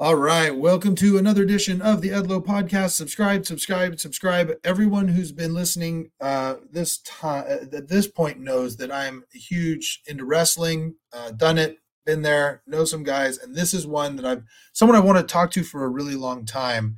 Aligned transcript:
All 0.00 0.16
right, 0.16 0.50
welcome 0.50 0.96
to 0.96 1.18
another 1.18 1.44
edition 1.44 1.80
of 1.80 2.00
the 2.00 2.08
Edlow 2.08 2.44
Podcast. 2.44 2.90
Subscribe, 2.90 3.46
subscribe, 3.46 4.00
subscribe. 4.00 4.50
Everyone 4.64 5.06
who's 5.06 5.30
been 5.30 5.54
listening 5.54 6.10
uh, 6.20 6.56
this 6.68 6.98
time 7.02 7.44
at 7.48 7.86
this 7.86 8.08
point 8.08 8.40
knows 8.40 8.76
that 8.78 8.90
I'm 8.90 9.22
huge 9.32 10.02
into 10.08 10.24
wrestling. 10.24 10.96
Uh, 11.12 11.30
done 11.30 11.58
it, 11.58 11.78
been 12.04 12.22
there, 12.22 12.62
know 12.66 12.84
some 12.84 13.04
guys, 13.04 13.38
and 13.38 13.54
this 13.54 13.72
is 13.72 13.86
one 13.86 14.16
that 14.16 14.24
I've 14.24 14.42
someone 14.72 14.96
I 14.96 15.00
want 15.00 15.18
to 15.18 15.32
talk 15.32 15.52
to 15.52 15.62
for 15.62 15.84
a 15.84 15.88
really 15.88 16.16
long 16.16 16.44
time. 16.44 16.96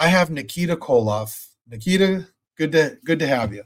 I 0.00 0.08
have 0.08 0.28
Nikita 0.28 0.76
Koloff. 0.76 1.50
Nikita, 1.68 2.26
good 2.58 2.72
to 2.72 2.98
good 3.04 3.20
to 3.20 3.28
have 3.28 3.54
you. 3.54 3.62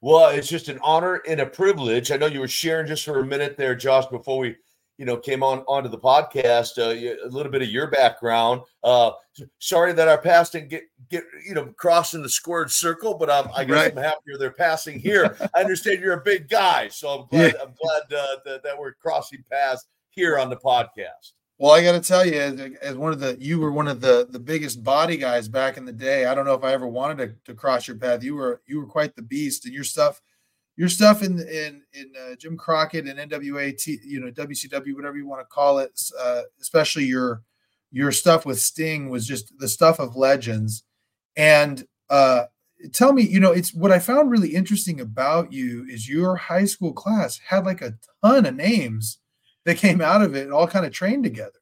Well, 0.00 0.30
it's 0.30 0.48
just 0.48 0.70
an 0.70 0.78
honor 0.82 1.20
and 1.28 1.40
a 1.40 1.46
privilege. 1.46 2.10
I 2.10 2.16
know 2.16 2.24
you 2.24 2.40
were 2.40 2.48
sharing 2.48 2.86
just 2.86 3.04
for 3.04 3.18
a 3.18 3.26
minute 3.26 3.58
there, 3.58 3.74
Josh, 3.74 4.06
before 4.06 4.38
we 4.38 4.56
you 4.98 5.04
know 5.04 5.16
came 5.16 5.42
on 5.42 5.60
onto 5.60 5.88
the 5.88 5.98
podcast 5.98 6.78
uh, 6.78 6.90
a 7.26 7.28
little 7.28 7.52
bit 7.52 7.62
of 7.62 7.68
your 7.68 7.88
background 7.88 8.62
uh, 8.84 9.10
sorry 9.58 9.92
that 9.92 10.08
our 10.08 10.18
paths 10.18 10.50
didn't 10.50 10.68
get 10.68 10.84
get 11.10 11.24
you 11.46 11.54
know 11.54 11.66
crossing 11.76 12.22
the 12.22 12.28
squared 12.28 12.70
circle 12.70 13.14
but 13.14 13.30
i'm 13.30 13.48
i 13.54 13.64
guess 13.64 13.76
right. 13.76 13.92
i'm 13.92 14.02
happier 14.02 14.36
they're 14.38 14.50
passing 14.50 14.98
here 14.98 15.36
i 15.54 15.60
understand 15.60 16.00
you're 16.00 16.14
a 16.14 16.22
big 16.22 16.48
guy 16.48 16.88
so 16.88 17.08
i'm 17.08 17.26
glad 17.28 17.54
yeah. 17.54 17.62
i'm 17.62 17.74
glad 17.80 18.18
uh, 18.18 18.36
that, 18.44 18.62
that 18.62 18.78
we're 18.78 18.94
crossing 18.94 19.44
paths 19.50 19.86
here 20.10 20.38
on 20.38 20.50
the 20.50 20.56
podcast 20.56 21.32
well, 21.58 21.72
I 21.72 21.82
got 21.82 21.92
to 21.92 22.06
tell 22.06 22.26
you, 22.26 22.34
as, 22.34 22.60
as, 22.82 22.96
one 22.96 23.12
of 23.12 23.20
the, 23.20 23.34
you 23.40 23.58
were 23.58 23.72
one 23.72 23.88
of 23.88 24.02
the 24.02 24.26
the 24.28 24.38
biggest 24.38 24.84
body 24.84 25.16
guys 25.16 25.48
back 25.48 25.78
in 25.78 25.86
the 25.86 25.92
day. 25.92 26.26
I 26.26 26.34
don't 26.34 26.44
know 26.44 26.52
if 26.52 26.64
I 26.64 26.74
ever 26.74 26.86
wanted 26.86 27.16
to, 27.46 27.52
to 27.52 27.58
cross 27.58 27.88
your 27.88 27.96
path. 27.96 28.22
You 28.22 28.34
were 28.34 28.60
you 28.66 28.78
were 28.78 28.86
quite 28.86 29.16
the 29.16 29.22
beast, 29.22 29.64
and 29.64 29.72
your 29.72 29.82
stuff 29.82 30.20
your 30.76 30.88
stuff 30.88 31.22
in 31.22 31.40
in 31.40 31.82
in 31.92 32.12
uh, 32.20 32.34
Jim 32.36 32.56
Crockett 32.56 33.06
and 33.06 33.30
NWA, 33.30 33.76
T, 33.76 33.98
you 34.04 34.20
know 34.20 34.30
WCW, 34.30 34.94
whatever 34.94 35.16
you 35.16 35.26
want 35.26 35.40
to 35.40 35.46
call 35.46 35.78
it, 35.78 35.98
uh, 36.18 36.42
especially 36.60 37.04
your 37.04 37.42
your 37.90 38.12
stuff 38.12 38.44
with 38.44 38.60
Sting 38.60 39.08
was 39.08 39.26
just 39.26 39.58
the 39.58 39.68
stuff 39.68 39.98
of 39.98 40.16
legends. 40.16 40.84
And 41.36 41.86
uh, 42.10 42.44
tell 42.92 43.12
me, 43.12 43.22
you 43.22 43.40
know, 43.40 43.52
it's 43.52 43.74
what 43.74 43.92
I 43.92 43.98
found 43.98 44.30
really 44.30 44.54
interesting 44.54 45.00
about 45.00 45.52
you 45.52 45.86
is 45.88 46.08
your 46.08 46.36
high 46.36 46.64
school 46.64 46.92
class 46.92 47.40
had 47.48 47.64
like 47.64 47.82
a 47.82 47.94
ton 48.22 48.46
of 48.46 48.54
names 48.54 49.18
that 49.64 49.78
came 49.78 50.00
out 50.00 50.22
of 50.22 50.34
it 50.34 50.44
and 50.44 50.52
all 50.52 50.66
kind 50.66 50.86
of 50.86 50.92
trained 50.92 51.24
together. 51.24 51.58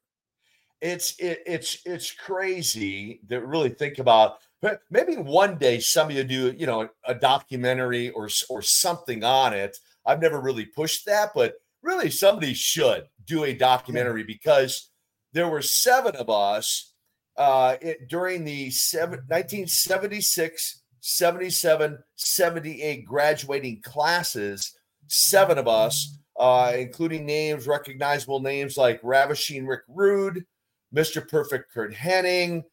It's 0.81 1.15
it, 1.19 1.39
it's 1.45 1.79
it's 1.85 2.11
crazy 2.11 3.21
to 3.29 3.39
really 3.39 3.69
think 3.69 3.97
about 3.97 4.39
maybe 4.89 5.15
one 5.15 5.57
day 5.57 5.79
some 5.79 6.09
of 6.09 6.15
you 6.15 6.23
do, 6.23 6.53
you 6.57 6.65
know, 6.65 6.89
a 7.05 7.15
documentary 7.15 8.09
or 8.11 8.29
or 8.49 8.61
something 8.61 9.23
on 9.23 9.53
it. 9.53 9.77
I've 10.05 10.21
never 10.21 10.39
really 10.39 10.65
pushed 10.65 11.05
that, 11.05 11.31
but 11.33 11.55
really 11.81 12.09
somebody 12.09 12.53
should 12.53 13.05
do 13.25 13.43
a 13.43 13.53
documentary 13.53 14.23
because 14.23 14.89
there 15.33 15.47
were 15.47 15.61
seven 15.61 16.15
of 16.15 16.29
us 16.29 16.93
uh, 17.37 17.75
it, 17.81 18.07
during 18.07 18.43
the 18.45 18.69
seven, 18.69 19.19
1976, 19.27 20.81
77, 21.01 21.99
78 22.15 23.05
graduating 23.05 23.81
classes. 23.81 24.73
Seven 25.07 25.57
of 25.57 25.67
us, 25.67 26.17
uh, 26.39 26.73
including 26.75 27.25
names, 27.25 27.67
recognizable 27.67 28.39
names 28.39 28.77
like 28.77 28.99
Ravishing 29.03 29.67
Rick 29.67 29.81
Rude, 29.87 30.45
Mr. 30.93 31.27
Perfect 31.27 31.71
Curt 31.71 31.93
Hennig, 31.93 32.63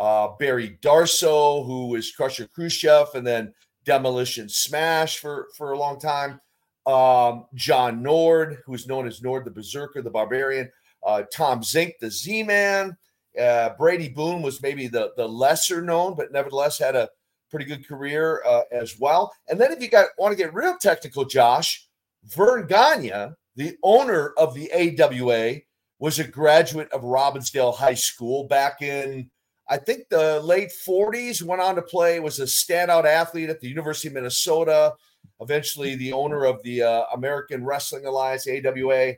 uh, 0.00 0.28
Barry 0.38 0.78
Darsow, 0.80 1.64
who 1.66 1.88
was 1.88 2.10
Crusher 2.10 2.48
Khrushchev 2.48 3.08
and 3.14 3.26
then 3.26 3.52
Demolition 3.84 4.48
Smash 4.48 5.18
for, 5.18 5.48
for 5.58 5.72
a 5.72 5.78
long 5.78 6.00
time. 6.00 6.40
Um, 6.86 7.44
John 7.54 8.02
Nord, 8.02 8.62
who 8.64 8.72
was 8.72 8.86
known 8.86 9.06
as 9.06 9.22
Nord 9.22 9.44
the 9.44 9.50
Berzerker, 9.50 10.02
the 10.02 10.10
Barbarian. 10.10 10.70
Uh, 11.06 11.24
Tom 11.30 11.60
Zenk, 11.60 11.92
the 12.00 12.10
Z 12.10 12.42
Man. 12.44 12.96
Uh, 13.38 13.70
Brady 13.78 14.08
Boone 14.08 14.40
was 14.40 14.62
maybe 14.62 14.88
the, 14.88 15.12
the 15.18 15.28
lesser 15.28 15.82
known, 15.82 16.14
but 16.14 16.32
nevertheless 16.32 16.78
had 16.78 16.96
a 16.96 17.10
pretty 17.50 17.66
good 17.66 17.86
career 17.86 18.42
uh, 18.46 18.62
as 18.72 18.98
well. 18.98 19.30
And 19.48 19.60
then 19.60 19.70
if 19.70 19.82
you 19.82 19.88
got 19.88 20.08
want 20.18 20.32
to 20.32 20.42
get 20.42 20.54
real 20.54 20.78
technical, 20.78 21.26
Josh, 21.26 21.86
Verne 22.24 22.66
Gagne, 22.66 23.34
the 23.54 23.76
owner 23.82 24.32
of 24.38 24.54
the 24.54 24.72
AWA, 24.72 25.60
was 25.98 26.18
a 26.18 26.26
graduate 26.26 26.90
of 26.90 27.02
Robbinsdale 27.02 27.76
High 27.76 27.94
School 27.94 28.44
back 28.44 28.80
in 28.80 29.30
I 29.70 29.76
think 29.76 30.08
the 30.08 30.40
late 30.40 30.72
40s, 30.86 31.42
went 31.42 31.62
on 31.62 31.76
to 31.76 31.82
play, 31.82 32.18
was 32.18 32.40
a 32.40 32.44
standout 32.44 33.04
athlete 33.04 33.50
at 33.50 33.60
the 33.60 33.68
University 33.68 34.08
of 34.08 34.14
Minnesota, 34.14 34.94
eventually 35.40 35.94
the 35.94 36.12
owner 36.12 36.44
of 36.44 36.60
the 36.64 36.82
uh, 36.82 37.04
American 37.14 37.64
Wrestling 37.64 38.04
Alliance, 38.04 38.48
AWA. 38.48 39.14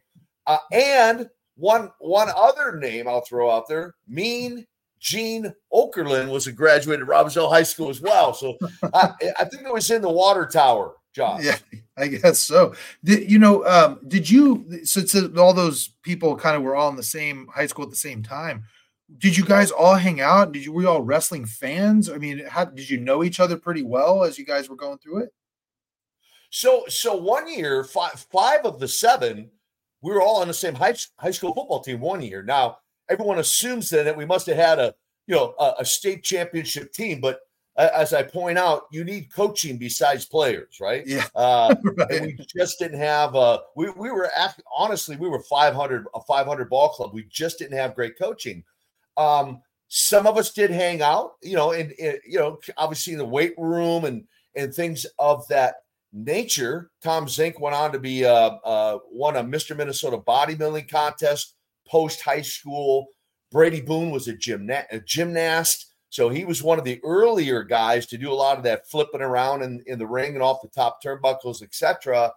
Uh, 0.47 0.59
and 0.71 1.31
one 1.57 1.91
one 1.99 2.29
other 2.37 2.79
name 2.79 3.09
I'll 3.09 3.23
throw 3.23 3.51
out 3.51 3.67
there, 3.69 3.95
Mean 4.07 4.67
Gene 4.99 5.53
Okerlund 5.73 6.31
was 6.31 6.47
a 6.47 6.53
graduate 6.53 7.01
at 7.01 7.07
Robbinsdale 7.07 7.51
High 7.51 7.65
School 7.65 7.89
as 7.89 8.01
well. 8.01 8.35
So 8.35 8.57
I, 8.95 9.13
I, 9.39 9.45
think 9.45 9.65
it 9.65 9.73
was 9.73 9.91
in 9.91 10.01
the 10.01 10.09
water 10.09 10.47
tower, 10.47 10.95
Josh. 11.13 11.43
Yeah, 11.43 11.57
I 11.97 12.07
guess 12.09 12.41
so. 12.41 12.75
Did, 13.03 13.31
you 13.31 13.39
know, 13.39 13.67
um, 13.67 14.01
did 14.07 14.31
you, 14.31 14.81
since 14.85 15.15
all 15.37 15.55
those 15.55 15.89
people 16.03 16.37
kind 16.37 16.57
of 16.57 16.63
were 16.63 16.77
all 16.77 16.89
in 16.89 16.97
the 16.97 17.03
same 17.03 17.49
high 17.53 17.67
school 17.67 17.85
at 17.85 17.91
the 17.91 17.97
same 17.97 18.23
time, 18.23 18.65
did 19.19 19.37
you 19.37 19.45
guys 19.45 19.71
all 19.71 19.95
hang 19.95 20.21
out? 20.21 20.53
Did 20.53 20.65
you 20.65 20.73
were 20.73 20.83
you 20.83 20.89
all 20.89 21.03
wrestling 21.03 21.47
fans? 21.47 22.09
I 22.11 22.19
mean, 22.19 22.45
how 22.47 22.65
did 22.65 22.89
you 22.89 22.99
know 22.99 23.25
each 23.25 23.41
other 23.41 23.57
pretty 23.57 23.83
well 23.83 24.25
as 24.25 24.39
you 24.39 24.45
guys 24.45 24.69
were 24.69 24.77
going 24.77 24.99
through 24.99 25.25
it? 25.25 25.35
So, 26.51 26.85
so 26.89 27.17
one 27.17 27.53
year, 27.53 27.85
five 27.85 28.27
five 28.31 28.65
of 28.65 28.79
the 28.79 28.89
seven, 28.89 29.51
we 30.03 30.13
were 30.13 30.23
all 30.23 30.41
on 30.41 30.49
the 30.49 30.55
same 30.55 30.75
high 30.75 30.95
high 31.17 31.31
school 31.31 31.55
football 31.55 31.81
team. 31.81 32.01
One 32.01 32.23
year. 32.23 32.43
Now, 32.43 32.79
everyone 33.09 33.39
assumes 33.39 33.91
then 33.91 34.05
that 34.05 34.17
we 34.17 34.27
must 34.27 34.47
have 34.47 34.57
had 34.57 34.79
a 34.79 34.95
you 35.27 35.35
know 35.35 35.55
a, 35.59 35.75
a 35.81 35.85
state 35.85 36.23
championship 36.23 36.93
team, 36.93 37.21
but 37.21 37.41
as 37.77 38.13
I 38.13 38.23
point 38.23 38.59
out, 38.59 38.83
you 38.93 39.03
need 39.03 39.33
coaching 39.33 39.79
besides 39.79 40.27
players, 40.27 40.79
right? 40.79 41.07
Yeah. 41.07 41.27
Uh, 41.35 41.75
right. 41.83 42.11
And 42.11 42.27
we 42.27 42.47
just 42.55 42.79
didn't 42.79 42.99
have. 42.99 43.35
Uh, 43.35 43.61
we 43.77 43.91
we 43.91 44.11
were 44.11 44.31
honestly 44.77 45.17
we 45.17 45.29
were 45.29 45.43
500 45.43 46.07
a 46.15 46.21
500 46.21 46.69
ball 46.69 46.91
club. 46.91 47.15
We 47.15 47.25
just 47.31 47.59
didn't 47.59 47.79
have 47.79 47.95
great 47.95 48.19
coaching. 48.19 48.63
Um, 49.17 49.61
some 49.89 50.27
of 50.27 50.39
us 50.39 50.53
did 50.53 50.71
hang 50.71 51.03
out, 51.03 51.33
you 51.43 51.55
know, 51.55 51.73
and, 51.73 51.93
you 51.99 52.39
know, 52.39 52.59
obviously 52.79 53.13
in 53.13 53.19
the 53.19 53.25
weight 53.25 53.55
room 53.59 54.05
and 54.05 54.25
and 54.55 54.75
things 54.75 55.07
of 55.19 55.47
that 55.49 55.77
nature. 56.13 56.91
Tom 57.03 57.27
Zenk 57.27 57.61
went 57.61 57.75
on 57.75 57.93
to 57.93 57.99
be 57.99 58.25
uh, 58.25 58.51
uh, 58.65 58.99
won 59.11 59.37
a 59.37 59.45
Mr. 59.45 59.77
Minnesota 59.77 60.19
bodybuilding 60.19 60.91
contest 60.91 61.55
post 61.89 62.21
high 62.21 62.43
school. 62.43 63.07
Brady 63.51 63.81
Boone 63.81 64.11
was 64.11 64.29
a, 64.29 64.35
gymna- 64.35 64.87
a 64.91 65.01
gymnast. 65.01 65.93
So 66.09 66.29
he 66.29 66.45
was 66.45 66.63
one 66.63 66.79
of 66.79 66.85
the 66.85 67.01
earlier 67.05 67.63
guys 67.63 68.07
to 68.07 68.19
do 68.19 68.31
a 68.31 68.35
lot 68.35 68.59
of 68.59 68.65
that 68.65 68.89
flipping 68.89 69.23
around 69.23 69.63
in, 69.63 69.83
in 69.87 69.99
the 69.99 70.07
ring 70.07 70.35
and 70.35 70.43
off 70.43 70.61
the 70.63 70.69
top 70.69 71.03
turnbuckles, 71.03 71.63
etc. 71.63 72.33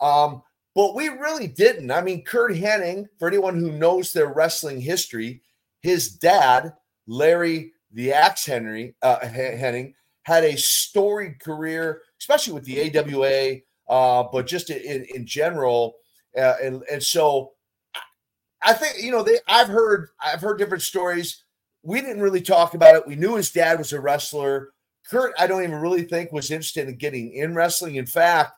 Um, 0.00 0.42
but 0.74 0.94
we 0.94 1.08
really 1.08 1.46
didn't. 1.46 1.90
I 1.90 2.00
mean, 2.00 2.24
Curt 2.24 2.52
Hennig, 2.52 3.06
for 3.18 3.28
anyone 3.28 3.58
who 3.58 3.72
knows 3.72 4.12
their 4.12 4.32
wrestling 4.32 4.80
history, 4.80 5.42
his 5.80 6.10
dad, 6.10 6.74
Larry 7.06 7.72
the 7.92 8.12
Axe 8.12 8.46
Henry 8.46 8.94
uh, 9.02 9.18
Hennig, 9.20 9.94
had 10.22 10.44
a 10.44 10.56
storied 10.56 11.40
career, 11.40 12.02
especially 12.20 12.52
with 12.52 12.64
the 12.64 12.98
AWA, 12.98 13.60
uh, 13.88 14.28
but 14.30 14.46
just 14.46 14.70
in, 14.70 15.06
in 15.14 15.26
general. 15.26 15.94
Uh, 16.36 16.54
and, 16.62 16.82
and 16.90 17.02
so 17.02 17.52
I 18.60 18.74
think, 18.74 19.02
you 19.02 19.10
know, 19.10 19.22
they, 19.22 19.38
I've 19.46 19.68
heard, 19.68 20.08
I've 20.22 20.40
heard 20.40 20.58
different 20.58 20.82
stories. 20.82 21.44
We 21.82 22.00
didn't 22.00 22.22
really 22.22 22.42
talk 22.42 22.74
about 22.74 22.96
it. 22.96 23.06
We 23.06 23.16
knew 23.16 23.36
his 23.36 23.50
dad 23.50 23.78
was 23.78 23.92
a 23.92 24.00
wrestler. 24.00 24.70
Curt, 25.08 25.32
I 25.38 25.46
don't 25.46 25.62
even 25.62 25.76
really 25.76 26.02
think 26.02 26.32
was 26.32 26.50
interested 26.50 26.88
in 26.88 26.96
getting 26.96 27.32
in 27.32 27.54
wrestling. 27.54 27.94
In 27.94 28.04
fact, 28.06 28.52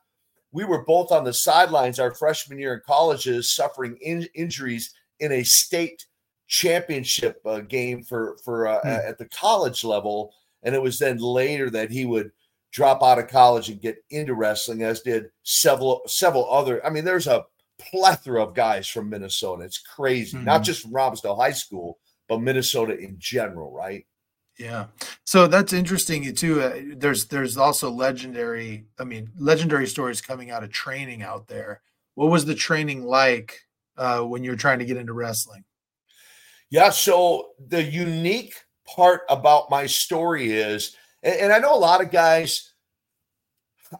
we 0.53 0.65
were 0.65 0.85
both 0.85 1.13
on 1.13 1.23
the 1.23 1.33
sidelines 1.33 2.01
our 2.01 2.13
freshman 2.13 2.59
year 2.59 2.75
in 2.75 2.81
colleges, 2.85 3.55
suffering 3.55 3.97
in, 4.01 4.27
injuries 4.35 4.93
in 5.21 5.31
a 5.31 5.45
state 5.45 6.07
championship 6.51 7.41
uh, 7.47 7.61
game 7.61 8.03
for 8.03 8.37
for 8.45 8.67
uh, 8.67 8.81
hmm. 8.83 8.89
at 8.89 9.17
the 9.17 9.27
college 9.27 9.85
level, 9.85 10.35
and 10.63 10.75
it 10.75 10.83
was 10.83 10.99
then 10.99 11.17
later 11.17 11.71
that 11.71 11.91
he 11.91 12.05
would 12.05 12.33
drop 12.73 13.03
out 13.03 13.19
of 13.19 13.29
college 13.29 13.71
and 13.71 13.81
get 13.81 14.05
into 14.11 14.35
wrestling, 14.35 14.83
as 14.83 15.01
did 15.01 15.31
several 15.45 16.03
several 16.07 16.53
other. 16.53 16.85
I 16.85 16.91
mean, 16.91 17.05
there's 17.05 17.29
a 17.29 17.47
plethora 17.79 18.43
of 18.43 18.55
guys 18.55 18.87
from 18.89 19.09
Minnesota. 19.09 19.63
It's 19.63 19.79
crazy, 19.79 20.37
mm-hmm. 20.37 20.45
not 20.45 20.63
just 20.63 20.83
from 20.83 20.93
Robbinsdale 20.93 21.39
High 21.39 21.53
School, 21.53 21.99
but 22.29 22.43
Minnesota 22.43 22.99
in 22.99 23.17
general, 23.19 23.73
right? 23.73 24.05
Yeah. 24.59 24.87
So 25.25 25.47
that's 25.47 25.73
interesting 25.73 26.35
too. 26.35 26.61
Uh, 26.61 26.81
there's 26.97 27.27
there's 27.27 27.57
also 27.57 27.91
legendary, 27.91 28.87
I 28.99 29.05
mean, 29.05 29.31
legendary 29.39 29.87
stories 29.87 30.21
coming 30.21 30.51
out 30.51 30.65
of 30.65 30.71
training 30.71 31.23
out 31.23 31.47
there. 31.47 31.81
What 32.17 32.31
was 32.31 32.45
the 32.45 32.57
training 32.57 33.05
like 33.05 33.61
uh, 33.97 34.23
when 34.23 34.43
you 34.43 34.51
were 34.51 34.57
trying 34.57 34.81
to 34.81 34.85
get 34.85 34.97
into 34.97 35.13
wrestling? 35.13 35.65
Yeah. 36.71 36.91
So 36.91 37.51
the 37.69 37.83
unique 37.83 38.55
part 38.87 39.23
about 39.29 39.71
my 39.71 39.87
story 39.87 40.53
is, 40.53 40.97
and, 41.23 41.37
and 41.37 41.53
I 41.53 41.59
know 41.59 41.75
a 41.75 41.79
lot 41.79 42.03
of 42.03 42.11
guys 42.11 42.71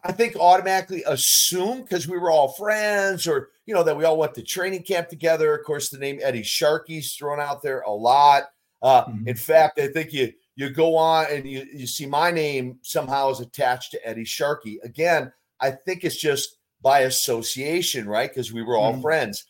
I 0.03 0.11
think 0.11 0.35
automatically 0.37 1.03
assume 1.05 1.81
because 1.81 2.07
we 2.07 2.17
were 2.17 2.31
all 2.31 2.49
friends 2.53 3.27
or, 3.27 3.49
you 3.65 3.73
know, 3.73 3.83
that 3.83 3.97
we 3.97 4.05
all 4.05 4.17
went 4.17 4.33
to 4.35 4.41
training 4.41 4.83
camp 4.83 5.09
together. 5.09 5.53
Of 5.53 5.65
course, 5.65 5.89
the 5.89 5.97
name 5.97 6.19
Eddie 6.21 6.43
Sharkey's 6.43 7.13
thrown 7.13 7.39
out 7.39 7.61
there 7.61 7.81
a 7.81 7.91
lot. 7.91 8.43
Uh, 8.81 9.05
mm-hmm. 9.05 9.27
In 9.27 9.35
fact, 9.35 9.79
I 9.79 9.87
think 9.87 10.13
you 10.13 10.31
you 10.55 10.69
go 10.69 10.95
on 10.95 11.25
and 11.29 11.47
you, 11.47 11.65
you 11.73 11.87
see 11.87 12.05
my 12.05 12.31
name 12.31 12.77
somehow 12.81 13.29
is 13.29 13.39
attached 13.39 13.91
to 13.91 14.07
Eddie 14.07 14.25
Sharkey. 14.25 14.79
Again, 14.83 15.31
I 15.59 15.71
think 15.71 16.03
it's 16.03 16.17
just 16.17 16.57
by 16.81 17.01
association, 17.01 18.07
right? 18.07 18.29
Because 18.29 18.51
we 18.51 18.61
were 18.61 18.77
all 18.77 18.93
mm-hmm. 18.93 19.01
friends. 19.01 19.45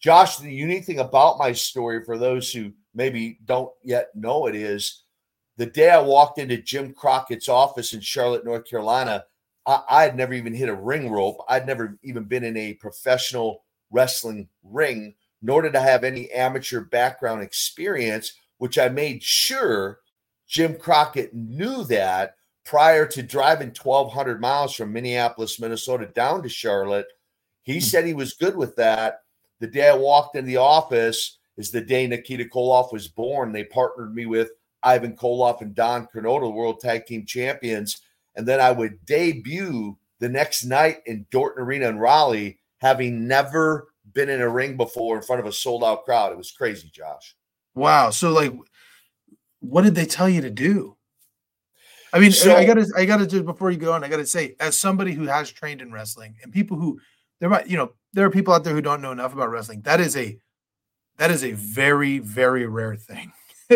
Josh, 0.00 0.36
the 0.36 0.52
unique 0.52 0.84
thing 0.84 1.00
about 1.00 1.38
my 1.38 1.52
story 1.52 2.04
for 2.04 2.18
those 2.18 2.52
who 2.52 2.72
maybe 2.94 3.38
don't 3.44 3.72
yet 3.82 4.08
know 4.14 4.46
it 4.46 4.54
is 4.54 5.04
the 5.58 5.66
day 5.66 5.90
I 5.90 6.00
walked 6.00 6.38
into 6.38 6.56
Jim 6.56 6.94
Crockett's 6.94 7.48
office 7.48 7.92
in 7.92 8.00
Charlotte, 8.00 8.44
North 8.44 8.64
Carolina, 8.64 9.24
I, 9.66 9.82
I 9.90 10.02
had 10.04 10.16
never 10.16 10.32
even 10.32 10.54
hit 10.54 10.68
a 10.68 10.74
ring 10.74 11.10
rope. 11.10 11.44
I'd 11.48 11.66
never 11.66 11.98
even 12.02 12.24
been 12.24 12.44
in 12.44 12.56
a 12.56 12.74
professional 12.74 13.64
wrestling 13.90 14.48
ring, 14.62 15.14
nor 15.42 15.62
did 15.62 15.74
I 15.74 15.82
have 15.82 16.04
any 16.04 16.30
amateur 16.30 16.80
background 16.80 17.42
experience, 17.42 18.34
which 18.58 18.78
I 18.78 18.88
made 18.88 19.22
sure 19.22 19.98
Jim 20.46 20.76
Crockett 20.76 21.34
knew 21.34 21.82
that 21.84 22.36
prior 22.64 23.04
to 23.06 23.22
driving 23.22 23.74
1,200 23.80 24.40
miles 24.40 24.74
from 24.74 24.92
Minneapolis, 24.92 25.58
Minnesota 25.58 26.06
down 26.06 26.42
to 26.44 26.48
Charlotte. 26.48 27.06
He 27.64 27.74
hmm. 27.74 27.80
said 27.80 28.06
he 28.06 28.14
was 28.14 28.34
good 28.34 28.56
with 28.56 28.76
that. 28.76 29.22
The 29.60 29.66
day 29.66 29.88
I 29.88 29.94
walked 29.94 30.36
in 30.36 30.44
the 30.44 30.56
office 30.56 31.38
is 31.56 31.70
the 31.70 31.80
day 31.80 32.06
Nikita 32.06 32.44
Koloff 32.44 32.92
was 32.92 33.08
born. 33.08 33.52
They 33.52 33.64
partnered 33.64 34.14
me 34.14 34.26
with 34.26 34.50
Ivan 34.82 35.16
Koloff 35.16 35.60
and 35.60 35.74
Don 35.74 36.06
Kernodle, 36.06 36.54
world 36.54 36.80
tag 36.80 37.06
team 37.06 37.26
champions. 37.26 38.00
And 38.36 38.46
then 38.46 38.60
I 38.60 38.70
would 38.70 39.04
debut 39.04 39.98
the 40.20 40.28
next 40.28 40.64
night 40.64 40.98
in 41.06 41.26
Dorton 41.32 41.58
Arena 41.58 41.88
in 41.88 41.98
Raleigh, 41.98 42.58
having 42.80 43.26
never 43.26 43.88
been 44.14 44.28
in 44.28 44.40
a 44.40 44.48
ring 44.48 44.76
before 44.76 45.16
in 45.16 45.22
front 45.22 45.40
of 45.40 45.46
a 45.46 45.52
sold 45.52 45.82
out 45.82 46.04
crowd. 46.04 46.32
It 46.32 46.38
was 46.38 46.52
crazy, 46.52 46.90
Josh. 46.92 47.36
Wow. 47.74 48.10
So, 48.10 48.30
like, 48.30 48.52
what 49.60 49.82
did 49.82 49.94
they 49.94 50.06
tell 50.06 50.28
you 50.28 50.40
to 50.42 50.50
do? 50.50 50.96
I 52.12 52.20
mean, 52.20 52.32
so, 52.32 52.54
I 52.56 52.64
gotta, 52.64 52.86
I 52.96 53.04
gotta 53.04 53.26
just 53.26 53.44
before 53.44 53.70
you 53.70 53.76
go 53.76 53.92
on, 53.92 54.02
I 54.02 54.08
gotta 54.08 54.26
say, 54.26 54.56
as 54.60 54.78
somebody 54.78 55.12
who 55.12 55.26
has 55.26 55.50
trained 55.50 55.82
in 55.82 55.92
wrestling 55.92 56.36
and 56.42 56.52
people 56.52 56.78
who 56.78 56.98
there 57.40 57.48
might, 57.48 57.68
you 57.68 57.76
know, 57.76 57.92
there 58.12 58.26
are 58.26 58.30
people 58.30 58.54
out 58.54 58.64
there 58.64 58.74
who 58.74 58.82
don't 58.82 59.02
know 59.02 59.12
enough 59.12 59.32
about 59.32 59.50
wrestling. 59.50 59.82
That 59.82 60.00
is 60.00 60.16
a, 60.16 60.38
that 61.18 61.30
is 61.30 61.44
a 61.44 61.52
very, 61.52 62.18
very 62.18 62.66
rare 62.66 62.96
thing. 62.96 63.32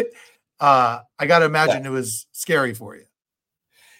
uh, 0.60 1.00
I 1.18 1.26
gotta 1.26 1.44
imagine 1.44 1.82
yeah. 1.84 1.90
it 1.90 1.92
was 1.92 2.26
scary 2.32 2.74
for 2.74 2.96
you. 2.96 3.04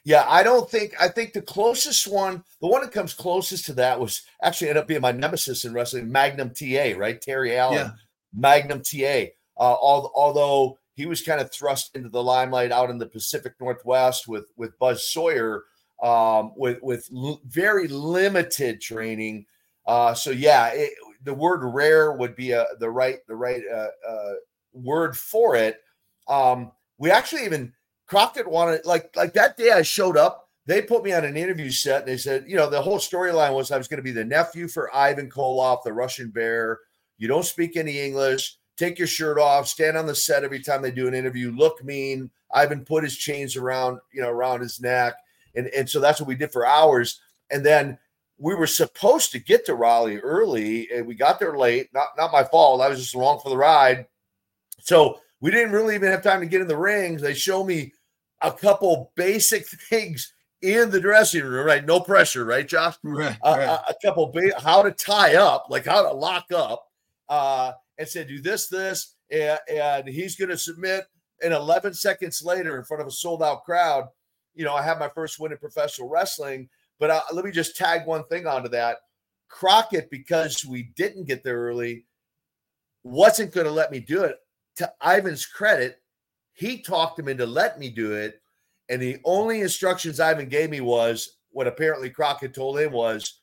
Yeah, 0.05 0.25
I 0.29 0.43
don't 0.43 0.69
think 0.69 0.95
I 1.01 1.09
think 1.09 1.33
the 1.33 1.43
closest 1.43 2.09
one, 2.09 2.43
the 2.61 2.67
one 2.67 2.83
that 2.83 2.91
comes 2.91 3.15
closest 3.15 3.67
to 3.67 3.73
that 3.75 4.01
was 4.01 4.23
actually 4.43 4.71
ended 4.71 4.83
up 4.83 4.89
being 4.89 5.01
my 5.01 5.13
nemesis 5.13 5.65
in 5.65 5.73
wrestling, 5.73 6.11
Magnum 6.11 6.51
TA, 6.51 6.95
right? 6.97 7.21
Terry 7.21 7.57
Allen, 7.57 7.77
yeah. 7.77 7.91
Magnum 8.35 8.83
TA. 8.83 9.27
Uh, 9.57 9.77
although 9.81 10.79
he 10.95 11.07
was 11.07 11.23
kind 11.23 11.41
of 11.41 11.53
thrust 11.53 11.95
into 11.95 12.09
the 12.09 12.23
limelight 12.23 12.73
out 12.73 12.91
in 12.91 12.99
the 12.99 13.07
Pacific 13.07 13.55
Northwest 13.61 14.27
with 14.27 14.47
with 14.57 14.77
Buzz 14.81 15.07
Sawyer, 15.07 15.65
um, 16.03 16.53
with 16.57 16.83
with 16.83 17.09
l- 17.15 17.41
very 17.47 17.87
limited 17.87 18.81
training. 18.81 19.47
Uh, 19.87 20.15
so 20.15 20.31
yeah, 20.31 20.69
it, 20.69 20.93
the 21.25 21.35
word 21.35 21.65
rare 21.65 22.13
would 22.13 22.37
be 22.37 22.53
a, 22.53 22.67
the 22.79 22.91
right 22.91 23.19
the 23.29 23.37
right 23.37 23.63
uh, 23.73 23.89
uh, 24.09 24.33
word 24.73 25.17
for 25.17 25.57
it. 25.57 25.81
Um, 26.29 26.73
we 26.99 27.11
actually 27.11 27.45
even 27.45 27.73
Crockett 28.07 28.49
wanted 28.49 28.85
like 28.85 29.15
like 29.17 29.33
that 29.35 29.57
day 29.57 29.71
I 29.71 29.83
showed 29.83 30.17
up. 30.17 30.49
They 30.67 30.81
put 30.81 31.03
me 31.03 31.13
on 31.13 31.25
an 31.25 31.37
interview 31.37 31.71
set. 31.71 32.03
And 32.03 32.09
they 32.09 32.17
said, 32.17 32.45
you 32.47 32.55
know, 32.55 32.71
the 32.71 32.81
whole 32.81 32.99
storyline 32.99 33.53
was 33.53 33.73
I 33.73 33.79
was 33.79 33.89
going 33.89 33.99
to 33.99 34.05
be 34.05 34.13
the 34.13 34.25
nephew 34.25 34.69
for 34.69 34.95
Ivan 34.95 35.29
Koloff, 35.29 35.83
the 35.83 35.93
Russian 35.93 36.31
Bear. 36.31 36.79
You 37.19 37.27
don't 37.27 37.45
speak 37.45 37.77
any 37.77 37.99
English 37.99 38.59
take 38.77 38.99
your 38.99 39.09
shirt 39.09 39.39
off, 39.39 39.69
stand 39.69 39.97
on 39.97 40.07
the 40.07 40.15
set 40.15 40.45
every 40.45 40.61
time 40.61 40.83
they 40.83 40.91
do 40.91 41.07
an 41.07 41.15
interview, 41.15 41.53
look 41.53 41.85
mean. 41.85 42.31
Ivan 42.53 42.85
put 42.85 43.05
his 43.05 43.17
chains 43.17 43.57
around, 43.57 43.99
you 44.13 44.21
know, 44.21 44.29
around 44.29 44.61
his 44.61 44.81
neck. 44.81 45.15
And, 45.55 45.69
and 45.69 45.89
so 45.89 46.01
that's 46.01 46.21
what 46.21 46.29
we 46.29 46.35
did 46.35 46.53
for 46.53 46.67
hours. 46.67 47.21
And 47.51 47.65
then 47.65 47.99
we 48.43 48.57
were 48.57 48.67
supposed 48.67 49.31
to 49.31 49.39
get 49.39 49.65
to 49.67 49.75
Raleigh 49.77 50.19
early 50.19 50.91
and 50.91 51.07
we 51.07 51.15
got 51.15 51.39
there 51.39 51.57
late. 51.57 51.89
Not 51.95 52.09
not 52.19 52.33
my 52.33 52.43
fault. 52.43 52.81
I 52.81 52.89
was 52.89 52.99
just 52.99 53.15
along 53.15 53.39
for 53.41 53.51
the 53.51 53.57
ride. 53.57 54.07
So 54.81 55.21
we 55.41 55.53
didn't 55.53 55.73
really 55.73 55.95
even 55.95 56.11
have 56.11 56.23
time 56.23 56.41
to 56.41 56.47
get 56.47 56.61
in 56.61 56.67
the 56.67 56.77
rings. 56.77 57.23
They 57.23 57.35
show 57.35 57.63
me 57.63 57.93
a 58.41 58.51
couple 58.51 59.13
basic 59.15 59.67
things 59.89 60.33
in 60.61 60.91
the 60.91 61.01
dressing 61.01 61.45
room, 61.45 61.65
right? 61.65 61.85
No 61.85 62.01
pressure, 62.01 62.45
right, 62.45 62.67
Josh? 62.67 62.97
Right. 63.05 63.37
Uh, 63.43 63.57
right. 63.57 63.69
A, 63.69 63.91
a, 63.91 63.95
couple 64.05 64.33
ba- 64.33 64.61
how 64.61 64.83
to 64.83 64.91
tie 64.91 65.37
up, 65.37 65.67
like 65.71 65.87
how 65.87 66.03
to 66.03 66.13
lock 66.13 66.47
up. 66.53 66.85
Uh, 67.29 67.73
and 67.99 68.09
said, 68.09 68.27
do 68.27 68.41
this, 68.41 68.69
this, 68.69 69.15
and, 69.31 69.59
and 69.71 70.09
he's 70.09 70.35
going 70.35 70.49
to 70.49 70.59
submit. 70.59 71.05
And 71.43 71.53
11 71.53 71.95
seconds 71.95 72.43
later, 72.45 72.77
in 72.77 72.85
front 72.85 73.01
of 73.01 73.07
a 73.07 73.11
sold 73.11 73.43
out 73.43 73.65
crowd, 73.65 74.09
you 74.55 74.65
know, 74.65 74.75
I 74.75 74.83
had 74.83 74.99
my 74.99 75.09
first 75.09 75.39
win 75.39 75.53
in 75.53 75.59
professional 75.59 76.09
wrestling. 76.09 76.69
But 77.03 77.11
uh, 77.11 77.21
let 77.33 77.45
me 77.45 77.51
just 77.51 77.77
tag 77.77 78.07
one 78.07 78.23
thing 78.27 78.47
onto 78.47 78.69
that. 78.69 78.99
Crockett, 79.49 80.09
because 80.09 80.65
we 80.65 80.93
didn't 80.95 81.25
get 81.25 81.43
there 81.43 81.59
early, 81.59 82.07
wasn't 83.03 83.53
going 83.53 83.67
to 83.67 83.73
let 83.73 83.91
me 83.91 83.99
do 83.99 84.23
it. 84.23 84.37
To 84.77 84.93
Ivan's 85.05 85.45
credit, 85.45 86.01
he 86.53 86.81
talked 86.81 87.19
him 87.19 87.27
into 87.27 87.45
letting 87.45 87.81
me 87.81 87.89
do 87.89 88.13
it. 88.13 88.41
And 88.89 89.03
the 89.03 89.19
only 89.25 89.63
instructions 89.63 90.21
Ivan 90.21 90.49
gave 90.49 90.71
me 90.71 90.81
was 90.81 91.39
what 91.51 91.67
apparently 91.67 92.09
Crockett 92.09 92.55
told 92.55 92.79
him 92.79 92.93
was 92.93 93.41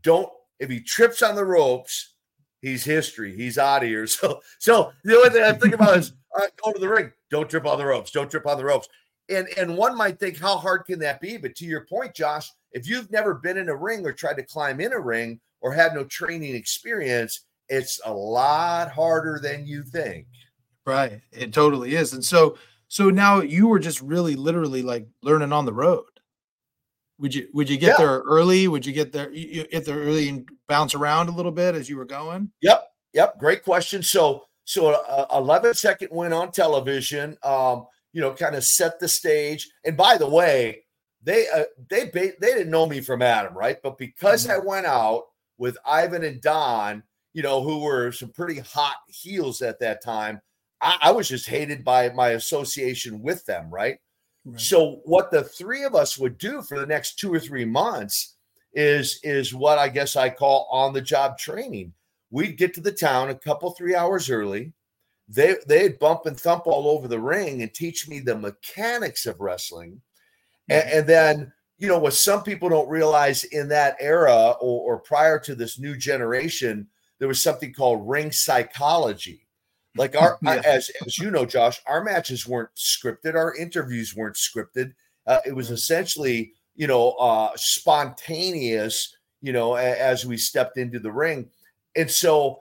don't, 0.00 0.30
if 0.58 0.70
he 0.70 0.80
trips 0.80 1.20
on 1.20 1.34
the 1.34 1.44
ropes, 1.44 2.14
he's 2.62 2.84
history. 2.84 3.36
He's 3.36 3.58
out 3.58 3.82
of 3.82 3.88
here. 3.90 4.06
So, 4.08 4.40
so 4.58 4.92
the 5.04 5.18
only 5.18 5.28
thing 5.28 5.42
I 5.42 5.52
think 5.52 5.74
about 5.74 5.98
is 5.98 6.14
uh, 6.40 6.46
go 6.64 6.72
to 6.72 6.80
the 6.80 6.88
ring. 6.88 7.12
Don't 7.30 7.50
trip 7.50 7.66
on 7.66 7.76
the 7.76 7.84
ropes. 7.84 8.12
Don't 8.12 8.30
trip 8.30 8.46
on 8.46 8.56
the 8.56 8.64
ropes. 8.64 8.88
And 9.28 9.48
and 9.56 9.76
one 9.76 9.96
might 9.96 10.18
think, 10.18 10.38
how 10.38 10.56
hard 10.56 10.84
can 10.84 10.98
that 11.00 11.20
be? 11.20 11.36
But 11.36 11.54
to 11.56 11.64
your 11.64 11.86
point, 11.86 12.14
Josh, 12.14 12.50
if 12.72 12.88
you've 12.88 13.10
never 13.10 13.34
been 13.34 13.56
in 13.56 13.68
a 13.68 13.76
ring 13.76 14.04
or 14.04 14.12
tried 14.12 14.36
to 14.36 14.42
climb 14.42 14.80
in 14.80 14.92
a 14.92 15.00
ring 15.00 15.40
or 15.60 15.72
had 15.72 15.94
no 15.94 16.04
training 16.04 16.54
experience, 16.54 17.46
it's 17.68 18.00
a 18.04 18.12
lot 18.12 18.90
harder 18.90 19.40
than 19.42 19.66
you 19.66 19.82
think. 19.82 20.26
Right. 20.86 21.22
It 21.32 21.52
totally 21.52 21.94
is. 21.94 22.12
And 22.12 22.24
so 22.24 22.58
so 22.88 23.10
now 23.10 23.40
you 23.40 23.66
were 23.66 23.78
just 23.78 24.00
really 24.00 24.34
literally 24.34 24.82
like 24.82 25.06
learning 25.22 25.52
on 25.52 25.64
the 25.64 25.72
road. 25.72 26.04
Would 27.18 27.34
you 27.34 27.48
would 27.54 27.70
you 27.70 27.78
get 27.78 27.98
yeah. 27.98 28.06
there 28.06 28.18
early? 28.20 28.68
Would 28.68 28.84
you 28.84 28.92
get 28.92 29.12
there 29.12 29.30
you 29.30 29.66
get 29.68 29.86
there 29.86 29.98
early 29.98 30.28
and 30.28 30.48
bounce 30.68 30.94
around 30.94 31.28
a 31.28 31.32
little 31.32 31.52
bit 31.52 31.74
as 31.74 31.88
you 31.88 31.96
were 31.96 32.04
going? 32.04 32.50
Yep, 32.60 32.86
yep. 33.12 33.38
Great 33.38 33.64
question. 33.64 34.02
So 34.02 34.44
so 34.64 34.88
uh, 34.88 35.26
11 35.34 35.74
second 35.74 36.08
win 36.10 36.32
on 36.32 36.50
television. 36.50 37.36
Um, 37.42 37.86
you 38.14 38.22
know, 38.22 38.32
kind 38.32 38.54
of 38.54 38.64
set 38.64 38.98
the 38.98 39.08
stage. 39.08 39.68
And 39.84 39.96
by 39.96 40.16
the 40.16 40.28
way, 40.28 40.84
they 41.22 41.46
uh, 41.48 41.64
they 41.90 42.04
they 42.06 42.32
didn't 42.40 42.70
know 42.70 42.86
me 42.86 43.02
from 43.02 43.20
Adam, 43.20 43.54
right? 43.54 43.76
But 43.82 43.98
because 43.98 44.46
mm-hmm. 44.46 44.62
I 44.62 44.64
went 44.64 44.86
out 44.86 45.24
with 45.58 45.76
Ivan 45.84 46.24
and 46.24 46.40
Don, 46.40 47.02
you 47.34 47.42
know, 47.42 47.62
who 47.62 47.80
were 47.80 48.12
some 48.12 48.30
pretty 48.30 48.60
hot 48.60 48.96
heels 49.08 49.60
at 49.60 49.80
that 49.80 50.02
time, 50.02 50.40
I, 50.80 50.96
I 51.02 51.12
was 51.12 51.28
just 51.28 51.48
hated 51.48 51.84
by 51.84 52.08
my 52.10 52.30
association 52.30 53.20
with 53.20 53.44
them, 53.44 53.68
right? 53.68 53.98
So 54.56 55.00
what 55.04 55.30
the 55.30 55.42
three 55.42 55.84
of 55.84 55.94
us 55.94 56.18
would 56.18 56.36
do 56.36 56.60
for 56.60 56.78
the 56.78 56.86
next 56.86 57.18
two 57.18 57.32
or 57.32 57.40
three 57.40 57.64
months 57.64 58.36
is 58.74 59.18
is 59.22 59.54
what 59.54 59.78
I 59.78 59.88
guess 59.88 60.16
I 60.16 60.28
call 60.28 60.68
on 60.70 60.92
the 60.92 61.00
job 61.00 61.38
training. 61.38 61.94
We'd 62.30 62.58
get 62.58 62.74
to 62.74 62.80
the 62.80 62.92
town 62.92 63.30
a 63.30 63.34
couple 63.34 63.70
three 63.70 63.94
hours 63.94 64.28
early. 64.28 64.72
They 65.28 65.56
they'd 65.66 65.98
bump 65.98 66.26
and 66.26 66.38
thump 66.38 66.66
all 66.66 66.88
over 66.88 67.08
the 67.08 67.20
ring 67.20 67.62
and 67.62 67.72
teach 67.72 68.08
me 68.08 68.20
the 68.20 68.36
mechanics 68.36 69.26
of 69.26 69.40
wrestling. 69.40 70.00
And, 70.68 70.90
and 70.90 71.06
then 71.06 71.52
you 71.78 71.88
know 71.88 71.98
what 71.98 72.14
some 72.14 72.42
people 72.42 72.68
don't 72.68 72.88
realize 72.88 73.44
in 73.44 73.68
that 73.68 73.96
era 74.00 74.50
or, 74.60 74.94
or 74.94 74.98
prior 75.00 75.38
to 75.40 75.54
this 75.54 75.78
new 75.78 75.96
generation, 75.96 76.86
there 77.18 77.28
was 77.28 77.42
something 77.42 77.72
called 77.72 78.08
ring 78.08 78.32
psychology 78.32 79.44
like 79.96 80.16
our, 80.16 80.38
yeah. 80.42 80.62
as 80.64 80.90
as 81.06 81.18
you 81.18 81.30
know, 81.30 81.46
Josh, 81.46 81.80
our 81.86 82.02
matches 82.02 82.46
weren't 82.46 82.74
scripted. 82.76 83.34
Our 83.34 83.54
interviews 83.54 84.14
weren't 84.14 84.36
scripted. 84.36 84.92
Uh, 85.26 85.38
it 85.46 85.54
was 85.54 85.70
essentially, 85.70 86.52
you 86.74 86.86
know, 86.86 87.12
uh, 87.12 87.50
spontaneous. 87.56 89.16
You 89.40 89.52
know, 89.52 89.76
a, 89.76 89.82
as 89.82 90.24
we 90.24 90.36
stepped 90.36 90.78
into 90.78 90.98
the 90.98 91.12
ring, 91.12 91.50
and 91.96 92.10
so 92.10 92.60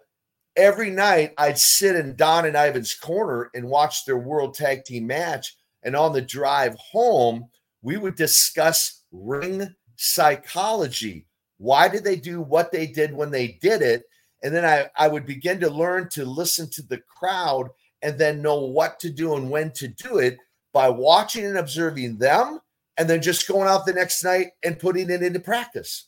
every 0.55 0.89
night 0.89 1.33
I'd 1.37 1.57
sit 1.57 1.95
in 1.95 2.15
Don 2.15 2.45
and 2.45 2.55
Ivan's 2.55 2.93
corner 2.93 3.49
and 3.53 3.67
watch 3.67 4.05
their 4.05 4.17
world 4.17 4.53
tag 4.53 4.85
team 4.85 5.07
match. 5.07 5.55
And 5.83 5.95
on 5.95 6.13
the 6.13 6.21
drive 6.21 6.75
home, 6.75 7.49
we 7.81 7.97
would 7.97 8.15
discuss 8.15 9.03
ring 9.11 9.75
psychology. 9.95 11.25
Why 11.57 11.87
did 11.87 12.03
they 12.03 12.15
do 12.15 12.41
what 12.41 12.71
they 12.71 12.87
did 12.87 13.13
when 13.13 13.31
they 13.31 13.59
did 13.61 13.81
it? 13.81 14.03
And 14.43 14.53
then 14.53 14.65
I, 14.65 14.89
I 14.97 15.07
would 15.07 15.25
begin 15.25 15.59
to 15.61 15.69
learn 15.69 16.09
to 16.09 16.25
listen 16.25 16.69
to 16.71 16.81
the 16.81 16.99
crowd 16.99 17.69
and 18.01 18.17
then 18.17 18.41
know 18.41 18.59
what 18.59 18.99
to 18.99 19.09
do 19.09 19.35
and 19.35 19.49
when 19.49 19.71
to 19.71 19.87
do 19.87 20.17
it 20.17 20.37
by 20.73 20.89
watching 20.89 21.45
and 21.45 21.57
observing 21.57 22.17
them 22.17 22.59
and 22.97 23.09
then 23.09 23.21
just 23.21 23.47
going 23.47 23.67
out 23.67 23.85
the 23.85 23.93
next 23.93 24.23
night 24.23 24.47
and 24.63 24.79
putting 24.79 25.09
it 25.09 25.23
into 25.23 25.39
practice. 25.39 26.07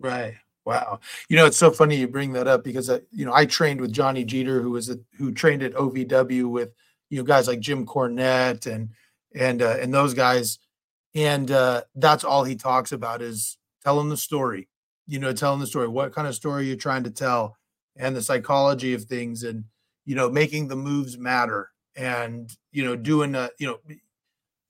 Right. 0.00 0.34
Wow. 0.64 1.00
You 1.28 1.36
know, 1.36 1.46
it's 1.46 1.58
so 1.58 1.70
funny 1.70 1.96
you 1.96 2.08
bring 2.08 2.32
that 2.32 2.48
up 2.48 2.64
because, 2.64 2.88
uh, 2.88 3.00
you 3.12 3.26
know, 3.26 3.34
I 3.34 3.44
trained 3.44 3.80
with 3.80 3.92
Johnny 3.92 4.24
Jeter, 4.24 4.62
who 4.62 4.70
was 4.70 4.88
a, 4.88 4.98
who 5.18 5.30
trained 5.32 5.62
at 5.62 5.74
OVW 5.74 6.50
with, 6.50 6.72
you 7.10 7.18
know, 7.18 7.24
guys 7.24 7.46
like 7.46 7.60
Jim 7.60 7.84
Cornette 7.84 8.66
and, 8.66 8.88
and, 9.34 9.60
uh, 9.60 9.76
and 9.80 9.92
those 9.92 10.14
guys. 10.14 10.58
And 11.14 11.50
uh, 11.50 11.82
that's 11.94 12.24
all 12.24 12.44
he 12.44 12.56
talks 12.56 12.92
about 12.92 13.20
is 13.20 13.58
telling 13.84 14.08
the 14.08 14.16
story, 14.16 14.68
you 15.06 15.18
know, 15.18 15.32
telling 15.34 15.60
the 15.60 15.66
story. 15.66 15.86
What 15.86 16.14
kind 16.14 16.26
of 16.26 16.34
story 16.34 16.66
you're 16.66 16.76
trying 16.76 17.04
to 17.04 17.10
tell 17.10 17.58
and 17.96 18.16
the 18.16 18.22
psychology 18.22 18.94
of 18.94 19.04
things 19.04 19.42
and, 19.44 19.64
you 20.06 20.14
know, 20.14 20.30
making 20.30 20.68
the 20.68 20.76
moves 20.76 21.18
matter 21.18 21.70
and, 21.94 22.50
you 22.72 22.84
know, 22.84 22.96
doing, 22.96 23.34
a, 23.34 23.50
you 23.58 23.66
know, 23.66 23.78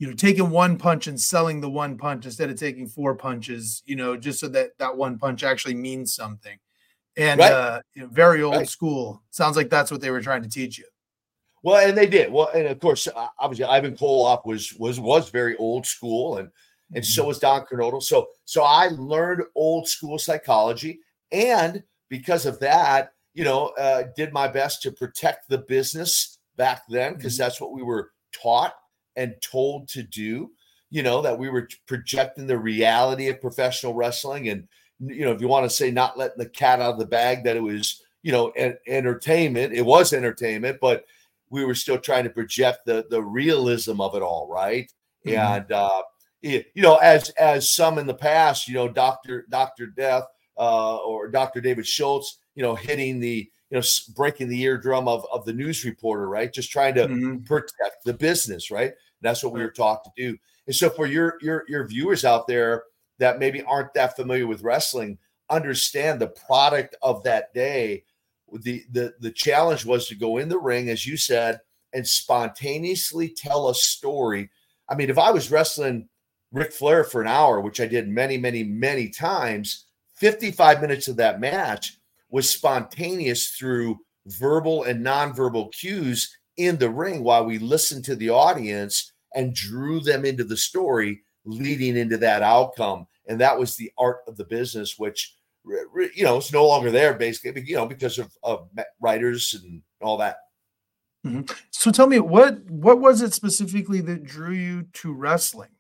you 0.05 0.11
know, 0.11 0.17
taking 0.17 0.51
one 0.51 0.77
punch 0.77 1.07
and 1.07 1.19
selling 1.19 1.63
the 1.63 1.71
one 1.71 1.97
punch 1.97 2.27
instead 2.27 2.51
of 2.51 2.59
taking 2.59 2.87
four 2.87 3.15
punches, 3.15 3.83
you 3.87 3.97
know, 3.97 4.19
just 4.19 4.39
so 4.39 4.49
that 4.49 4.77
that 4.77 4.95
one 4.95 5.19
punch 5.19 5.43
actually 5.43 5.75
means 5.75 6.15
something. 6.15 6.59
And 7.17 7.41
right. 7.41 7.51
uh, 7.51 7.81
you 7.95 8.03
know, 8.03 8.09
very 8.09 8.43
old 8.43 8.57
right. 8.57 8.69
school. 8.69 9.23
Sounds 9.31 9.57
like 9.57 9.71
that's 9.71 9.91
what 9.91 10.03
they 10.03 10.11
were 10.11 10.21
trying 10.21 10.43
to 10.43 10.49
teach 10.49 10.77
you. 10.77 10.85
Well, 11.63 11.89
and 11.89 11.97
they 11.97 12.07
did. 12.07 12.31
Well, 12.31 12.51
and 12.55 12.67
of 12.67 12.79
course, 12.81 13.09
obviously, 13.39 13.65
Ivan 13.65 13.97
Koloff 13.97 14.45
was 14.45 14.75
was 14.75 15.01
was 15.01 15.31
very 15.31 15.57
old 15.57 15.87
school, 15.87 16.37
and 16.37 16.51
and 16.93 17.03
mm-hmm. 17.03 17.11
so 17.11 17.25
was 17.25 17.39
Don 17.39 17.65
Kernodle. 17.65 18.03
So 18.03 18.27
so 18.45 18.63
I 18.63 18.89
learned 18.89 19.45
old 19.55 19.89
school 19.89 20.19
psychology, 20.19 21.01
and 21.33 21.83
because 22.11 22.45
of 22.45 22.61
that, 22.61 23.15
you 23.33 23.45
know, 23.45 23.69
uh, 23.79 24.03
did 24.15 24.35
my 24.35 24.49
best 24.49 24.83
to 24.83 24.93
protect 24.93 25.49
the 25.49 25.57
business 25.57 26.41
back 26.57 26.83
then 26.91 27.15
because 27.15 27.37
mm-hmm. 27.37 27.45
that's 27.45 27.59
what 27.59 27.73
we 27.73 27.83
were 27.83 28.11
taught 28.33 28.75
and 29.17 29.35
told 29.41 29.89
to 29.89 30.03
do 30.03 30.51
you 30.91 31.03
know 31.03 31.23
that 31.23 31.39
we 31.39 31.49
were 31.49 31.69
projecting 31.87 32.47
the 32.47 32.59
reality 32.59 33.29
of 33.29 33.41
professional 33.41 33.95
wrestling 33.95 34.49
and 34.49 34.69
you 35.01 35.25
know 35.25 35.33
if 35.33 35.41
you 35.41 35.49
want 35.49 35.69
to 35.69 35.75
say 35.75 35.91
not 35.91 36.17
letting 36.17 36.39
the 36.39 36.49
cat 36.49 36.81
out 36.81 36.93
of 36.93 36.99
the 36.99 37.07
bag 37.07 37.45
that 37.45 37.57
it 37.57 37.63
was 37.63 38.03
you 38.23 38.33
know 38.33 38.51
en- 38.51 38.79
entertainment 38.87 39.73
it 39.73 39.85
was 39.85 40.13
entertainment 40.13 40.79
but 40.81 41.05
we 41.51 41.65
were 41.65 41.75
still 41.75 41.99
trying 41.99 42.25
to 42.25 42.31
project 42.31 42.87
the 42.87 43.05
the 43.11 43.23
realism 43.23 44.01
of 44.01 44.15
it 44.15 44.23
all 44.23 44.49
right? 44.49 44.91
mm-hmm. 45.27 45.37
and 45.37 45.73
uh 45.73 46.03
you 46.43 46.63
know 46.77 46.97
as 46.97 47.31
as 47.31 47.73
some 47.73 47.99
in 47.99 48.07
the 48.07 48.15
past 48.15 48.69
you 48.69 48.75
know 48.75 48.89
dr 48.89 49.47
dr 49.49 49.87
death 49.97 50.25
uh 50.59 50.97
or 50.99 51.29
dr 51.29 51.61
david 51.61 51.87
schultz 51.87 52.39
you 52.55 52.63
know 52.63 52.75
hitting 52.75 53.19
the 53.19 53.51
you 53.75 53.81
know 53.81 53.87
breaking 54.15 54.49
the 54.49 54.63
eardrum 54.63 55.09
of 55.09 55.27
of 55.33 55.45
the 55.45 55.53
news 55.53 55.85
reporter 55.85 56.29
right 56.29 56.53
just 56.53 56.71
trying 56.71 56.95
to 56.95 57.09
mm-hmm. 57.09 57.39
protect 57.39 58.05
the 58.05 58.15
business 58.15 58.71
right 58.71 58.95
that's 59.25 59.43
what 59.43 59.55
we 59.55 59.61
were 59.61 59.71
taught 59.71 60.05
to 60.05 60.11
do. 60.17 60.39
And 60.67 60.77
so 60.77 60.91
for 60.91 61.07
your 61.07 61.39
your 61.41 61.65
your 61.67 61.87
viewers 61.87 62.25
out 62.25 62.47
there 62.47 62.85
that 63.19 63.39
maybe 63.39 63.63
aren't 63.63 63.95
that 63.95 64.17
familiar 64.17 64.47
with 64.47 64.63
wrestling, 64.63 65.19
understand 65.51 66.21
the 66.21 66.29
product 66.29 66.95
of 67.03 67.25
that 67.25 67.53
day. 67.55 68.05
The 68.53 68.85
the 68.93 69.15
the 69.19 69.33
challenge 69.33 69.85
was 69.85 70.07
to 70.09 70.15
go 70.15 70.37
in 70.37 70.49
the 70.49 70.59
ring, 70.59 70.91
as 70.91 71.07
you 71.07 71.17
said, 71.17 71.61
and 71.93 72.07
spontaneously 72.07 73.31
tell 73.31 73.69
a 73.69 73.75
story. 73.75 74.51
I 74.89 74.95
mean, 74.95 75.11
if 75.11 75.19
I 75.19 75.31
was 75.31 75.51
wrestling 75.51 76.09
Ric 76.53 76.73
Flair 76.73 77.03
for 77.03 77.21
an 77.21 77.29
hour, 77.29 77.61
which 77.61 77.81
I 77.81 77.87
did 77.87 78.09
many, 78.09 78.37
many, 78.37 78.63
many 78.63 79.09
times, 79.09 79.87
55 80.15 80.81
minutes 80.81 81.09
of 81.09 81.17
that 81.17 81.41
match 81.41 81.99
was 82.35 82.51
spontaneous 82.51 83.51
through 83.51 83.97
verbal 84.27 84.83
and 84.83 85.07
nonverbal 85.07 85.73
cues 85.73 86.37
in 86.57 86.77
the 86.79 86.91
ring 86.91 87.23
while 87.23 87.45
we 87.45 87.61
listened 87.61 88.05
to 88.05 88.17
the 88.17 88.29
audience 88.29 89.13
and 89.37 89.55
drew 89.55 90.01
them 90.01 90.25
into 90.25 90.43
the 90.43 90.57
story 90.57 91.23
leading 91.45 91.97
into 91.97 92.17
that 92.17 92.43
outcome. 92.43 93.07
And 93.29 93.41
that 93.41 93.57
was 93.57 93.77
the 93.77 93.93
art 93.97 94.19
of 94.27 94.37
the 94.37 94.47
business, 94.47 94.99
which 94.99 95.37
you 95.65 96.25
know 96.25 96.39
it's 96.39 96.53
no 96.53 96.67
longer 96.67 96.91
there 96.91 97.15
basically, 97.15 97.63
you 97.65 97.77
know, 97.77 97.87
because 97.87 98.19
of, 98.19 98.37
of 98.43 98.69
writers 99.01 99.55
and 99.63 99.81
all 100.03 100.17
that. 100.17 100.39
Mm-hmm. 101.25 101.43
So 101.71 101.93
tell 101.93 102.09
me 102.09 102.19
what 102.19 102.65
what 102.65 102.99
was 102.99 103.23
it 103.23 103.33
specifically 103.33 104.01
that 104.01 104.25
drew 104.25 104.55
you 104.55 104.89
to 104.95 105.13
wrestling? 105.13 105.71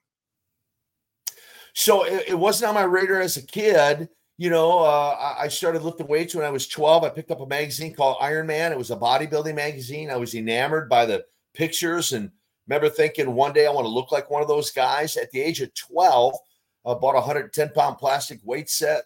So 1.74 2.04
it, 2.04 2.28
it 2.28 2.38
wasn't 2.38 2.68
on 2.68 2.76
my 2.76 2.84
radar 2.84 3.20
as 3.20 3.36
a 3.36 3.44
kid. 3.44 4.08
You 4.36 4.50
know, 4.50 4.80
uh, 4.80 5.36
I 5.38 5.46
started 5.46 5.82
lifting 5.82 6.08
weights 6.08 6.34
when 6.34 6.44
I 6.44 6.50
was 6.50 6.66
12. 6.66 7.04
I 7.04 7.08
picked 7.08 7.30
up 7.30 7.40
a 7.40 7.46
magazine 7.46 7.94
called 7.94 8.16
Iron 8.20 8.48
Man. 8.48 8.72
It 8.72 8.78
was 8.78 8.90
a 8.90 8.96
bodybuilding 8.96 9.54
magazine. 9.54 10.10
I 10.10 10.16
was 10.16 10.34
enamored 10.34 10.88
by 10.88 11.06
the 11.06 11.24
pictures 11.54 12.12
and 12.12 12.32
Remember 12.66 12.88
thinking 12.88 13.34
one 13.34 13.52
day 13.52 13.66
I 13.66 13.70
want 13.70 13.84
to 13.84 13.92
look 13.92 14.10
like 14.10 14.30
one 14.30 14.42
of 14.42 14.48
those 14.48 14.70
guys. 14.70 15.16
At 15.16 15.30
the 15.30 15.40
age 15.40 15.60
of 15.60 15.74
12, 15.74 16.34
I 16.86 16.94
bought 16.94 17.12
a 17.12 17.20
110 17.20 17.70
pound 17.70 17.98
plastic 17.98 18.40
weight 18.42 18.70
set 18.70 19.04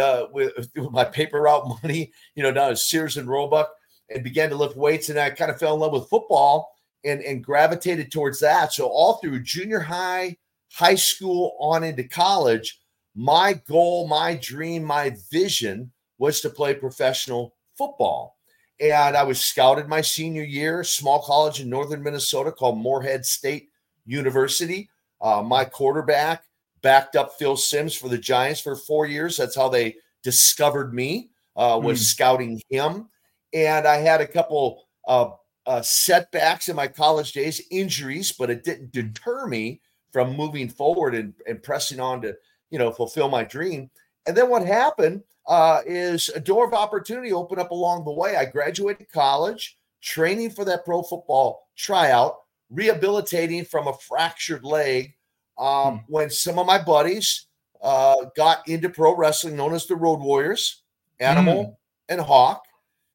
uh, 0.00 0.26
with, 0.32 0.52
with, 0.76 0.90
my 0.90 1.04
paper 1.04 1.42
route 1.42 1.68
money, 1.82 2.12
you 2.34 2.42
know, 2.42 2.52
down 2.52 2.70
at 2.70 2.78
Sears 2.78 3.16
and 3.16 3.28
Roebuck, 3.28 3.70
and 4.08 4.22
began 4.22 4.50
to 4.50 4.56
lift 4.56 4.76
weights. 4.76 5.08
And 5.08 5.18
I 5.18 5.30
kind 5.30 5.50
of 5.50 5.58
fell 5.58 5.74
in 5.74 5.80
love 5.80 5.92
with 5.92 6.08
football 6.08 6.72
and, 7.04 7.20
and 7.22 7.42
gravitated 7.42 8.12
towards 8.12 8.40
that. 8.40 8.72
So 8.72 8.86
all 8.86 9.14
through 9.14 9.42
junior 9.42 9.80
high, 9.80 10.36
high 10.72 10.94
school, 10.94 11.56
on 11.58 11.82
into 11.82 12.04
college, 12.04 12.79
my 13.20 13.52
goal, 13.68 14.08
my 14.08 14.34
dream, 14.34 14.82
my 14.82 15.14
vision 15.30 15.92
was 16.16 16.40
to 16.40 16.48
play 16.48 16.72
professional 16.72 17.54
football. 17.76 18.38
And 18.80 19.14
I 19.14 19.24
was 19.24 19.38
scouted 19.38 19.88
my 19.88 20.00
senior 20.00 20.42
year, 20.42 20.82
small 20.82 21.20
college 21.20 21.60
in 21.60 21.68
northern 21.68 22.02
Minnesota 22.02 22.50
called 22.50 22.78
Moorhead 22.78 23.26
State 23.26 23.68
University. 24.06 24.88
Uh, 25.20 25.42
my 25.42 25.66
quarterback 25.66 26.44
backed 26.80 27.14
up 27.14 27.34
Phil 27.38 27.58
Simms 27.58 27.94
for 27.94 28.08
the 28.08 28.16
Giants 28.16 28.62
for 28.62 28.74
four 28.74 29.04
years. 29.04 29.36
That's 29.36 29.54
how 29.54 29.68
they 29.68 29.96
discovered 30.22 30.94
me, 30.94 31.28
uh, 31.56 31.78
was 31.82 32.00
mm. 32.00 32.04
scouting 32.04 32.62
him. 32.70 33.10
And 33.52 33.86
I 33.86 33.96
had 33.96 34.22
a 34.22 34.26
couple 34.26 34.84
uh, 35.06 35.32
uh, 35.66 35.82
setbacks 35.82 36.70
in 36.70 36.76
my 36.76 36.88
college 36.88 37.32
days, 37.34 37.60
injuries, 37.70 38.32
but 38.32 38.48
it 38.48 38.64
didn't 38.64 38.92
deter 38.92 39.46
me 39.46 39.82
from 40.10 40.34
moving 40.34 40.70
forward 40.70 41.14
and, 41.14 41.34
and 41.46 41.62
pressing 41.62 42.00
on 42.00 42.22
to, 42.22 42.34
you 42.70 42.78
know, 42.78 42.90
fulfill 42.90 43.28
my 43.28 43.44
dream. 43.44 43.90
And 44.26 44.36
then 44.36 44.48
what 44.48 44.66
happened 44.66 45.22
uh, 45.46 45.80
is 45.86 46.28
a 46.30 46.40
door 46.40 46.66
of 46.66 46.74
opportunity 46.74 47.32
opened 47.32 47.60
up 47.60 47.70
along 47.70 48.04
the 48.04 48.12
way. 48.12 48.36
I 48.36 48.44
graduated 48.44 49.10
college, 49.10 49.76
training 50.00 50.50
for 50.50 50.64
that 50.64 50.84
pro 50.84 51.02
football 51.02 51.68
tryout, 51.76 52.36
rehabilitating 52.70 53.64
from 53.64 53.88
a 53.88 53.96
fractured 54.08 54.64
leg. 54.64 55.14
Um, 55.58 55.98
hmm. 55.98 56.12
When 56.12 56.30
some 56.30 56.58
of 56.58 56.66
my 56.66 56.82
buddies 56.82 57.46
uh, 57.82 58.26
got 58.36 58.66
into 58.68 58.88
pro 58.88 59.16
wrestling, 59.16 59.56
known 59.56 59.74
as 59.74 59.86
the 59.86 59.96
Road 59.96 60.20
Warriors, 60.20 60.82
Animal 61.18 61.64
hmm. 61.64 61.72
and 62.08 62.20
Hawk. 62.20 62.62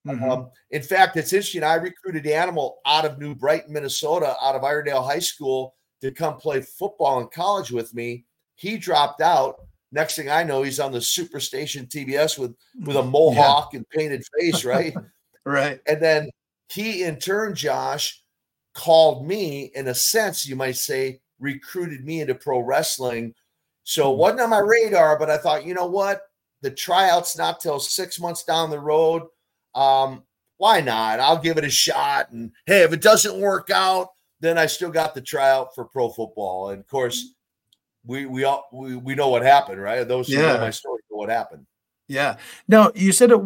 Mm-hmm. 0.05 0.29
Um, 0.29 0.51
in 0.69 0.83
fact, 0.83 1.17
it's 1.17 1.33
interesting. 1.33 1.63
I 1.63 1.75
recruited 1.75 2.27
Animal 2.27 2.77
out 2.85 3.05
of 3.05 3.17
New 3.17 3.33
Brighton, 3.33 3.73
Minnesota, 3.73 4.35
out 4.41 4.55
of 4.55 4.61
Irondale 4.61 5.03
High 5.03 5.19
School 5.19 5.73
to 6.01 6.11
come 6.11 6.37
play 6.37 6.61
football 6.61 7.21
in 7.21 7.27
college 7.29 7.71
with 7.71 7.93
me. 7.95 8.25
He 8.55 8.77
dropped 8.77 9.21
out 9.21 9.59
Next 9.95 10.17
thing 10.17 10.29
I 10.29 10.43
know, 10.43 10.61
he's 10.61 10.81
on 10.81 10.91
the 10.91 10.99
Superstation 10.99 11.87
TBS 11.87 12.37
with 12.37 12.53
with 12.83 12.97
a 12.97 13.03
mohawk 13.03 13.69
yeah. 13.71 13.77
and 13.77 13.89
painted 13.89 14.23
face, 14.37 14.65
right? 14.65 14.93
right. 15.45 15.79
And 15.87 16.01
then 16.01 16.29
he, 16.67 17.03
in 17.03 17.17
turn, 17.17 17.55
Josh, 17.55 18.21
called 18.73 19.25
me, 19.25 19.71
in 19.73 19.87
a 19.87 19.95
sense, 19.95 20.45
you 20.45 20.57
might 20.57 20.75
say, 20.75 21.21
recruited 21.39 22.03
me 22.03 22.19
into 22.19 22.35
pro 22.35 22.59
wrestling. 22.59 23.33
So 23.85 24.11
it 24.11 24.15
hmm. 24.15 24.19
wasn't 24.19 24.41
on 24.41 24.49
my 24.49 24.59
radar, 24.59 25.17
but 25.17 25.29
I 25.29 25.37
thought, 25.37 25.65
you 25.65 25.73
know 25.73 25.87
what? 25.87 26.23
The 26.61 26.71
tryout's 26.71 27.37
not 27.37 27.61
till 27.61 27.79
six 27.79 28.19
months 28.19 28.43
down 28.43 28.71
the 28.71 28.79
road. 28.79 29.23
Um, 29.75 30.23
why 30.57 30.81
not? 30.81 31.21
I'll 31.21 31.41
give 31.41 31.57
it 31.57 31.63
a 31.63 31.69
shot. 31.69 32.31
And 32.31 32.51
hey, 32.65 32.81
if 32.81 32.91
it 32.91 33.01
doesn't 33.01 33.39
work 33.39 33.69
out, 33.69 34.09
then 34.41 34.57
I 34.57 34.65
still 34.65 34.91
got 34.91 35.15
the 35.15 35.21
tryout 35.21 35.73
for 35.73 35.85
pro 35.85 36.09
football. 36.09 36.71
And 36.71 36.81
of 36.81 36.87
course, 36.87 37.34
we 38.05 38.25
we 38.25 38.43
all 38.43 38.67
we, 38.71 38.95
we 38.95 39.15
know 39.15 39.29
what 39.29 39.41
happened, 39.41 39.81
right? 39.81 40.07
Those 40.07 40.27
who 40.27 40.35
yeah. 40.35 40.53
know 40.53 40.59
my 40.59 40.69
story 40.69 41.01
know 41.09 41.17
what 41.17 41.29
happened. 41.29 41.65
Yeah. 42.07 42.37
Now 42.67 42.91
you 42.93 43.11
said 43.11 43.31
it 43.31 43.41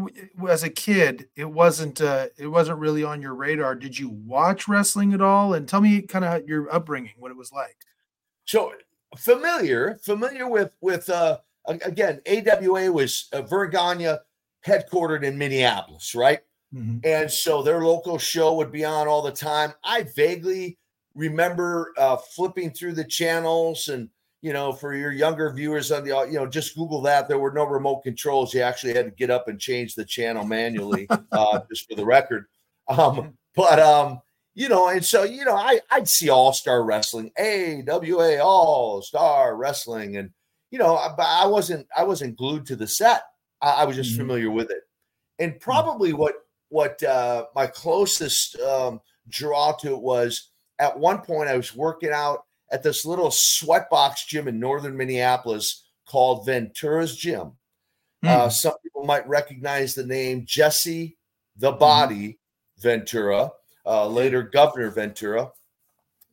as 0.49 0.63
a 0.63 0.69
kid, 0.69 1.29
it 1.35 1.45
wasn't 1.45 2.01
uh, 2.01 2.27
it 2.37 2.47
wasn't 2.47 2.79
really 2.79 3.03
on 3.03 3.21
your 3.21 3.35
radar. 3.35 3.75
Did 3.75 3.97
you 3.97 4.09
watch 4.09 4.67
wrestling 4.67 5.13
at 5.13 5.21
all? 5.21 5.53
And 5.53 5.67
tell 5.67 5.81
me 5.81 6.01
kind 6.01 6.25
of 6.25 6.47
your 6.47 6.73
upbringing, 6.73 7.13
what 7.17 7.31
it 7.31 7.37
was 7.37 7.51
like. 7.51 7.77
So 8.45 8.73
familiar, 9.17 9.97
familiar 10.03 10.47
with 10.49 10.71
with 10.81 11.09
uh 11.09 11.37
again, 11.67 12.21
AWA 12.27 12.91
was 12.91 13.29
uh, 13.31 13.43
Verne 13.43 13.69
Gagne 13.69 14.17
headquartered 14.65 15.23
in 15.23 15.37
Minneapolis, 15.37 16.13
right? 16.15 16.39
Mm-hmm. 16.73 16.99
And 17.03 17.31
so 17.31 17.63
their 17.63 17.83
local 17.83 18.17
show 18.17 18.55
would 18.55 18.71
be 18.71 18.85
on 18.85 19.07
all 19.07 19.21
the 19.21 19.31
time. 19.31 19.73
I 19.83 20.05
vaguely 20.15 20.77
remember 21.15 21.93
uh, 21.97 22.17
flipping 22.17 22.71
through 22.71 22.93
the 22.93 23.03
channels 23.03 23.87
and 23.87 24.09
you 24.41 24.53
know, 24.53 24.71
for 24.71 24.95
your 24.95 25.11
younger 25.11 25.51
viewers 25.51 25.91
on 25.91 26.03
the, 26.03 26.27
you 26.29 26.39
know, 26.39 26.47
just 26.47 26.75
Google 26.75 27.01
that. 27.01 27.27
There 27.27 27.39
were 27.39 27.51
no 27.51 27.65
remote 27.65 28.03
controls. 28.03 28.53
You 28.53 28.61
actually 28.61 28.93
had 28.93 29.05
to 29.05 29.11
get 29.11 29.29
up 29.29 29.47
and 29.47 29.59
change 29.59 29.95
the 29.95 30.05
channel 30.05 30.45
manually, 30.45 31.07
uh, 31.31 31.59
just 31.69 31.89
for 31.89 31.95
the 31.95 32.05
record. 32.05 32.45
Um, 32.87 33.37
but 33.55 33.79
um, 33.79 34.21
you 34.55 34.69
know, 34.69 34.89
and 34.89 35.03
so 35.03 35.23
you 35.23 35.45
know, 35.45 35.55
I 35.55 35.79
I'd 35.91 36.07
see 36.07 36.29
All 36.29 36.53
Star 36.53 36.83
Wrestling, 36.83 37.31
AWA 37.37 38.39
All 38.39 39.01
Star 39.01 39.55
Wrestling, 39.55 40.17
and 40.17 40.31
you 40.71 40.79
know, 40.79 40.95
I, 40.95 41.13
I 41.17 41.45
wasn't 41.47 41.87
I 41.95 42.03
wasn't 42.03 42.37
glued 42.37 42.65
to 42.67 42.75
the 42.75 42.87
set. 42.87 43.23
I, 43.61 43.71
I 43.71 43.85
was 43.85 43.95
just 43.95 44.11
mm-hmm. 44.11 44.21
familiar 44.21 44.51
with 44.51 44.71
it, 44.71 44.83
and 45.39 45.51
mm-hmm. 45.51 45.59
probably 45.59 46.13
what 46.13 46.35
what 46.69 47.01
uh, 47.03 47.45
my 47.55 47.67
closest 47.67 48.59
um, 48.59 49.01
draw 49.27 49.73
to 49.73 49.93
it 49.93 50.01
was 50.01 50.51
at 50.79 50.97
one 50.97 51.19
point 51.19 51.49
I 51.49 51.57
was 51.57 51.75
working 51.75 52.11
out 52.11 52.45
at 52.71 52.83
this 52.83 53.05
little 53.05 53.29
sweatbox 53.29 54.27
gym 54.27 54.47
in 54.47 54.59
northern 54.59 54.95
Minneapolis 54.95 55.83
called 56.05 56.45
Ventura's 56.45 57.15
Gym. 57.15 57.53
Mm. 58.23 58.29
Uh, 58.29 58.49
some 58.49 58.73
people 58.83 59.05
might 59.05 59.27
recognize 59.27 59.93
the 59.93 60.05
name 60.05 60.43
Jesse 60.45 61.17
the 61.57 61.71
mm-hmm. 61.71 61.79
Body. 61.79 62.39
Ventura 62.79 63.51
uh, 63.85 64.07
later 64.07 64.43
Governor 64.43 64.89
Ventura, 64.89 65.51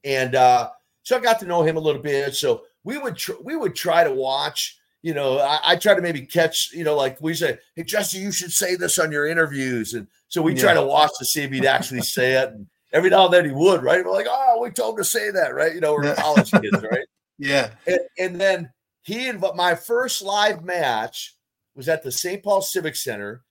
and 0.05 0.35
uh, 0.35 0.71
so 1.03 1.17
I 1.17 1.21
got 1.21 1.39
to 1.41 1.47
know 1.47 1.63
him 1.63 1.77
a 1.77 1.81
little 1.81 2.03
bit. 2.03 2.35
So 2.35 2.63
we 2.85 2.99
would 2.99 3.17
tr- 3.17 3.41
we 3.43 3.57
would 3.57 3.75
try 3.75 4.05
to 4.05 4.13
watch. 4.13 4.79
You 5.03 5.15
know, 5.15 5.39
I, 5.39 5.61
I 5.65 5.77
try 5.77 5.95
to 5.95 6.03
maybe 6.03 6.23
catch. 6.23 6.73
You 6.73 6.85
know, 6.85 6.97
like 6.97 7.21
we 7.21 7.35
say, 7.35 7.59
"Hey, 7.75 7.85
Jesse, 7.85 8.19
you 8.19 8.33
should 8.33 8.53
say 8.53 8.77
this 8.77 8.99
on 8.99 9.13
your 9.13 9.27
interviews," 9.27 9.95
and 9.95 10.07
so 10.29 10.43
we 10.43 10.55
yeah. 10.55 10.63
try 10.63 10.75
to 10.75 10.85
watch 10.85 11.11
to 11.19 11.25
see 11.25 11.43
if 11.43 11.51
he'd 11.51 11.67
actually 11.67 12.03
say 12.03 12.35
it. 12.35 12.51
And 12.51 12.67
every 12.97 13.11
now 13.11 13.27
and 13.27 13.35
then 13.35 13.45
he 13.45 13.51
would, 13.51 13.83
right? 13.83 14.05
We're 14.05 14.13
like, 14.13 14.27
"Oh, 14.29 14.59
we 14.61 14.71
told 14.71 14.95
him 14.95 15.05
to 15.05 15.09
say 15.09 15.31
that," 15.31 15.55
right? 15.55 15.75
You 15.75 15.81
know, 15.81 15.93
we're 15.93 16.15
college 16.15 16.51
kids, 16.51 16.83
right? 16.83 17.07
Yeah. 17.39 17.73
And, 17.87 17.99
and 18.19 18.41
then 18.41 18.71
he 19.03 19.31
inv- 19.31 19.55
my 19.55 19.75
first 19.75 20.23
live 20.23 20.65
match 20.65 21.37
was 21.75 21.87
at 21.87 22.03
the 22.03 22.11
St. 22.11 22.43
Paul 22.43 22.63
Civic 22.63 22.97
Center. 22.97 23.43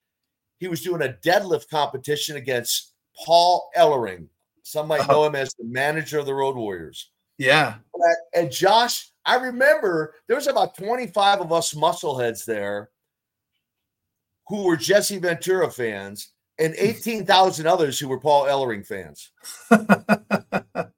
He 0.58 0.68
was 0.68 0.82
doing 0.82 1.04
a 1.04 1.16
deadlift 1.24 1.70
competition 1.70 2.36
against 2.36 2.94
Paul 3.16 3.70
Ellering. 3.78 4.25
Some 4.64 4.88
might 4.88 5.02
uh-huh. 5.02 5.12
know 5.12 5.25
him 5.25 5.36
as 5.36 5.54
the 5.54 5.66
manager 5.66 6.18
of 6.18 6.25
the 6.25 6.34
Road 6.34 6.56
Warriors. 6.56 7.12
Yeah. 7.38 7.75
And 8.34 8.52
Josh, 8.52 9.12
I 9.24 9.36
remember 9.36 10.16
there 10.25 10.36
was 10.36 10.48
about 10.48 10.75
25 10.75 11.42
of 11.42 11.54
us 11.54 11.75
muscleheads 11.75 12.44
there 12.44 12.90
who 14.48 14.64
were 14.64 14.78
Jesse 14.78 15.20
Ventura 15.20 15.70
fans 15.70 16.32
and 16.57 16.74
18,000 16.77 17.67
others 17.67 18.00
who 18.00 18.07
were 18.07 18.19
Paul 18.19 18.45
Ellering 18.45 18.85
fans. 18.85 19.31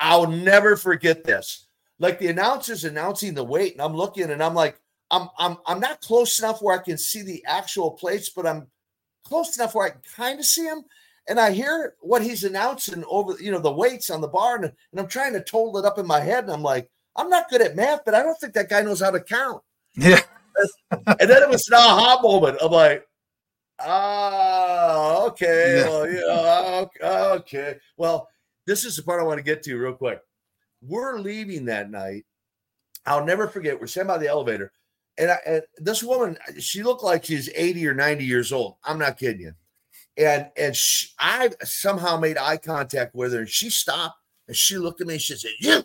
I'll 0.00 0.26
never 0.26 0.76
forget 0.76 1.24
this. 1.24 1.66
Like 1.98 2.18
the 2.18 2.28
announcers 2.28 2.84
announcing 2.84 3.34
the 3.34 3.44
weight, 3.44 3.72
and 3.72 3.82
I'm 3.82 3.94
looking 3.94 4.30
and 4.30 4.42
I'm 4.42 4.54
like, 4.54 4.78
I'm 5.10 5.28
I'm 5.38 5.58
I'm 5.66 5.80
not 5.80 6.00
close 6.00 6.38
enough 6.38 6.62
where 6.62 6.78
I 6.78 6.82
can 6.82 6.96
see 6.96 7.22
the 7.22 7.44
actual 7.46 7.90
plates, 7.90 8.30
but 8.30 8.46
I'm 8.46 8.68
close 9.24 9.56
enough 9.58 9.74
where 9.74 9.86
I 9.86 9.90
can 9.90 10.00
kind 10.16 10.38
of 10.38 10.46
see 10.46 10.64
them 10.64 10.84
and 11.30 11.38
I 11.38 11.52
hear 11.52 11.94
what 12.00 12.22
he's 12.22 12.44
announcing 12.44 13.04
over, 13.08 13.40
you 13.40 13.52
know, 13.52 13.60
the 13.60 13.72
weights 13.72 14.10
on 14.10 14.20
the 14.20 14.28
bar, 14.28 14.56
and, 14.56 14.64
and 14.64 15.00
I'm 15.00 15.06
trying 15.06 15.32
to 15.34 15.42
total 15.42 15.78
it 15.78 15.84
up 15.84 15.98
in 15.98 16.06
my 16.06 16.18
head, 16.18 16.44
and 16.44 16.52
I'm 16.52 16.62
like, 16.62 16.90
I'm 17.14 17.28
not 17.28 17.48
good 17.48 17.62
at 17.62 17.76
math, 17.76 18.00
but 18.04 18.14
I 18.14 18.22
don't 18.22 18.38
think 18.40 18.52
that 18.54 18.68
guy 18.68 18.82
knows 18.82 19.00
how 19.00 19.12
to 19.12 19.20
count. 19.20 19.62
Yeah. 19.94 20.20
and 20.90 21.30
then 21.30 21.42
it 21.42 21.48
was 21.48 21.68
an 21.68 21.74
aha 21.74 22.20
moment. 22.20 22.58
I'm 22.60 22.72
like, 22.72 23.06
ah, 23.80 25.24
okay, 25.26 25.78
yeah. 25.78 25.88
well, 25.88 26.86
yeah, 27.00 27.32
okay. 27.34 27.76
Well, 27.96 28.28
this 28.66 28.84
is 28.84 28.96
the 28.96 29.02
part 29.02 29.20
I 29.20 29.24
want 29.24 29.38
to 29.38 29.44
get 29.44 29.62
to 29.64 29.78
real 29.78 29.94
quick. 29.94 30.20
We're 30.82 31.18
leaving 31.18 31.66
that 31.66 31.90
night. 31.90 32.24
I'll 33.06 33.24
never 33.24 33.48
forget. 33.48 33.80
We're 33.80 33.86
sitting 33.86 34.06
by 34.06 34.18
the 34.18 34.28
elevator, 34.28 34.72
and, 35.18 35.30
I, 35.30 35.38
and 35.46 35.62
this 35.78 36.02
woman, 36.02 36.36
she 36.58 36.82
looked 36.82 37.02
like 37.02 37.24
she's 37.24 37.48
80 37.54 37.86
or 37.86 37.94
90 37.94 38.24
years 38.24 38.52
old. 38.52 38.76
I'm 38.84 38.98
not 38.98 39.18
kidding 39.18 39.40
you 39.40 39.54
and 40.16 40.50
and 40.56 40.76
she, 40.76 41.08
I 41.18 41.50
somehow 41.62 42.18
made 42.18 42.38
eye 42.38 42.58
contact 42.58 43.14
with 43.14 43.32
her, 43.32 43.40
and 43.40 43.48
she 43.48 43.70
stopped 43.70 44.18
and 44.46 44.56
she 44.56 44.78
looked 44.78 45.00
at 45.00 45.06
me. 45.06 45.14
And 45.14 45.22
she 45.22 45.34
said, 45.34 45.52
"You," 45.58 45.84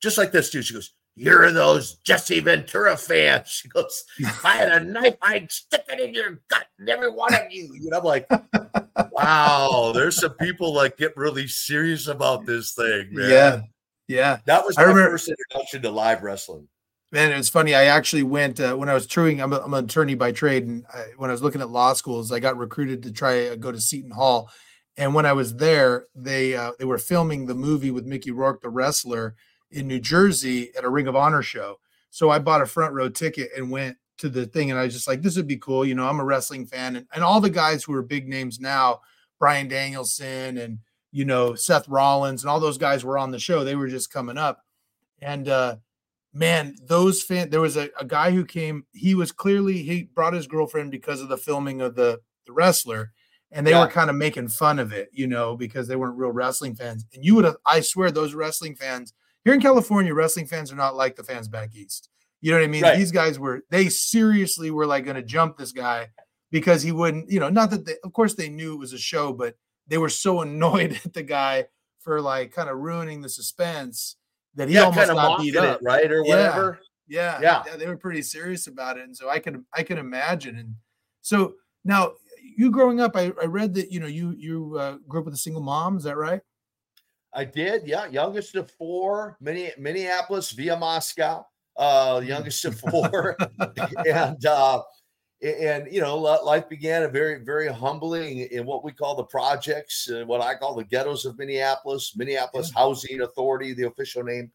just 0.00 0.18
like 0.18 0.32
this, 0.32 0.50
too. 0.50 0.62
She 0.62 0.74
goes, 0.74 0.92
"You're 1.16 1.50
those 1.52 1.96
Jesse 1.96 2.40
Ventura 2.40 2.96
fans." 2.96 3.48
She 3.48 3.68
goes, 3.68 4.04
"If 4.18 4.44
I 4.44 4.56
had 4.56 4.70
a 4.70 4.84
knife, 4.84 5.16
I'd 5.22 5.50
stick 5.50 5.84
it 5.88 6.00
in 6.00 6.14
your 6.14 6.40
gut, 6.48 6.66
and 6.78 6.88
every 6.88 7.10
one 7.10 7.34
of 7.34 7.50
you." 7.50 7.72
And 7.74 7.94
I'm 7.94 8.04
like, 8.04 8.28
"Wow, 9.12 9.92
there's 9.94 10.20
some 10.20 10.34
people 10.34 10.74
like 10.74 10.96
get 10.96 11.16
really 11.16 11.46
serious 11.46 12.06
about 12.06 12.46
this 12.46 12.72
thing, 12.72 13.08
man." 13.12 13.30
Yeah, 13.30 13.60
yeah. 14.08 14.38
That 14.46 14.64
was 14.64 14.76
my 14.76 14.84
remember- 14.84 15.10
first 15.10 15.28
introduction 15.28 15.82
to 15.82 15.90
live 15.90 16.22
wrestling. 16.22 16.68
Man, 17.12 17.32
it 17.32 17.36
was 17.36 17.48
funny. 17.48 17.74
I 17.74 17.86
actually 17.86 18.22
went 18.22 18.60
uh, 18.60 18.76
when 18.76 18.88
I 18.88 18.94
was 18.94 19.04
touring. 19.04 19.40
I'm, 19.40 19.52
a, 19.52 19.58
I'm, 19.58 19.74
an 19.74 19.84
attorney 19.84 20.14
by 20.14 20.30
trade, 20.30 20.68
and 20.68 20.86
I, 20.94 21.06
when 21.16 21.28
I 21.28 21.32
was 21.32 21.42
looking 21.42 21.60
at 21.60 21.68
law 21.68 21.92
schools, 21.92 22.30
I 22.30 22.38
got 22.38 22.56
recruited 22.56 23.02
to 23.02 23.12
try 23.12 23.48
uh, 23.48 23.56
go 23.56 23.72
to 23.72 23.80
Seton 23.80 24.12
Hall. 24.12 24.48
And 24.96 25.12
when 25.12 25.26
I 25.26 25.32
was 25.32 25.56
there, 25.56 26.06
they 26.14 26.54
uh, 26.54 26.72
they 26.78 26.84
were 26.84 26.98
filming 26.98 27.46
the 27.46 27.54
movie 27.54 27.90
with 27.90 28.06
Mickey 28.06 28.30
Rourke, 28.30 28.62
the 28.62 28.68
wrestler, 28.68 29.34
in 29.70 29.86
New 29.86 30.00
Jersey 30.00 30.74
at 30.76 30.84
a 30.84 30.88
Ring 30.88 31.06
of 31.06 31.16
Honor 31.16 31.42
show. 31.42 31.78
So 32.10 32.30
I 32.30 32.38
bought 32.38 32.62
a 32.62 32.66
front 32.66 32.94
row 32.94 33.08
ticket 33.08 33.50
and 33.56 33.70
went 33.70 33.96
to 34.18 34.28
the 34.28 34.46
thing, 34.46 34.70
and 34.70 34.78
I 34.78 34.84
was 34.84 34.94
just 34.94 35.08
like, 35.08 35.22
"This 35.22 35.36
would 35.36 35.46
be 35.46 35.56
cool." 35.56 35.84
You 35.84 35.94
know, 35.94 36.08
I'm 36.08 36.20
a 36.20 36.24
wrestling 36.24 36.66
fan, 36.66 36.96
and, 36.96 37.06
and 37.14 37.24
all 37.24 37.40
the 37.40 37.50
guys 37.50 37.84
who 37.84 37.94
are 37.94 38.02
big 38.02 38.28
names 38.28 38.60
now, 38.60 39.00
Bryan 39.38 39.68
Danielson 39.68 40.58
and 40.58 40.78
you 41.12 41.24
know 41.24 41.54
Seth 41.54 41.88
Rollins, 41.88 42.42
and 42.42 42.50
all 42.50 42.60
those 42.60 42.78
guys 42.78 43.04
were 43.04 43.18
on 43.18 43.30
the 43.30 43.38
show. 43.38 43.64
They 43.64 43.76
were 43.76 43.88
just 43.88 44.12
coming 44.12 44.38
up, 44.38 44.64
and 45.22 45.48
uh, 45.48 45.76
man, 46.34 46.76
those 46.82 47.22
fan 47.22 47.50
there 47.50 47.60
was 47.60 47.76
a, 47.76 47.90
a 47.98 48.04
guy 48.04 48.30
who 48.30 48.44
came, 48.44 48.84
he 48.92 49.14
was 49.14 49.32
clearly 49.32 49.82
he 49.82 50.04
brought 50.04 50.34
his 50.34 50.46
girlfriend 50.46 50.90
because 50.90 51.20
of 51.20 51.28
the 51.28 51.38
filming 51.38 51.80
of 51.80 51.94
the 51.94 52.20
the 52.46 52.52
wrestler, 52.52 53.12
and 53.52 53.66
they 53.66 53.70
yeah. 53.70 53.80
were 53.80 53.90
kind 53.90 54.10
of 54.10 54.16
making 54.16 54.48
fun 54.48 54.78
of 54.78 54.92
it, 54.92 55.08
you 55.12 55.26
know, 55.26 55.56
because 55.56 55.88
they 55.88 55.96
weren't 55.96 56.18
real 56.18 56.32
wrestling 56.32 56.74
fans. 56.74 57.04
And 57.14 57.24
you 57.24 57.34
would 57.34 57.44
have, 57.44 57.56
I 57.64 57.80
swear, 57.80 58.10
those 58.10 58.34
wrestling 58.34 58.76
fans 58.76 59.12
here 59.44 59.54
in 59.54 59.60
California, 59.60 60.14
wrestling 60.14 60.46
fans 60.46 60.72
are 60.72 60.76
not 60.76 60.96
like 60.96 61.16
the 61.16 61.24
fans 61.24 61.48
back 61.48 61.74
east. 61.74 62.08
You 62.40 62.52
know 62.52 62.58
what 62.58 62.64
I 62.64 62.68
mean? 62.68 62.82
Right. 62.82 62.96
These 62.96 63.12
guys 63.12 63.38
were 63.38 63.62
they 63.70 63.88
seriously 63.88 64.70
were 64.70 64.86
like 64.86 65.04
going 65.04 65.16
to 65.16 65.22
jump 65.22 65.56
this 65.56 65.72
guy 65.72 66.08
because 66.50 66.82
he 66.82 66.92
wouldn't, 66.92 67.30
you 67.30 67.40
know, 67.40 67.50
not 67.50 67.70
that 67.70 67.84
they 67.84 67.96
of 68.02 68.12
course 68.12 68.34
they 68.34 68.48
knew 68.48 68.74
it 68.74 68.78
was 68.78 68.92
a 68.92 68.98
show, 68.98 69.32
but 69.32 69.56
they 69.86 69.98
were 69.98 70.08
so 70.08 70.40
annoyed 70.42 70.98
at 71.04 71.12
the 71.12 71.22
guy 71.22 71.66
for 72.00 72.20
like 72.20 72.52
kind 72.52 72.70
of 72.70 72.78
ruining 72.78 73.20
the 73.20 73.28
suspense 73.28 74.16
that 74.54 74.68
he 74.68 74.74
yeah, 74.74 74.84
almost 74.84 75.08
got 75.08 75.40
beat 75.40 75.56
up, 75.56 75.80
it, 75.80 75.84
right, 75.84 76.10
or 76.10 76.22
whatever. 76.24 76.80
Yeah, 77.06 77.40
yeah, 77.42 77.62
yeah, 77.66 77.76
They 77.76 77.86
were 77.86 77.96
pretty 77.96 78.22
serious 78.22 78.68
about 78.68 78.96
it, 78.96 79.04
and 79.04 79.16
so 79.16 79.28
I 79.28 79.38
can 79.38 79.66
I 79.74 79.82
can 79.82 79.98
imagine. 79.98 80.56
And 80.56 80.74
so 81.20 81.54
now, 81.84 82.12
you 82.56 82.70
growing 82.70 83.00
up, 83.00 83.16
I, 83.16 83.32
I 83.40 83.46
read 83.46 83.74
that 83.74 83.90
you 83.90 84.00
know 84.00 84.06
you 84.06 84.34
you 84.38 84.76
uh, 84.78 84.96
grew 85.08 85.20
up 85.20 85.26
with 85.26 85.34
a 85.34 85.38
single 85.38 85.62
mom. 85.62 85.96
Is 85.96 86.04
that 86.04 86.16
right? 86.16 86.40
I 87.32 87.44
did. 87.44 87.86
Yeah, 87.86 88.06
youngest 88.06 88.56
of 88.56 88.70
four, 88.72 89.36
Minneapolis 89.40 90.50
via 90.52 90.76
Moscow. 90.76 91.46
Uh, 91.76 92.20
youngest 92.24 92.64
of 92.64 92.78
four, 92.78 93.36
and 94.06 94.44
uh, 94.44 94.82
and 95.42 95.88
you 95.90 96.00
know 96.00 96.16
life 96.18 96.68
began 96.68 97.02
a 97.02 97.08
very 97.08 97.42
very 97.42 97.68
humbling 97.68 98.40
in 98.50 98.66
what 98.66 98.84
we 98.84 98.92
call 98.92 99.14
the 99.14 99.24
projects 99.24 100.08
uh, 100.10 100.24
what 100.26 100.40
i 100.40 100.54
call 100.54 100.74
the 100.74 100.84
ghettos 100.84 101.24
of 101.24 101.38
minneapolis 101.38 102.14
minneapolis 102.16 102.70
yeah. 102.74 102.80
housing 102.80 103.22
authority 103.22 103.72
the 103.72 103.86
official 103.86 104.22
name 104.22 104.50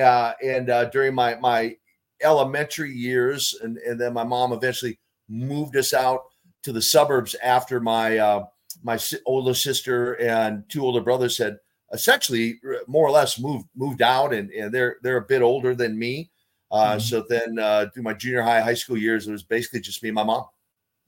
uh, 0.00 0.32
and 0.42 0.70
uh, 0.70 0.86
during 0.86 1.14
my 1.14 1.36
my 1.36 1.76
elementary 2.22 2.90
years 2.90 3.56
and, 3.62 3.78
and 3.78 4.00
then 4.00 4.12
my 4.12 4.24
mom 4.24 4.52
eventually 4.52 4.98
moved 5.28 5.76
us 5.76 5.94
out 5.94 6.22
to 6.62 6.72
the 6.72 6.82
suburbs 6.82 7.36
after 7.42 7.78
my 7.78 8.18
uh, 8.18 8.44
my 8.82 8.98
older 9.26 9.54
sister 9.54 10.14
and 10.14 10.64
two 10.68 10.82
older 10.82 11.00
brothers 11.00 11.38
had 11.38 11.58
essentially 11.92 12.60
more 12.86 13.06
or 13.06 13.10
less 13.10 13.38
moved 13.38 13.66
moved 13.76 14.02
out 14.02 14.32
and, 14.32 14.50
and 14.50 14.72
they're 14.72 14.96
they're 15.02 15.18
a 15.18 15.22
bit 15.22 15.42
older 15.42 15.74
than 15.74 15.98
me 15.98 16.30
uh, 16.74 16.96
mm-hmm. 16.96 17.00
So 17.00 17.24
then, 17.28 17.56
uh, 17.56 17.86
through 17.94 18.02
my 18.02 18.14
junior 18.14 18.42
high, 18.42 18.60
high 18.60 18.74
school 18.74 18.96
years, 18.96 19.28
it 19.28 19.32
was 19.32 19.44
basically 19.44 19.78
just 19.78 20.02
me 20.02 20.08
and 20.08 20.16
my 20.16 20.24
mom. 20.24 20.46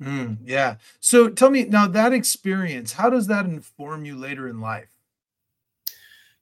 Mm, 0.00 0.38
yeah. 0.44 0.76
So 1.00 1.28
tell 1.28 1.50
me 1.50 1.64
now 1.64 1.88
that 1.88 2.12
experience, 2.12 2.92
how 2.92 3.10
does 3.10 3.26
that 3.26 3.46
inform 3.46 4.04
you 4.04 4.16
later 4.16 4.48
in 4.48 4.60
life? 4.60 4.90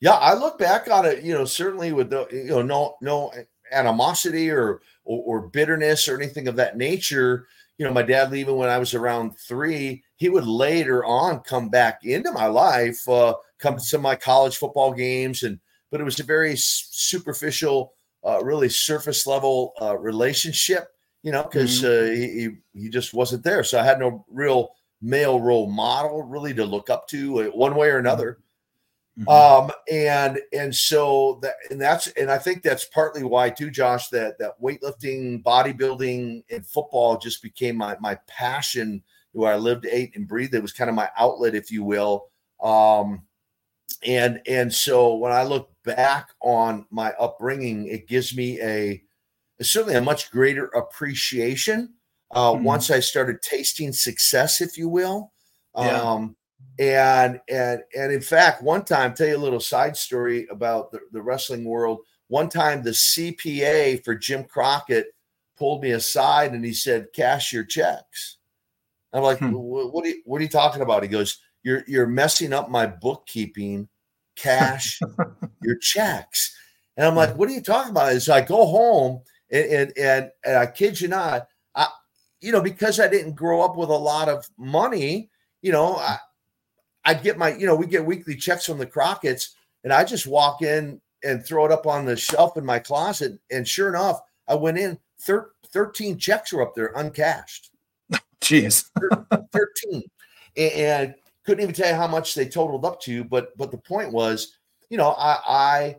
Yeah, 0.01 0.13
I 0.13 0.35
look 0.35 0.59
back 0.59 0.91
on 0.91 1.07
it, 1.07 1.23
you 1.23 1.33
know, 1.33 1.47
certainly 1.47 1.93
with 1.93 2.11
the, 2.11 2.27
you 2.31 2.49
know, 2.49 2.61
no, 2.61 2.97
no 3.01 3.33
animosity 3.73 4.51
or, 4.51 4.83
or, 5.05 5.41
or 5.41 5.49
bitterness 5.49 6.07
or 6.07 6.21
anything 6.21 6.47
of 6.47 6.57
that 6.57 6.77
nature. 6.77 7.47
You 7.79 7.87
know, 7.87 7.93
my 7.93 8.03
dad 8.03 8.31
leaving 8.31 8.57
when 8.57 8.69
I 8.69 8.77
was 8.77 8.93
around 8.93 9.39
three, 9.39 10.03
he 10.17 10.29
would 10.29 10.47
later 10.47 11.03
on 11.05 11.41
come 11.41 11.71
back 11.71 12.05
into 12.05 12.31
my 12.33 12.47
life, 12.47 13.09
uh, 13.09 13.35
come 13.65 13.77
to 13.77 13.81
some 13.81 14.01
of 14.01 14.03
my 14.03 14.15
college 14.15 14.57
football 14.57 14.93
games, 14.93 15.43
and 15.43 15.59
but 15.91 16.01
it 16.01 16.05
was 16.05 16.21
a 16.21 16.25
very 16.25 16.55
superficial 16.57 17.95
uh, 18.27 18.43
really 18.43 18.69
surface 18.69 19.27
level 19.27 19.73
uh, 19.81 19.97
relationship, 19.97 20.89
you 21.23 21.33
know, 21.33 21.43
because 21.43 21.83
mm-hmm. 21.83 22.13
uh, 22.13 22.15
he, 22.15 22.49
he 22.75 22.89
just 22.89 23.15
wasn't 23.15 23.43
there. 23.43 23.65
So 23.65 23.79
I 23.79 23.85
had 23.85 23.99
no 23.99 24.25
real 24.31 24.71
male 25.01 25.41
role 25.41 25.71
model 25.71 26.23
really 26.23 26.55
to 26.55 26.65
look 26.65 26.91
up 26.91 27.09
to 27.09 27.43
uh, 27.43 27.45
one 27.47 27.75
way 27.75 27.89
or 27.89 27.99
mm-hmm. 27.99 28.07
another. 28.07 28.39
Mm-hmm. 29.19 29.29
Um, 29.29 29.71
and 29.91 30.41
and 30.53 30.75
so 30.75 31.39
that 31.43 31.55
and 31.71 31.81
that's 31.81 32.09
and 32.09 32.31
I 32.31 32.39
think 32.39 32.63
that's 32.63 32.85
partly 32.87 33.23
why 33.23 33.49
too, 33.51 33.71
Josh, 33.71 34.09
that 34.09 34.39
that 34.41 34.61
weightlifting, 34.61 35.43
bodybuilding, 35.43 36.45
and 36.51 36.67
football 36.67 37.17
just 37.17 37.41
became 37.41 37.77
my 37.77 37.97
my 38.01 38.17
passion 38.27 39.03
where 39.31 39.53
I 39.53 39.57
lived, 39.57 39.87
ate, 39.87 40.17
and 40.17 40.27
breathed. 40.27 40.55
It 40.55 40.63
was 40.63 40.73
kind 40.73 40.91
of 40.91 40.97
my 40.97 41.11
outlet, 41.17 41.55
if 41.55 41.71
you 41.71 41.85
will. 41.85 42.27
Um, 42.61 43.23
and 44.05 44.41
and 44.47 44.73
so 44.73 45.15
when 45.15 45.33
I 45.33 45.43
look 45.43 45.71
back 45.85 46.31
on 46.41 46.87
my 46.91 47.13
upbringing, 47.13 47.87
it 47.87 48.09
gives 48.09 48.37
me 48.37 48.61
a 48.61 49.03
certainly 49.63 49.95
a 49.95 50.03
much 50.03 50.31
greater 50.31 50.67
appreciation 50.67 51.95
uh, 52.33 52.53
mm-hmm. 52.53 52.65
once 52.65 52.91
I 52.91 53.01
started 53.01 53.43
tasting 53.43 53.93
success, 53.93 54.61
if 54.61 54.77
you 54.77 54.89
will. 54.89 55.33
Yeah. 55.77 56.01
Um, 56.01 56.37
and 56.79 57.41
and 57.49 57.83
and 57.97 58.13
in 58.13 58.21
fact, 58.21 58.63
one 58.63 58.85
time, 58.85 59.15
tell 59.15 59.29
you 59.29 59.37
a 59.37 59.39
little 59.39 59.61
side 59.61 59.97
story 59.97 60.47
about 60.51 60.91
the, 60.91 61.01
the 61.13 61.23
wrestling 61.23 61.65
world. 61.65 62.01
One 62.29 62.49
time, 62.49 62.83
the 62.83 62.91
CPA 62.91 64.05
for 64.05 64.15
Jim 64.15 64.45
Crockett 64.45 65.15
pulled 65.57 65.83
me 65.83 65.93
aside 65.93 66.53
and 66.53 66.65
he 66.65 66.73
said, 66.73 67.13
"Cash 67.15 67.53
your 67.53 67.65
checks." 67.65 68.39
I'm 69.13 69.23
like, 69.23 69.39
hmm. 69.39 69.53
"What 69.53 70.05
are 70.05 70.09
you, 70.09 70.23
what 70.25 70.41
are 70.41 70.43
you 70.43 70.49
talking 70.49 70.83
about?" 70.83 71.05
He 71.05 71.09
goes, 71.09 71.39
"You're 71.63 71.85
you're 71.87 72.07
messing 72.07 72.53
up 72.53 72.69
my 72.69 72.87
bookkeeping. 72.87 73.89
Cash 74.37 75.01
your 75.63 75.77
checks." 75.79 76.57
And 76.97 77.07
I'm 77.07 77.17
like, 77.17 77.37
"What 77.37 77.49
are 77.49 77.53
you 77.53 77.63
talking 77.63 77.91
about?" 77.91 78.21
So 78.23 78.35
I 78.35 78.41
go 78.41 78.67
home 78.67 79.23
and 79.51 79.65
and 79.65 79.93
and, 79.99 80.31
and 80.45 80.57
I 80.57 80.67
kid 80.67 81.01
you 81.01 81.09
not, 81.09 81.49
I 81.75 81.89
you 82.41 82.53
know 82.53 82.63
because 82.63 83.01
I 83.01 83.09
didn't 83.09 83.35
grow 83.35 83.63
up 83.63 83.77
with 83.77 83.89
a 83.89 83.93
lot 83.93 84.29
of 84.29 84.49
money, 84.57 85.31
you 85.63 85.73
know, 85.73 85.97
I, 85.97 86.19
I'd 87.05 87.23
get 87.23 87.39
my 87.39 87.55
you 87.55 87.67
know 87.67 87.75
we 87.75 87.87
get 87.87 88.05
weekly 88.05 88.37
checks 88.37 88.67
from 88.67 88.79
the 88.79 88.87
Crockett's, 88.87 89.55
and 89.83 89.93
I 89.93 90.05
just 90.05 90.27
walk 90.27 90.63
in 90.63 91.01
and 91.23 91.45
throw 91.45 91.65
it 91.65 91.73
up 91.73 91.87
on 91.87 92.05
the 92.05 92.17
shelf 92.17 92.57
in 92.57 92.65
my 92.65 92.79
closet, 92.79 93.39
and 93.51 93.67
sure 93.67 93.89
enough, 93.89 94.21
I 94.49 94.55
went 94.55 94.79
in. 94.79 94.99
Thir- 95.21 95.53
13 95.75 96.19
checks 96.19 96.53
were 96.53 96.63
up 96.63 96.75
there 96.75 96.93
uncashed. 96.95 97.71
Jeez. 98.41 98.89
13. 99.53 100.03
And, 100.57 100.73
and 100.73 101.15
couldn't 101.45 101.63
even 101.63 101.75
tell 101.75 101.89
you 101.89 101.95
how 101.95 102.07
much 102.07 102.35
they 102.35 102.47
totaled 102.47 102.85
up 102.85 103.01
to, 103.03 103.25
but 103.25 103.57
but 103.57 103.71
the 103.71 103.79
point 103.79 104.13
was, 104.13 104.57
you 104.89 104.97
know, 104.97 105.11
I 105.11 105.39
I 105.47 105.97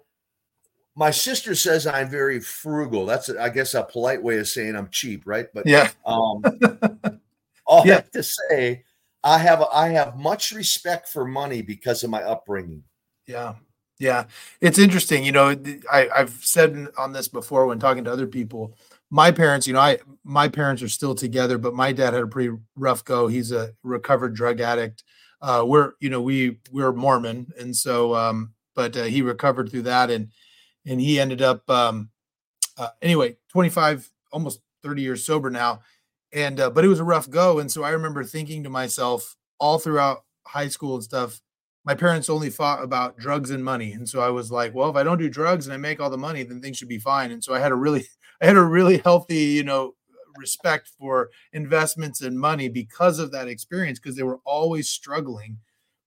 my 0.96 1.12
sister 1.12 1.56
says 1.56 1.86
I'm 1.88 2.10
very 2.10 2.40
frugal. 2.40 3.06
That's 3.06 3.30
I 3.30 3.50
guess 3.50 3.74
a 3.74 3.84
polite 3.84 4.22
way 4.22 4.38
of 4.40 4.48
saying 4.48 4.76
I'm 4.76 4.90
cheap, 4.90 5.24
right? 5.26 5.48
But 5.54 5.68
yeah. 5.68 5.90
Um 6.06 6.44
all 7.66 7.86
yeah. 7.86 7.94
I 7.94 7.96
have 7.96 8.12
to 8.12 8.24
say, 8.24 8.84
I 9.24 9.38
have 9.38 9.62
I 9.74 9.90
have 9.90 10.18
much 10.18 10.52
respect 10.52 11.10
for 11.10 11.26
money 11.26 11.62
because 11.62 12.04
of 12.04 12.10
my 12.10 12.24
upbringing. 12.24 12.84
Yeah. 13.28 13.56
Yeah. 13.98 14.26
It's 14.60 14.78
interesting. 14.78 15.24
You 15.24 15.32
know, 15.32 15.56
I, 15.92 16.10
I've 16.14 16.44
said 16.44 16.90
on 16.98 17.14
this 17.14 17.30
before 17.30 17.66
when 17.66 17.80
talking 17.80 18.04
to 18.04 18.12
other 18.12 18.28
people 18.28 18.76
my 19.10 19.32
parents, 19.32 19.68
you 19.68 19.74
know, 19.74 19.80
I 19.80 20.00
my 20.24 20.48
parents 20.48 20.82
are 20.82 20.90
still 20.90 21.16
together, 21.16 21.58
but 21.58 21.74
my 21.74 21.92
dad 21.92 22.14
had 22.14 22.24
a 22.24 22.28
pretty 22.28 22.56
rough 22.76 23.06
go. 23.06 23.28
He's 23.28 23.52
a 23.52 23.74
recovered 23.84 24.36
drug 24.36 24.60
addict. 24.60 25.04
Uh, 25.46 25.64
we're, 25.64 25.92
you 26.00 26.10
know, 26.10 26.22
we 26.22 26.58
we're 26.72 26.92
Mormon, 26.92 27.54
and 27.60 27.76
so, 27.76 28.16
um, 28.16 28.56
but 28.74 28.98
uh, 28.98 29.04
he 29.04 29.22
recovered 29.22 29.70
through 29.70 29.84
that, 29.84 30.10
and 30.10 30.30
and 30.88 31.00
he 31.00 31.20
ended 31.20 31.44
up, 31.44 31.70
um, 31.70 32.10
uh, 32.78 32.90
anyway, 33.02 33.38
25, 33.52 34.10
almost 34.32 34.62
30 34.84 35.04
years 35.04 35.26
sober 35.26 35.52
now, 35.52 35.82
and 36.34 36.60
uh, 36.60 36.72
but 36.72 36.84
it 36.84 36.88
was 36.88 37.00
a 37.00 37.04
rough 37.04 37.30
go, 37.30 37.60
and 37.60 37.72
so 37.72 37.84
I 37.84 37.92
remember 37.92 38.24
thinking 38.24 38.64
to 38.64 38.72
myself 38.72 39.36
all 39.60 39.78
throughout 39.80 40.24
high 40.48 40.68
school 40.68 40.96
and 40.96 41.04
stuff. 41.04 41.42
My 41.86 41.94
parents 41.94 42.30
only 42.30 42.50
thought 42.50 42.84
about 42.84 43.18
drugs 43.20 43.52
and 43.52 43.64
money, 43.64 43.92
and 43.92 44.10
so 44.10 44.22
I 44.22 44.30
was 44.32 44.52
like, 44.52 44.74
well, 44.74 44.90
if 44.90 44.96
I 44.96 45.04
don't 45.04 45.20
do 45.20 45.30
drugs 45.30 45.68
and 45.68 45.74
I 45.76 45.78
make 45.78 46.02
all 46.02 46.10
the 46.10 46.18
money, 46.18 46.42
then 46.44 46.62
things 46.62 46.78
should 46.78 46.90
be 46.90 46.98
fine. 47.00 47.32
And 47.32 47.44
so 47.44 47.54
I 47.54 47.60
had 47.60 47.72
a 47.72 47.76
really 47.76 48.08
I 48.42 48.48
had 48.48 48.58
a 48.58 48.64
really 48.64 48.98
healthy, 48.98 49.44
you 49.46 49.64
know, 49.64 49.94
respect 50.38 50.90
for 51.00 51.30
investments 51.54 52.22
and 52.22 52.40
money 52.40 52.70
because 52.70 53.20
of 53.20 53.32
that 53.32 53.48
experience 53.48 54.00
because 54.00 54.16
they 54.16 54.24
were 54.24 54.40
always 54.46 54.90
struggling 54.90 55.58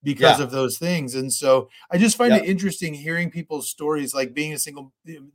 because 0.02 0.38
yeah. 0.38 0.44
of 0.44 0.50
those 0.50 0.78
things. 0.78 1.14
And 1.14 1.32
so 1.32 1.68
I 1.90 1.98
just 1.98 2.16
find 2.16 2.32
it 2.32 2.44
interesting 2.44 2.94
hearing 2.94 3.30
people's 3.30 3.68
stories 3.68 4.14
like 4.14 4.34
being 4.34 4.52
a 4.52 4.58
single 4.58 4.92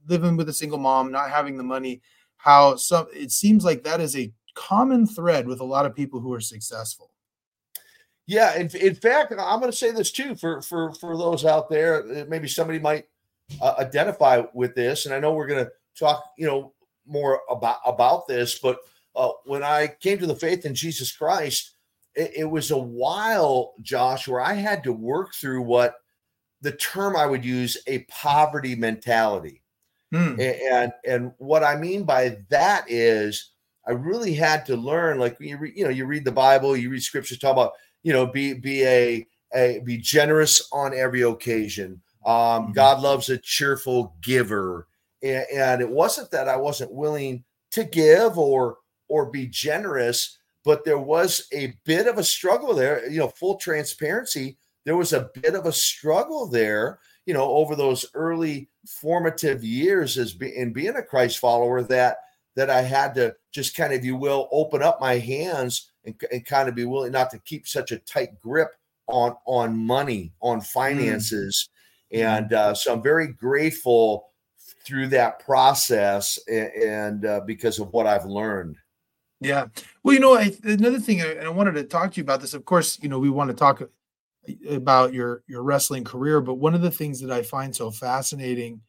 living 0.08 0.38
with 0.38 0.50
a 0.50 0.54
single 0.54 0.78
mom, 0.78 1.12
not 1.12 1.30
having 1.30 1.58
the 1.58 1.64
money, 1.64 2.02
how 2.38 2.76
some 2.76 3.08
it 3.14 3.32
seems 3.32 3.66
like 3.66 3.84
that 3.84 4.00
is 4.00 4.16
a 4.16 4.32
common 4.56 5.06
thread 5.06 5.48
with 5.48 5.60
a 5.60 5.66
lot 5.66 5.86
of 5.86 5.96
people 5.96 6.20
who 6.20 6.34
are 6.34 6.42
successful. 6.42 7.12
Yeah, 8.26 8.56
in, 8.56 8.70
in 8.78 8.96
fact, 8.96 9.34
I'm 9.38 9.60
going 9.60 9.72
to 9.72 9.78
say 9.78 9.92
this 9.92 10.12
too 10.12 10.36
for 10.36 10.62
for 10.62 10.94
for 10.94 11.18
those 11.18 11.46
out 11.46 11.70
there. 11.70 12.26
Maybe 12.30 12.48
somebody 12.48 12.80
might 12.80 13.06
uh, 13.62 13.76
identify 13.80 14.44
with 14.54 14.76
this, 14.76 15.06
and 15.06 15.14
I 15.14 15.20
know 15.20 15.34
we're 15.34 15.48
going 15.48 15.66
to 15.66 15.72
talk, 15.98 16.24
you 16.38 16.48
know, 16.48 16.74
more 17.06 17.42
about 17.50 17.78
about 17.86 18.28
this, 18.28 18.60
but 18.60 18.78
uh, 19.16 19.30
when 19.46 19.64
I 19.64 19.88
came 20.00 20.18
to 20.20 20.28
the 20.28 20.36
faith 20.36 20.66
in 20.66 20.74
Jesus 20.74 21.12
Christ, 21.12 21.72
it, 22.16 22.32
it, 22.38 22.46
was 22.46 22.72
a 22.72 22.78
while, 22.78 23.74
Josh, 23.82 24.28
where 24.28 24.42
I 24.42 24.54
had 24.54 24.84
to 24.86 24.94
work 24.94 25.34
through 25.36 25.62
what 25.62 25.96
the 26.62 26.72
term 26.72 27.16
I 27.16 27.26
would 27.26 27.46
use 27.46 27.78
a 27.86 28.00
poverty 28.10 28.76
mentality. 28.76 29.62
Hmm. 30.12 30.40
And 30.40 30.92
and 31.06 31.32
what 31.38 31.64
I 31.64 31.76
mean 31.76 32.04
by 32.04 32.38
that 32.50 32.86
is 32.88 33.52
I 33.88 33.92
really 33.92 34.34
had 34.34 34.66
to 34.68 34.76
learn, 34.76 35.20
like 35.20 35.38
you 35.40 35.58
re, 35.58 35.74
you 35.76 35.84
know, 35.84 35.90
you 35.90 36.06
read 36.06 36.26
the 36.26 36.32
Bible, 36.32 36.78
you 36.78 36.90
read 36.90 37.04
scriptures, 37.04 37.38
talk 37.40 37.54
about 37.54 37.74
you 38.04 38.14
know, 38.14 38.28
be 38.28 38.54
be 38.54 38.84
a, 38.84 39.28
a 39.56 39.80
be 39.84 39.98
generous 39.98 40.68
on 40.72 40.94
every 40.96 41.22
occasion. 41.22 42.02
Um, 42.26 42.36
mm-hmm. 42.36 42.72
God 42.74 43.02
loves 43.02 43.30
a 43.30 43.38
cheerful 43.38 44.16
giver 44.22 44.88
and, 45.24 45.46
and 45.54 45.82
it 45.82 45.90
wasn't 45.90 46.30
that 46.32 46.48
I 46.48 46.58
wasn't 46.58 46.92
willing 46.92 47.44
to 47.72 47.84
give 47.84 48.38
or 48.38 48.78
or 49.10 49.30
be 49.30 49.48
generous, 49.48 50.38
but 50.64 50.86
there 50.86 51.00
was 51.00 51.48
a 51.54 51.74
bit 51.86 52.08
of 52.08 52.18
a 52.18 52.24
struggle 52.24 52.74
there. 52.74 53.10
You 53.10 53.20
know, 53.20 53.28
full 53.30 53.58
transparency, 53.58 54.58
there 54.86 54.98
was 54.98 55.14
a 55.14 55.30
bit 55.42 55.56
of 55.56 55.66
a 55.66 55.72
struggle 55.72 56.48
there. 56.48 57.00
You 57.26 57.34
know, 57.34 57.50
over 57.50 57.76
those 57.76 58.06
early 58.14 58.70
formative 58.86 59.64
years 59.64 60.18
as 60.18 60.34
be, 60.34 60.56
in 60.56 60.74
being 60.74 60.98
a 60.98 61.04
Christ 61.04 61.40
follower, 61.40 61.82
that 61.84 62.18
that 62.56 62.70
I 62.70 62.82
had 62.82 63.16
to 63.16 63.36
just 63.52 63.76
kind 63.76 63.94
of, 63.94 64.06
you 64.06 64.16
will, 64.16 64.48
open 64.52 64.84
up 64.84 65.02
my 65.02 65.18
hands 65.18 65.92
and, 66.06 66.16
and 66.32 66.46
kind 66.46 66.70
of 66.70 66.76
be 66.76 66.86
willing 66.86 67.12
not 67.12 67.32
to 67.32 67.40
keep 67.40 67.68
such 67.68 67.92
a 67.92 67.98
tight 68.00 68.40
grip 68.42 68.70
on 69.08 69.36
on 69.46 69.78
money, 69.78 70.34
on 70.42 70.60
mm. 70.60 70.68
finances. 70.68 71.70
Mm. 72.14 72.38
And 72.38 72.54
uh, 72.54 72.74
so 72.74 72.94
I'm 72.94 73.02
very 73.02 73.28
grateful 73.28 74.28
through 74.86 75.08
that 75.08 75.40
process 75.40 76.40
and, 76.48 76.72
and 76.74 77.26
uh, 77.26 77.42
because 77.46 77.80
of 77.80 77.92
what 77.94 78.08
I've 78.08 78.26
learned. 78.26 78.78
Yeah. 79.40 79.68
Well, 80.04 80.14
you 80.14 80.20
know, 80.20 80.36
I, 80.36 80.54
another 80.64 81.00
thing, 81.00 81.22
and 81.22 81.42
I 81.42 81.50
wanted 81.50 81.74
to 81.74 81.84
talk 81.84 82.12
to 82.12 82.18
you 82.18 82.24
about 82.24 82.42
this. 82.42 82.54
Of 82.54 82.66
course, 82.66 82.98
you 83.02 83.10
know, 83.10 83.20
we 83.20 83.30
want 83.30 83.50
to 83.50 83.56
talk 83.56 83.82
about 84.70 85.14
your 85.14 85.44
your 85.48 85.64
wrestling 85.64 86.04
career, 86.04 86.42
but 86.42 86.56
one 86.56 86.74
of 86.74 86.82
the 86.82 86.92
things 86.92 87.20
that 87.22 87.32
I 87.32 87.44
find 87.44 87.76
so 87.76 87.92
fascinating 87.92 88.82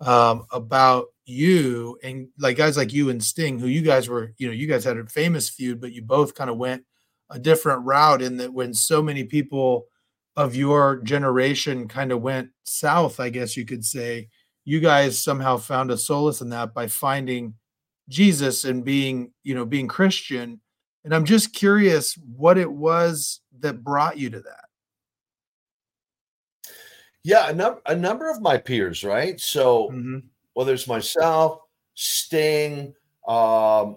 um, 0.00 0.46
about 0.50 1.06
you 1.26 1.98
and 2.02 2.28
like 2.38 2.56
guys 2.56 2.76
like 2.76 2.92
you 2.92 3.10
and 3.10 3.22
Sting, 3.22 3.58
who 3.58 3.66
you 3.66 3.82
guys 3.82 4.08
were, 4.08 4.32
you 4.38 4.46
know, 4.46 4.52
you 4.52 4.66
guys 4.66 4.84
had 4.84 4.96
a 4.96 5.06
famous 5.06 5.48
feud, 5.48 5.80
but 5.80 5.92
you 5.92 6.02
both 6.02 6.34
kind 6.34 6.50
of 6.50 6.56
went 6.56 6.84
a 7.30 7.38
different 7.38 7.84
route 7.84 8.22
in 8.22 8.36
that 8.38 8.52
when 8.52 8.74
so 8.74 9.02
many 9.02 9.24
people 9.24 9.86
of 10.36 10.56
your 10.56 11.00
generation 11.02 11.86
kind 11.86 12.12
of 12.12 12.22
went 12.22 12.50
south, 12.64 13.20
I 13.20 13.30
guess 13.30 13.56
you 13.56 13.64
could 13.64 13.84
say, 13.84 14.28
you 14.70 14.78
guys 14.78 15.18
somehow 15.18 15.56
found 15.56 15.90
a 15.90 15.98
solace 15.98 16.42
in 16.42 16.50
that 16.50 16.72
by 16.72 16.86
finding 16.86 17.54
Jesus 18.08 18.64
and 18.64 18.84
being, 18.84 19.32
you 19.42 19.52
know, 19.52 19.64
being 19.64 19.88
Christian. 19.88 20.60
And 21.04 21.12
I'm 21.12 21.24
just 21.24 21.52
curious 21.52 22.14
what 22.36 22.56
it 22.56 22.70
was 22.70 23.40
that 23.58 23.82
brought 23.82 24.16
you 24.16 24.30
to 24.30 24.38
that. 24.38 24.66
Yeah, 27.24 27.48
a, 27.48 27.52
num- 27.52 27.80
a 27.86 27.96
number 27.96 28.30
of 28.30 28.40
my 28.40 28.58
peers, 28.58 29.02
right? 29.02 29.40
So 29.40 29.88
mm-hmm. 29.88 30.18
whether 30.52 30.72
it's 30.72 30.86
myself, 30.86 31.62
Sting, 31.94 32.94
um, 33.26 33.96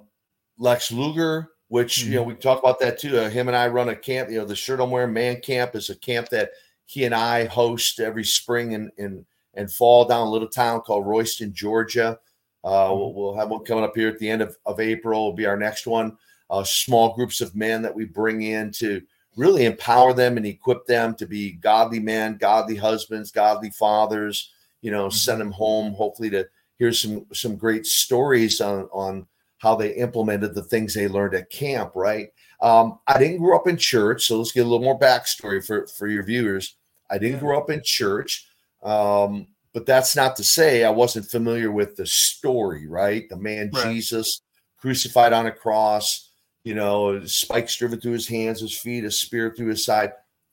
Lex 0.58 0.92
Luger, 0.92 1.52
which 1.68 2.00
mm-hmm. 2.00 2.14
you 2.14 2.16
know 2.16 2.22
mm-hmm. 2.24 2.30
we 2.30 2.36
talk 2.36 2.58
about 2.58 2.80
that 2.80 2.98
too. 2.98 3.16
Uh, 3.16 3.30
him 3.30 3.48
and 3.48 3.56
I 3.56 3.68
run 3.68 3.90
a 3.90 3.96
camp. 3.96 4.32
You 4.32 4.40
know, 4.40 4.46
the 4.46 4.56
shirt 4.56 4.80
I'm 4.80 4.90
wearing, 4.90 5.14
Man 5.14 5.40
Camp, 5.40 5.76
is 5.76 5.92
a 5.92 5.96
camp 5.96 6.30
that 6.30 6.50
he 6.86 7.06
and 7.06 7.14
I 7.14 7.46
host 7.46 8.00
every 8.00 8.24
spring 8.26 8.72
in 8.72 8.92
in 8.98 9.24
and 9.56 9.72
fall 9.72 10.06
down 10.06 10.28
a 10.28 10.30
little 10.30 10.48
town 10.48 10.82
called 10.82 11.06
Royston, 11.06 11.54
Georgia. 11.54 12.20
Uh, 12.64 12.70
mm-hmm. 12.70 13.00
we'll, 13.00 13.14
we'll, 13.14 13.36
have 13.36 13.50
one 13.50 13.64
coming 13.66 13.84
up 13.84 13.96
here 13.96 14.08
at 14.08 14.20
the 14.20 14.30
end 14.30 14.42
of, 14.42 14.58
of 14.66 14.80
April. 14.80 15.26
Will 15.26 15.34
be 15.34 15.46
our 15.46 15.58
next 15.58 15.86
one. 15.86 16.18
Uh, 16.50 16.64
small 16.64 17.16
groups 17.16 17.42
of 17.42 17.56
men 17.56 17.82
that 17.82 17.94
we 17.94 18.06
bring 18.06 18.44
in 18.44 18.72
to 18.72 19.02
really 19.36 19.66
empower 19.66 20.14
them 20.14 20.38
and 20.38 20.46
equip 20.46 20.86
them 20.86 21.16
to 21.16 21.26
be 21.26 21.54
godly 21.54 22.00
men, 22.00 22.38
godly 22.38 22.76
husbands, 22.76 23.32
godly 23.32 23.70
fathers. 23.72 24.52
You 24.82 24.92
know, 24.92 25.08
mm-hmm. 25.08 25.16
send 25.16 25.42
them 25.42 25.52
home 25.52 25.94
hopefully 25.94 26.30
to 26.32 26.48
hear 26.78 26.94
some 26.94 27.26
some 27.34 27.56
great 27.56 27.86
stories 27.86 28.62
on 28.62 28.88
on 28.92 29.28
how 29.58 29.76
they 29.76 29.94
implemented 29.94 30.54
the 30.54 30.64
things 30.64 30.94
they 30.94 31.08
learned 31.08 31.36
at 31.36 31.50
camp. 31.50 31.92
Right. 31.96 32.30
Um, 32.62 33.00
I 33.08 33.18
didn't 33.18 33.40
grow 33.40 33.58
up 33.58 33.68
in 33.68 33.78
church, 33.78 34.26
so 34.26 34.38
let's 34.38 34.52
get 34.52 34.62
a 34.62 34.70
little 34.70 34.84
more 34.84 35.00
backstory 35.00 35.66
for 35.66 35.88
for 35.88 36.08
your 36.08 36.24
viewers. 36.24 36.76
I 37.10 37.18
didn't 37.18 37.40
grow 37.40 37.58
up 37.58 37.70
in 37.70 37.82
church. 37.84 38.48
Um, 38.84 39.48
but 39.74 39.86
that's 39.86 40.16
not 40.16 40.36
to 40.36 40.44
say 40.44 40.84
I 40.84 40.90
wasn't 40.90 41.26
familiar 41.26 41.72
with 41.72 41.96
the 41.96 42.06
story, 42.06 42.88
right? 42.88 43.28
The 43.30 43.38
man 43.38 43.72
right. 43.74 43.86
Jesus 43.86 44.42
crucified 44.78 45.34
on 45.34 45.48
a 45.48 45.52
cross, 45.52 46.32
you 46.64 46.76
know, 46.76 47.26
spikes 47.26 47.76
driven 47.76 48.00
through 48.00 48.12
his 48.12 48.28
hands, 48.28 48.62
his 48.62 48.78
feet, 48.78 49.04
a 49.04 49.12
spear 49.12 49.54
through 49.56 49.70
his 49.70 49.84
side. 49.84 50.12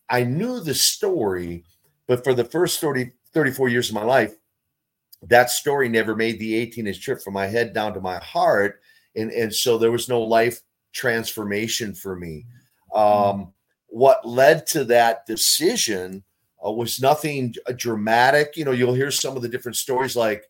I 0.09 0.25
knew 0.25 0.61
the 0.61 0.75
story, 0.75 1.65
But 2.07 2.25
for 2.25 2.35
the 2.35 2.45
first 2.45 2.81
30, 2.81 3.13
34 3.33 3.69
years 3.69 3.89
of 3.89 3.95
my 3.95 4.05
life, 4.05 4.35
that 5.23 5.51
story 5.51 5.89
never 5.89 6.17
made 6.17 6.39
the 6.39 6.55
18 6.55 6.87
inch 6.87 7.01
trip 7.01 7.21
from 7.23 7.35
my 7.35 7.47
head 7.47 7.73
down 7.73 7.93
to 7.95 8.01
my 8.01 8.19
heart. 8.19 8.81
And, 9.15 9.31
and 9.31 9.55
so 9.55 9.77
there 9.77 9.93
was 9.93 10.09
no 10.09 10.23
life 10.23 10.61
transformation 10.93 11.95
for 11.95 12.17
me. 12.17 12.47
Mm-hmm. 12.95 13.41
Um, 13.41 13.53
what 13.89 14.27
led 14.27 14.67
to 14.69 14.85
that 14.85 15.27
decision 15.27 16.25
uh, 16.65 16.71
was 16.71 17.01
nothing 17.01 17.55
dramatic. 17.77 18.57
You 18.57 18.65
know, 18.65 18.73
you'll 18.73 18.95
hear 18.95 19.11
some 19.11 19.37
of 19.37 19.43
the 19.43 19.49
different 19.49 19.77
stories 19.77 20.17
like, 20.17 20.45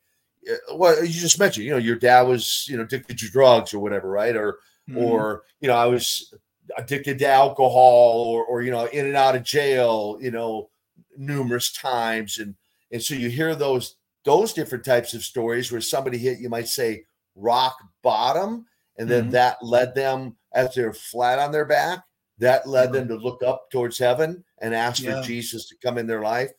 uh, 0.50 0.76
well, 0.76 1.04
you 1.04 1.12
just 1.12 1.38
mentioned, 1.38 1.66
you 1.66 1.72
know, 1.72 1.78
your 1.78 1.96
dad 1.96 2.22
was, 2.22 2.66
you 2.68 2.76
know, 2.76 2.82
addicted 2.82 3.18
to 3.18 3.30
drugs 3.30 3.74
or 3.74 3.78
whatever, 3.78 4.10
right? 4.10 4.36
Or, 4.36 4.58
mm-hmm. 4.88 4.98
or, 4.98 5.42
you 5.60 5.68
know, 5.68 5.76
I 5.76 5.86
was 5.86 6.32
addicted 6.76 7.18
to 7.18 7.28
alcohol 7.28 8.24
or, 8.26 8.44
or, 8.44 8.62
you 8.62 8.70
know, 8.70 8.86
in 8.86 9.06
and 9.06 9.16
out 9.16 9.36
of 9.36 9.42
jail, 9.42 10.18
you 10.20 10.30
know, 10.30 10.70
numerous 11.16 11.72
times. 11.72 12.38
And, 12.38 12.54
and 12.90 13.02
so 13.02 13.14
you 13.14 13.28
hear 13.28 13.54
those, 13.54 13.96
those 14.24 14.52
different 14.52 14.84
types 14.84 15.14
of 15.14 15.22
stories 15.22 15.70
where 15.70 15.80
somebody 15.80 16.18
hit, 16.18 16.40
you 16.40 16.48
might 16.48 16.68
say 16.68 17.04
rock 17.34 17.76
bottom. 18.02 18.66
And 18.98 19.08
then 19.08 19.24
mm-hmm. 19.24 19.32
that 19.32 19.62
led 19.62 19.94
them 19.94 20.36
as 20.54 20.74
they're 20.74 20.92
flat 20.92 21.38
on 21.38 21.52
their 21.52 21.64
back, 21.64 22.04
that 22.38 22.66
led 22.66 22.92
them 22.92 23.08
to 23.08 23.16
look 23.16 23.42
up 23.42 23.70
towards 23.70 23.98
heaven 23.98 24.44
and 24.60 24.74
ask 24.74 25.02
yeah. 25.02 25.20
for 25.20 25.26
Jesus 25.26 25.68
to 25.68 25.76
come 25.82 25.98
in 25.98 26.06
their 26.06 26.22
life. 26.22 26.50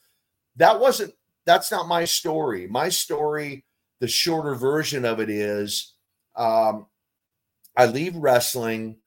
That 0.55 0.79
wasn't, 0.79 1.13
that's 1.45 1.71
not 1.71 1.87
my 1.87 2.05
story. 2.05 2.67
My 2.67 2.89
story, 2.89 3.65
the 3.99 4.07
shorter 4.07 4.55
version 4.55 5.05
of 5.05 5.19
it 5.19 5.29
is 5.29 5.93
um, 6.35 6.87
I 7.77 7.85
leave 7.85 8.15
wrestling. 8.15 8.97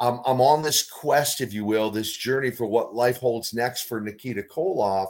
I'm, 0.00 0.20
I'm 0.24 0.40
on 0.40 0.62
this 0.62 0.88
quest, 0.88 1.40
if 1.40 1.52
you 1.52 1.64
will, 1.64 1.90
this 1.90 2.16
journey 2.16 2.50
for 2.50 2.66
what 2.66 2.94
life 2.94 3.18
holds 3.18 3.52
next 3.52 3.82
for 3.82 4.00
Nikita 4.00 4.42
Koloff. 4.42 5.08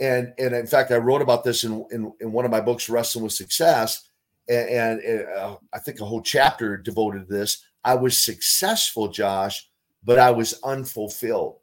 And, 0.00 0.32
and 0.38 0.54
in 0.54 0.66
fact, 0.66 0.90
I 0.90 0.96
wrote 0.96 1.22
about 1.22 1.44
this 1.44 1.64
in, 1.64 1.84
in, 1.90 2.12
in 2.20 2.32
one 2.32 2.44
of 2.44 2.50
my 2.50 2.60
books, 2.60 2.88
Wrestling 2.88 3.24
with 3.24 3.32
Success. 3.32 4.08
And, 4.48 5.00
and 5.00 5.26
uh, 5.36 5.56
I 5.72 5.78
think 5.78 6.00
a 6.00 6.04
whole 6.04 6.22
chapter 6.22 6.76
devoted 6.76 7.28
to 7.28 7.34
this. 7.34 7.64
I 7.84 7.94
was 7.94 8.22
successful, 8.22 9.08
Josh, 9.08 9.68
but 10.02 10.18
I 10.18 10.30
was 10.30 10.60
unfulfilled. 10.64 11.56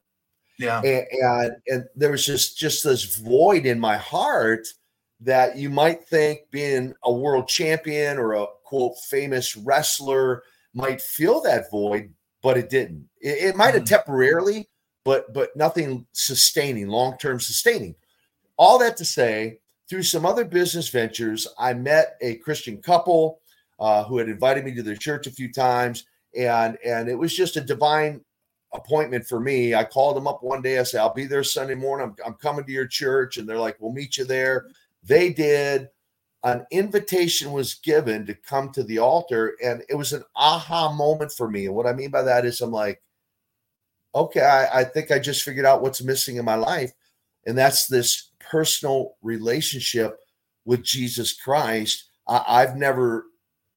Yeah. 0.62 0.82
And, 0.82 1.06
and, 1.12 1.56
and 1.68 1.86
there 1.96 2.12
was 2.12 2.26
just 2.26 2.58
just 2.58 2.84
this 2.84 3.18
void 3.18 3.66
in 3.66 3.80
my 3.80 3.98
heart 3.98 4.68
that 5.22 5.58
you 5.58 5.70
might 5.70 6.08
think 6.08 6.42
being 6.52 6.94
a 7.04 7.12
world 7.12 7.48
champion 7.48 8.18
or 8.18 8.34
a 8.34 8.46
quote 8.64 8.98
famous 9.10 9.56
wrestler 9.56 10.44
might 10.74 11.02
fill 11.02 11.42
that 11.42 11.70
void, 11.70 12.14
but 12.42 12.58
it 12.58 12.70
didn't. 12.70 13.08
It, 13.20 13.50
it 13.50 13.56
might 13.56 13.74
have 13.74 13.84
mm-hmm. 13.84 13.96
temporarily, 13.96 14.70
but 15.04 15.34
but 15.34 15.56
nothing 15.56 16.06
sustaining, 16.12 16.88
long 16.88 17.18
term 17.18 17.40
sustaining. 17.40 17.96
All 18.58 18.78
that 18.80 18.98
to 18.98 19.06
say, 19.06 19.60
through 19.90 20.04
some 20.04 20.26
other 20.26 20.46
business 20.46 20.90
ventures, 20.90 21.48
I 21.58 21.74
met 21.74 22.18
a 22.22 22.36
Christian 22.36 22.78
couple 22.82 23.42
uh, 23.80 24.04
who 24.04 24.20
had 24.20 24.30
invited 24.30 24.64
me 24.64 24.76
to 24.76 24.84
their 24.84 24.96
church 24.96 25.28
a 25.28 25.32
few 25.32 25.52
times, 25.52 26.06
and 26.38 26.78
and 26.86 27.10
it 27.10 27.16
was 27.16 27.36
just 27.36 27.58
a 27.58 27.62
divine 27.62 28.22
appointment 28.74 29.26
for 29.28 29.40
me. 29.40 29.76
I 29.76 29.84
called 29.84 30.16
them 30.16 30.28
up 30.28 30.44
one 30.44 30.62
day. 30.62 30.80
I 30.80 30.84
said, 30.84 31.02
I'll 31.02 31.14
be 31.14 31.26
there 31.26 31.44
Sunday 31.44 31.76
morning. 31.76 32.08
I'm, 32.08 32.26
I'm 32.26 32.34
coming 32.36 32.66
to 32.66 32.72
your 32.72 32.88
church. 32.88 33.38
And 33.38 33.48
they're 33.48 33.58
like, 33.58 33.78
we'll 33.80 33.92
meet 33.92 34.18
you 34.18 34.26
there. 34.26 34.68
They 35.04 35.32
did. 35.32 35.90
An 36.44 36.66
invitation 36.72 37.52
was 37.52 37.76
given 37.76 38.26
to 38.26 38.34
come 38.34 38.72
to 38.72 38.84
the 38.84 39.00
altar. 39.00 39.56
And 39.64 39.84
it 39.90 39.96
was 39.96 40.14
an 40.14 40.24
aha 40.36 40.92
moment 40.92 41.32
for 41.32 41.50
me. 41.50 41.66
And 41.66 41.76
what 41.76 41.86
I 41.86 41.94
mean 41.94 42.12
by 42.12 42.24
that 42.24 42.46
is 42.46 42.62
I'm 42.62 42.72
like, 42.72 43.02
okay, 44.16 44.42
I, 44.42 44.82
I 44.82 44.84
think 44.84 45.12
I 45.12 45.20
just 45.20 45.44
figured 45.44 45.66
out 45.66 45.82
what's 45.82 46.02
missing 46.02 46.38
in 46.38 46.46
my 46.46 46.56
life. 46.56 46.94
And 47.46 47.58
that's 47.58 47.88
this 47.88 48.30
personal 48.40 49.16
relationship 49.22 50.20
with 50.66 50.84
Jesus 50.84 51.34
Christ. 51.34 52.06
I, 52.28 52.44
I've 52.48 52.76
never 52.76 53.26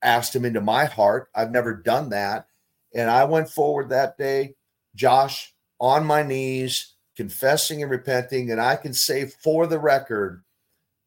asked 0.02 0.34
him 0.34 0.44
into 0.44 0.60
my 0.60 0.84
heart. 0.84 1.28
I've 1.34 1.50
never 1.50 1.74
done 1.74 2.10
that. 2.10 2.46
And 2.94 3.10
I 3.10 3.24
went 3.24 3.48
forward 3.48 3.88
that 3.88 4.16
day 4.16 4.54
Josh, 4.94 5.52
on 5.80 6.04
my 6.04 6.22
knees, 6.22 6.94
confessing 7.16 7.82
and 7.82 7.90
repenting. 7.90 8.50
And 8.50 8.60
I 8.60 8.76
can 8.76 8.92
say 8.92 9.26
for 9.26 9.66
the 9.66 9.78
record 9.78 10.42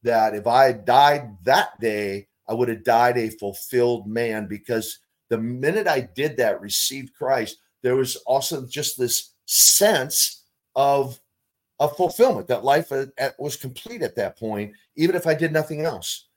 that 0.03 0.35
if 0.35 0.47
I 0.47 0.65
had 0.65 0.85
died 0.85 1.37
that 1.43 1.79
day, 1.79 2.27
I 2.47 2.53
would 2.53 2.69
have 2.69 2.83
died 2.83 3.17
a 3.17 3.29
fulfilled 3.29 4.07
man 4.07 4.47
because 4.47 4.99
the 5.29 5.37
minute 5.37 5.87
I 5.87 6.01
did 6.01 6.37
that, 6.37 6.61
received 6.61 7.13
Christ, 7.13 7.57
there 7.83 7.95
was 7.95 8.15
also 8.17 8.65
just 8.65 8.97
this 8.97 9.33
sense 9.45 10.43
of 10.75 11.19
of 11.79 11.95
fulfillment 11.95 12.47
that 12.47 12.63
life 12.63 12.91
was 13.37 13.55
complete 13.55 14.01
at 14.01 14.15
that 14.15 14.37
point, 14.39 14.73
even 14.95 15.15
if 15.15 15.27
I 15.27 15.35
did 15.35 15.51
nothing 15.51 15.81
else. 15.81 16.27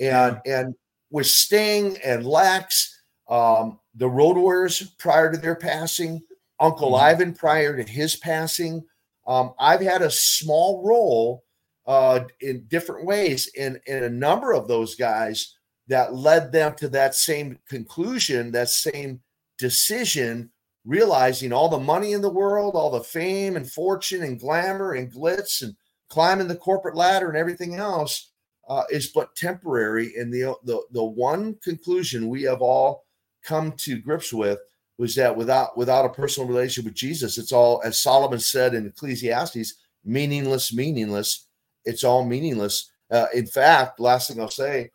And 0.00 0.40
and 0.44 0.74
with 1.10 1.26
Sting 1.26 1.96
and 2.04 2.26
Lex, 2.26 3.02
um, 3.28 3.78
the 3.94 4.08
Road 4.08 4.36
Warriors 4.36 4.82
prior 4.98 5.30
to 5.30 5.38
their 5.38 5.54
passing, 5.54 6.22
Uncle 6.62 6.92
mm-hmm. 6.92 7.04
Ivan 7.04 7.34
prior 7.34 7.76
to 7.76 7.82
his 7.82 8.16
passing. 8.16 8.84
Um, 9.26 9.52
I've 9.58 9.80
had 9.80 10.00
a 10.00 10.10
small 10.10 10.82
role 10.86 11.44
uh, 11.86 12.20
in 12.40 12.64
different 12.68 13.04
ways 13.04 13.50
in, 13.54 13.80
in 13.86 14.04
a 14.04 14.08
number 14.08 14.52
of 14.52 14.68
those 14.68 14.94
guys 14.94 15.56
that 15.88 16.14
led 16.14 16.52
them 16.52 16.74
to 16.76 16.88
that 16.88 17.14
same 17.14 17.58
conclusion, 17.68 18.52
that 18.52 18.68
same 18.68 19.20
decision, 19.58 20.50
realizing 20.84 21.52
all 21.52 21.68
the 21.68 21.78
money 21.78 22.12
in 22.12 22.22
the 22.22 22.30
world, 22.30 22.74
all 22.76 22.90
the 22.90 23.02
fame 23.02 23.56
and 23.56 23.70
fortune 23.70 24.22
and 24.22 24.40
glamour 24.40 24.92
and 24.92 25.12
glitz 25.12 25.62
and 25.62 25.74
climbing 26.08 26.48
the 26.48 26.56
corporate 26.56 26.96
ladder 26.96 27.28
and 27.28 27.36
everything 27.36 27.74
else 27.74 28.30
uh, 28.68 28.84
is 28.90 29.08
but 29.08 29.34
temporary. 29.34 30.12
And 30.16 30.32
the, 30.32 30.54
the 30.64 30.80
the 30.92 31.04
one 31.04 31.56
conclusion 31.64 32.28
we 32.28 32.42
have 32.42 32.62
all 32.62 33.04
come 33.44 33.72
to 33.78 33.98
grips 33.98 34.32
with 34.32 34.60
was 35.02 35.16
that 35.16 35.36
without 35.36 35.76
without 35.76 36.04
a 36.04 36.08
personal 36.10 36.48
relationship 36.48 36.84
with 36.84 36.94
Jesus, 36.94 37.36
it's 37.36 37.50
all 37.50 37.82
as 37.84 38.00
Solomon 38.00 38.38
said 38.38 38.72
in 38.72 38.86
Ecclesiastes, 38.86 39.74
meaningless, 40.04 40.72
meaningless. 40.72 41.48
It's 41.84 42.04
all 42.04 42.24
meaningless. 42.24 42.88
Uh, 43.10 43.26
in 43.34 43.48
fact, 43.48 43.98
last 43.98 44.28
thing 44.28 44.40
I'll 44.40 44.48
say, 44.48 44.90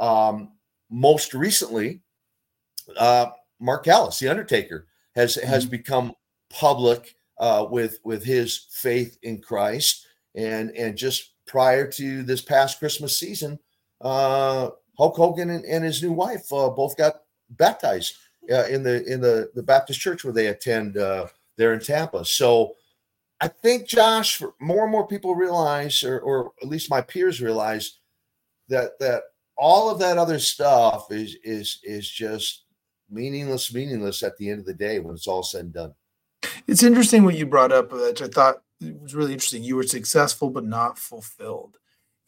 um, 0.00 0.50
most 0.90 1.32
recently, 1.32 2.00
uh, 2.96 3.26
Mark 3.60 3.84
Calaway, 3.84 4.18
the 4.18 4.28
Undertaker, 4.28 4.88
has 5.14 5.36
mm-hmm. 5.36 5.46
has 5.46 5.64
become 5.64 6.12
public 6.50 7.14
uh, 7.38 7.64
with 7.70 8.00
with 8.02 8.24
his 8.24 8.66
faith 8.72 9.16
in 9.22 9.40
Christ, 9.40 10.08
and 10.34 10.72
and 10.72 10.98
just 10.98 11.34
prior 11.46 11.86
to 11.86 12.24
this 12.24 12.42
past 12.42 12.80
Christmas 12.80 13.16
season, 13.16 13.60
uh, 14.00 14.70
Hulk 14.98 15.16
Hogan 15.16 15.50
and, 15.50 15.64
and 15.64 15.84
his 15.84 16.02
new 16.02 16.12
wife 16.12 16.52
uh, 16.52 16.68
both 16.68 16.96
got 16.96 17.20
baptized 17.50 18.16
uh, 18.50 18.66
in 18.66 18.82
the 18.82 19.04
in 19.04 19.20
the 19.20 19.50
the 19.54 19.62
Baptist 19.62 20.00
church 20.00 20.24
where 20.24 20.32
they 20.32 20.48
attend 20.48 20.96
uh, 20.96 21.26
there 21.56 21.72
in 21.72 21.80
Tampa. 21.80 22.24
So 22.24 22.74
I 23.40 23.48
think 23.48 23.88
Josh, 23.88 24.42
more 24.60 24.84
and 24.84 24.92
more 24.92 25.06
people 25.06 25.34
realize, 25.34 26.02
or 26.02 26.20
or 26.20 26.52
at 26.62 26.68
least 26.68 26.90
my 26.90 27.00
peers 27.00 27.40
realize, 27.40 27.98
that 28.68 28.98
that 29.00 29.22
all 29.56 29.90
of 29.90 29.98
that 30.00 30.18
other 30.18 30.38
stuff 30.38 31.10
is 31.10 31.36
is 31.44 31.80
is 31.82 32.08
just 32.08 32.64
meaningless, 33.10 33.72
meaningless 33.72 34.22
at 34.22 34.36
the 34.36 34.48
end 34.48 34.60
of 34.60 34.66
the 34.66 34.74
day 34.74 34.98
when 34.98 35.14
it's 35.14 35.26
all 35.26 35.42
said 35.42 35.64
and 35.64 35.74
done. 35.74 35.94
It's 36.66 36.82
interesting 36.82 37.24
what 37.24 37.36
you 37.36 37.46
brought 37.46 37.72
up, 37.72 37.92
which 37.92 38.22
I 38.22 38.28
thought 38.28 38.62
was 38.80 39.14
really 39.14 39.32
interesting. 39.32 39.62
You 39.62 39.76
were 39.76 39.82
successful 39.82 40.50
but 40.50 40.64
not 40.64 40.98
fulfilled. 40.98 41.76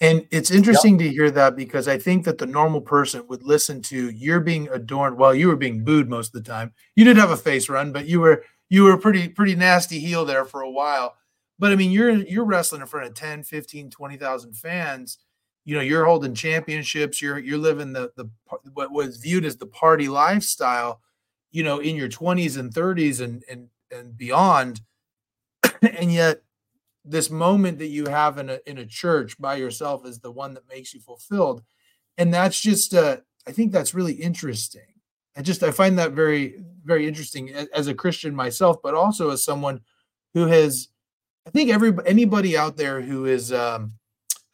And 0.01 0.27
it's 0.31 0.51
interesting 0.51 0.99
yep. 0.99 1.09
to 1.09 1.15
hear 1.15 1.31
that 1.31 1.57
because 1.57 1.87
I 1.87 1.99
think 1.99 2.25
that 2.25 2.39
the 2.39 2.47
normal 2.47 2.81
person 2.81 3.27
would 3.29 3.43
listen 3.45 3.81
to 3.83 4.11
you're 4.11 4.41
being 4.41 4.69
adorned. 4.73 5.17
Well, 5.17 5.35
you 5.35 5.49
were 5.49 5.57
being 5.57 5.85
booed 5.85 6.09
most 6.09 6.35
of 6.35 6.43
the 6.45 6.51
time. 6.51 6.73
You 6.97 7.05
did 7.05 7.17
have 7.17 7.31
a 7.31 7.37
face 7.37 7.69
run, 7.69 7.93
but 7.93 8.07
you 8.07 8.21
were 8.21 8.45
you 8.69 8.85
were 8.85 8.97
pretty 8.97 9.29
pretty 9.29 9.55
nasty 9.55 10.01
heel 10.01 10.25
there 10.25 10.45
for 10.45 10.63
a 10.63 10.71
while. 10.71 11.15
But 11.59 11.73
I 11.73 11.77
mean, 11.77 11.93
you're 11.93 12.11
you're 12.11 12.45
wrestling 12.45 12.81
in 12.81 12.89
front 12.89 13.07
of 13.07 13.15
10, 13.15 13.45
15, 13.45 13.91
20,000 13.91 14.55
fans. 14.55 15.19
You 15.65 15.77
know, 15.77 15.81
you're 15.81 16.05
holding 16.05 16.35
championships, 16.35 17.23
you're 17.23 17.39
you're 17.39 17.59
living 17.59 17.93
the 17.93 18.11
the 18.17 18.29
what 18.73 18.91
was 18.91 19.19
viewed 19.19 19.45
as 19.45 19.57
the 19.57 19.67
party 19.67 20.09
lifestyle, 20.09 21.01
you 21.53 21.63
know, 21.63 21.79
in 21.79 21.95
your 21.95 22.09
20s 22.09 22.59
and 22.59 22.75
30s 22.75 23.21
and 23.21 23.45
and 23.49 23.69
and 23.93 24.17
beyond. 24.17 24.81
and 25.83 26.13
yet 26.13 26.43
this 27.05 27.31
moment 27.31 27.79
that 27.79 27.89
you 27.89 28.07
have 28.07 28.39
in 28.39 28.49
a 28.49 28.59
in 28.67 28.79
a 28.79 28.87
church 28.87 29.39
by 29.39 29.57
yourself 29.57 30.07
is 30.07 30.21
the 30.21 30.31
one 30.31 30.55
that 30.55 30.69
makes 30.69 30.95
you 30.95 31.01
fulfilled. 31.01 31.63
And 32.17 32.33
that's 32.33 32.61
just 32.61 32.95
uh 32.95 33.19
i 33.47 33.53
think 33.53 33.73
that's 33.73 33.95
really 33.95 34.15
interesting. 34.15 34.87
I 35.37 35.43
just 35.43 35.63
i 35.63 35.71
find 35.71 35.99
that 35.99 36.13
very 36.13 36.63
very 36.85 37.09
interesting 37.09 37.51
as 37.51 37.87
a 37.87 37.95
christian 37.95 38.35
myself 38.35 38.77
but 38.83 38.95
also 38.95 39.31
as 39.31 39.43
someone 39.43 39.81
who 40.35 40.47
has 40.47 40.89
i 41.47 41.51
think 41.51 41.71
every 41.71 41.93
anybody 42.07 42.59
out 42.59 42.77
there 42.77 43.01
who 43.01 43.25
is 43.25 43.53
um 43.53 43.95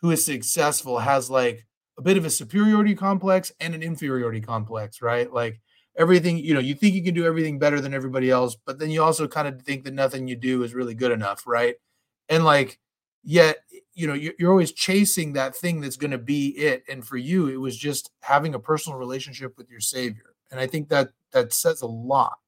who 0.01 0.11
is 0.11 0.25
successful 0.25 1.01
has 1.01 1.29
like 1.29 1.67
a 1.99 2.03
bit 2.03 2.17
of 2.17 2.25
a 2.25 2.31
superiority 2.31 2.95
complex 2.95 3.53
and 3.61 3.75
an 3.75 3.83
inferiority 3.83 4.41
complex 4.41 5.03
right? 5.03 5.33
Like 5.33 5.61
everything 5.99 6.39
you 6.39 6.55
know 6.55 6.61
you 6.61 6.75
think 6.75 6.95
you 6.95 7.03
can 7.03 7.15
do 7.15 7.27
everything 7.27 7.59
better 7.59 7.81
than 7.81 7.93
everybody 7.93 8.31
else 8.31 8.57
but 8.65 8.79
then 8.79 8.91
you 8.91 9.03
also 9.03 9.27
kind 9.27 9.49
of 9.49 9.61
think 9.63 9.85
that 9.85 9.93
nothing 9.93 10.29
you 10.29 10.37
do 10.37 10.63
is 10.63 10.73
really 10.73 10.95
good 10.95 11.13
enough 11.13 11.43
right 11.47 11.75
and 12.31 12.45
like 12.45 12.79
yet 13.23 13.59
you 13.93 14.07
know 14.07 14.15
you're 14.15 14.51
always 14.51 14.73
chasing 14.73 15.35
that 15.35 15.55
thing 15.55 15.81
that's 15.81 15.97
going 15.97 16.13
to 16.13 16.19
be 16.19 16.49
it. 16.51 16.85
And 16.89 17.07
for 17.07 17.19
you 17.19 17.49
it 17.49 17.57
was 17.57 17.77
just 17.77 18.11
having 18.21 18.55
a 18.55 18.59
personal 18.59 18.99
relationship 18.99 19.59
with 19.59 19.69
your 19.69 19.81
savior. 19.81 20.35
And 20.51 20.59
i 20.59 20.67
think 20.67 20.89
that 20.89 21.11
that 21.33 21.53
says 21.53 21.83
a 21.83 21.87
lot. 21.87 22.39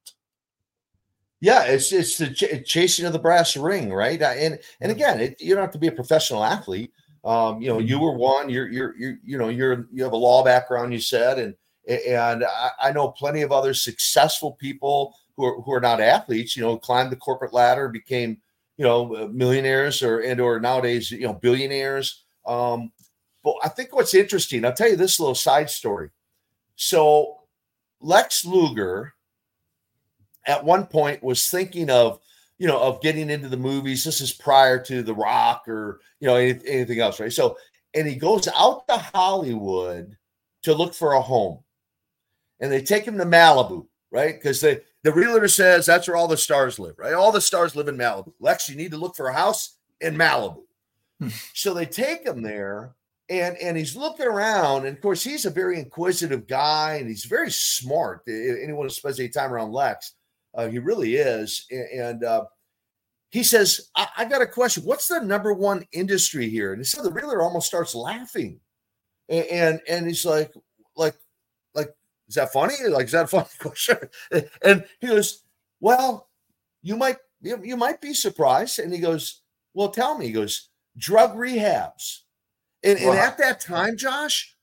Yeah 1.41 1.65
it's 1.65 1.91
it's 1.91 2.17
the 2.17 2.29
ch- 2.29 2.65
chasing 2.67 3.05
of 3.05 3.13
the 3.13 3.19
brass 3.19 3.55
ring 3.55 3.93
right? 3.93 4.19
And 4.19 4.57
and 4.81 4.91
again 4.91 5.19
it, 5.19 5.39
you 5.39 5.53
don't 5.53 5.63
have 5.63 5.73
to 5.73 5.77
be 5.77 5.87
a 5.87 5.91
professional 5.91 6.43
athlete. 6.43 6.91
Um 7.23 7.61
you 7.61 7.67
know 7.67 7.79
you 7.79 7.95
mm-hmm. 7.95 8.05
were 8.05 8.17
one 8.17 8.49
you're 8.49 8.69
you're, 8.69 8.95
you're 8.97 9.17
you 9.23 9.37
know 9.37 9.49
you're 9.49 9.87
you 9.91 10.03
have 10.03 10.13
a 10.13 10.17
law 10.17 10.43
background 10.43 10.93
you 10.93 10.99
said 10.99 11.37
and 11.37 11.53
and 11.87 12.45
I, 12.45 12.69
I 12.79 12.91
know 12.93 13.09
plenty 13.09 13.41
of 13.41 13.51
other 13.51 13.73
successful 13.73 14.53
people 14.53 15.13
who 15.35 15.45
are, 15.45 15.61
who 15.61 15.73
are 15.73 15.81
not 15.81 15.99
athletes 15.99 16.55
you 16.55 16.63
know 16.63 16.77
climbed 16.77 17.11
the 17.11 17.17
corporate 17.17 17.53
ladder 17.53 17.89
became 17.89 18.37
you 18.77 18.83
know 18.83 19.15
uh, 19.15 19.27
millionaires 19.31 20.01
or 20.01 20.19
and 20.19 20.39
or 20.41 20.59
nowadays 20.59 21.11
you 21.11 21.21
know 21.21 21.33
billionaires. 21.33 22.23
Um 22.45 22.91
but 23.43 23.55
i 23.63 23.67
think 23.67 23.93
what's 23.93 24.13
interesting 24.13 24.63
i'll 24.63 24.73
tell 24.73 24.89
you 24.89 24.95
this 24.95 25.19
little 25.19 25.35
side 25.35 25.69
story. 25.69 26.09
So 26.75 27.39
lex 28.01 28.45
luger 28.45 29.13
at 30.45 30.63
one 30.63 30.85
point 30.85 31.23
was 31.23 31.47
thinking 31.47 31.89
of 31.89 32.19
you 32.57 32.67
know 32.67 32.79
of 32.79 33.01
getting 33.01 33.29
into 33.29 33.49
the 33.49 33.57
movies. 33.57 34.03
This 34.03 34.21
is 34.21 34.31
prior 34.31 34.79
to 34.85 35.03
the 35.03 35.15
rock 35.15 35.67
or 35.67 35.99
you 36.19 36.27
know 36.27 36.35
anything 36.35 36.99
else 36.99 37.19
right? 37.19 37.33
So 37.33 37.57
and 37.93 38.07
he 38.07 38.15
goes 38.15 38.47
out 38.47 38.87
to 38.87 38.97
hollywood 38.97 40.17
to 40.63 40.73
look 40.73 40.93
for 40.93 41.13
a 41.13 41.21
home. 41.21 41.59
And 42.59 42.71
they 42.71 42.81
take 42.81 43.05
him 43.05 43.17
to 43.17 43.25
malibu 43.25 43.87
right? 44.13 44.35
Because 44.35 44.61
they 44.61 44.79
the 45.03 45.11
realtor 45.11 45.47
says 45.47 45.85
that's 45.85 46.07
where 46.07 46.15
all 46.15 46.27
the 46.27 46.37
stars 46.37 46.79
live, 46.79 46.95
right? 46.97 47.13
All 47.13 47.31
the 47.31 47.41
stars 47.41 47.75
live 47.75 47.87
in 47.87 47.97
Malibu. 47.97 48.33
Lex, 48.39 48.69
you 48.69 48.75
need 48.75 48.91
to 48.91 48.97
look 48.97 49.15
for 49.15 49.27
a 49.27 49.33
house 49.33 49.77
in 50.01 50.15
Malibu. 50.15 50.63
Hmm. 51.19 51.29
so 51.53 51.73
they 51.73 51.85
take 51.85 52.25
him 52.25 52.41
there, 52.41 52.95
and 53.29 53.57
and 53.57 53.77
he's 53.77 53.95
looking 53.95 54.25
around, 54.25 54.85
and 54.85 54.95
of 54.95 55.01
course 55.01 55.23
he's 55.23 55.45
a 55.45 55.49
very 55.49 55.77
inquisitive 55.77 56.47
guy, 56.47 56.95
and 56.95 57.07
he's 57.07 57.25
very 57.25 57.51
smart. 57.51 58.23
Anyone 58.27 58.85
who 58.85 58.89
spends 58.89 59.19
any 59.19 59.29
time 59.29 59.53
around 59.53 59.73
Lex, 59.73 60.13
uh, 60.55 60.67
he 60.67 60.79
really 60.79 61.15
is. 61.15 61.65
And 61.71 62.23
uh, 62.23 62.45
he 63.29 63.43
says, 63.43 63.89
I, 63.95 64.07
I, 64.17 64.25
got 64.25 64.41
a 64.41 64.47
question. 64.47 64.83
What's 64.83 65.07
the 65.07 65.19
number 65.21 65.53
one 65.53 65.85
industry 65.91 66.49
here?" 66.49 66.73
And 66.73 66.85
so 66.85 67.01
the 67.03 67.11
realtor 67.11 67.41
almost 67.41 67.67
starts 67.67 67.95
laughing, 67.95 68.59
and 69.29 69.45
and, 69.45 69.81
and 69.87 70.07
he's 70.07 70.25
like, 70.25 70.51
like 70.95 71.15
is 72.33 72.35
that 72.37 72.51
funny? 72.51 72.73
Like, 72.89 73.05
is 73.05 73.11
that 73.11 73.25
a 73.25 73.27
funny 73.27 73.45
question? 73.59 73.97
And 74.63 74.85
he 74.99 75.07
goes, 75.07 75.43
Well, 75.79 76.29
you 76.81 76.97
might 76.97 77.17
you, 77.41 77.59
you 77.63 77.77
might 77.77 78.01
be 78.01 78.15
surprised. 78.15 78.79
And 78.79 78.91
he 78.91 78.97
goes, 78.97 79.41
Well, 79.75 79.89
tell 79.89 80.17
me. 80.17 80.25
He 80.25 80.31
goes, 80.31 80.69
drug 80.97 81.35
rehabs. 81.35 82.21
And, 82.83 82.99
wow. 82.99 83.11
and 83.11 83.19
at 83.19 83.37
that 83.37 83.59
time, 83.59 83.97
Josh, 83.97 84.55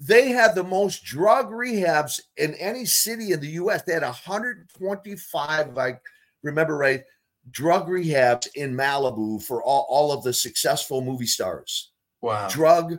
they 0.00 0.30
had 0.30 0.56
the 0.56 0.64
most 0.64 1.04
drug 1.04 1.50
rehabs 1.50 2.20
in 2.36 2.54
any 2.54 2.84
city 2.84 3.32
in 3.32 3.40
the 3.40 3.50
US. 3.62 3.82
They 3.82 3.92
had 3.92 4.02
125, 4.02 5.68
if 5.68 5.78
I 5.78 6.00
remember 6.42 6.76
right, 6.76 7.04
drug 7.52 7.86
rehabs 7.86 8.48
in 8.56 8.74
Malibu 8.74 9.40
for 9.42 9.62
all, 9.62 9.86
all 9.88 10.10
of 10.10 10.24
the 10.24 10.32
successful 10.32 11.02
movie 11.02 11.26
stars. 11.26 11.92
Wow. 12.20 12.48
Drug 12.48 12.98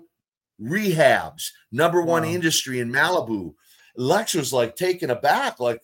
rehabs, 0.61 1.51
number 1.71 2.01
one 2.01 2.23
wow. 2.23 2.29
industry 2.29 2.79
in 2.79 2.91
Malibu. 2.91 3.53
Lex 3.95 4.33
was 4.33 4.53
like 4.53 4.75
taken 4.75 5.09
aback, 5.09 5.59
like, 5.59 5.81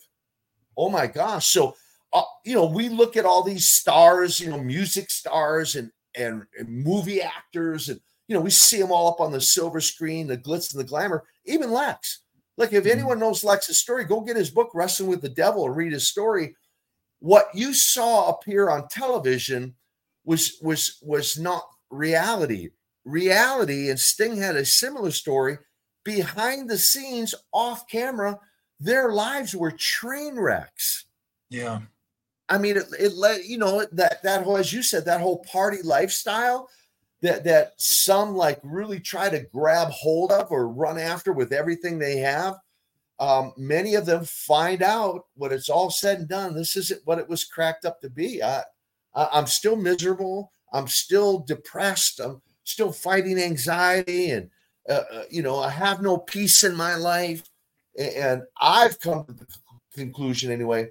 oh 0.78 0.90
my 0.90 1.08
gosh. 1.08 1.50
So, 1.52 1.76
uh, 2.12 2.24
you 2.46 2.54
know, 2.56 2.66
we 2.66 2.90
look 2.90 3.18
at 3.18 3.26
all 3.26 3.44
these 3.44 3.70
stars, 3.70 4.40
you 4.40 4.50
know, 4.50 4.60
music 4.60 5.10
stars 5.10 5.76
and, 5.76 5.92
and, 6.16 6.44
and 6.58 6.70
movie 6.70 7.22
actors, 7.22 7.90
and 7.90 8.00
you 8.28 8.36
know, 8.36 8.42
we 8.42 8.52
see 8.52 8.80
them 8.80 8.92
all 8.92 9.10
up 9.10 9.20
on 9.20 9.32
the 9.32 9.42
silver 9.42 9.82
screen, 9.82 10.28
the 10.28 10.38
glitz 10.38 10.72
and 10.72 10.80
the 10.80 10.88
glamour. 10.88 11.24
Even 11.46 11.72
Lex. 11.72 12.20
Like, 12.56 12.72
if 12.72 12.84
mm-hmm. 12.84 12.92
anyone 12.92 13.20
knows 13.20 13.44
Lex's 13.44 13.80
story, 13.80 14.06
go 14.06 14.22
get 14.22 14.38
his 14.38 14.52
book, 14.52 14.70
Wrestling 14.74 15.10
with 15.10 15.22
the 15.22 15.30
Devil, 15.30 15.66
and 15.66 15.76
read 15.76 15.92
his 15.92 16.08
story. 16.08 16.56
What 17.20 17.48
you 17.54 17.74
saw 17.74 18.30
appear 18.30 18.70
on 18.70 18.88
television 18.90 19.76
was 20.26 20.58
was 20.62 21.00
was 21.02 21.40
not 21.40 21.64
reality 21.90 22.70
reality, 23.06 23.90
and 23.90 24.00
Sting 24.00 24.38
had 24.38 24.56
a 24.56 24.66
similar 24.66 25.12
story 25.12 25.58
behind 26.04 26.70
the 26.70 26.78
scenes, 26.78 27.34
off 27.52 27.88
camera, 27.88 28.40
their 28.80 29.14
lives 29.14 29.56
were 29.56 29.72
train 29.72 30.36
wrecks. 30.36 31.06
Yeah. 31.50 31.82
I 32.50 32.58
mean, 32.58 32.78
it, 32.78 32.86
it 33.00 33.14
let 33.14 33.46
you 33.46 33.58
know 33.58 33.86
that 33.94 34.22
that 34.24 34.44
whole, 34.44 34.58
as 34.58 34.74
you 34.74 34.84
said, 34.84 35.06
that 35.06 35.22
whole 35.22 35.44
party 35.46 35.82
lifestyle 35.82 36.70
that 37.22 37.46
that 37.46 37.72
some 37.78 38.36
like 38.36 38.60
really 38.64 39.00
try 39.00 39.30
to 39.30 39.48
grab 39.54 39.88
hold 39.90 40.32
of 40.32 40.52
or 40.52 40.68
run 40.68 41.00
after 41.00 41.32
with 41.32 41.54
everything 41.54 41.98
they 41.98 42.18
have. 42.18 42.56
Um, 43.20 43.54
many 43.58 43.96
of 43.96 44.06
them 44.06 44.26
find 44.26 44.84
out 44.84 45.28
when 45.36 45.54
it's 45.54 45.70
all 45.70 45.90
said 45.90 46.20
and 46.20 46.28
done, 46.28 46.54
this 46.54 46.76
isn't 46.76 47.02
what 47.06 47.20
it 47.20 47.30
was 47.30 47.46
cracked 47.46 47.86
up 47.86 48.02
to 48.02 48.10
be. 48.10 48.44
I, 48.44 48.64
I 49.16 49.30
I'm 49.32 49.48
still 49.48 49.78
miserable. 49.78 50.52
I'm 50.74 50.88
still 50.88 51.40
depressed. 51.40 52.20
I'm 52.20 52.42
still 52.64 52.92
fighting 52.92 53.40
anxiety 53.40 54.32
and 54.32 54.50
uh, 54.90 55.04
uh, 55.12 55.24
you 55.30 55.42
know 55.42 55.60
i 55.60 55.70
have 55.70 56.02
no 56.02 56.18
peace 56.18 56.64
in 56.64 56.76
my 56.76 56.96
life. 56.96 57.44
And 57.98 58.44
i've 58.60 59.00
come 59.00 59.26
to 59.26 59.34
the 59.34 59.46
conclusion 59.94 60.52
anyway 60.52 60.90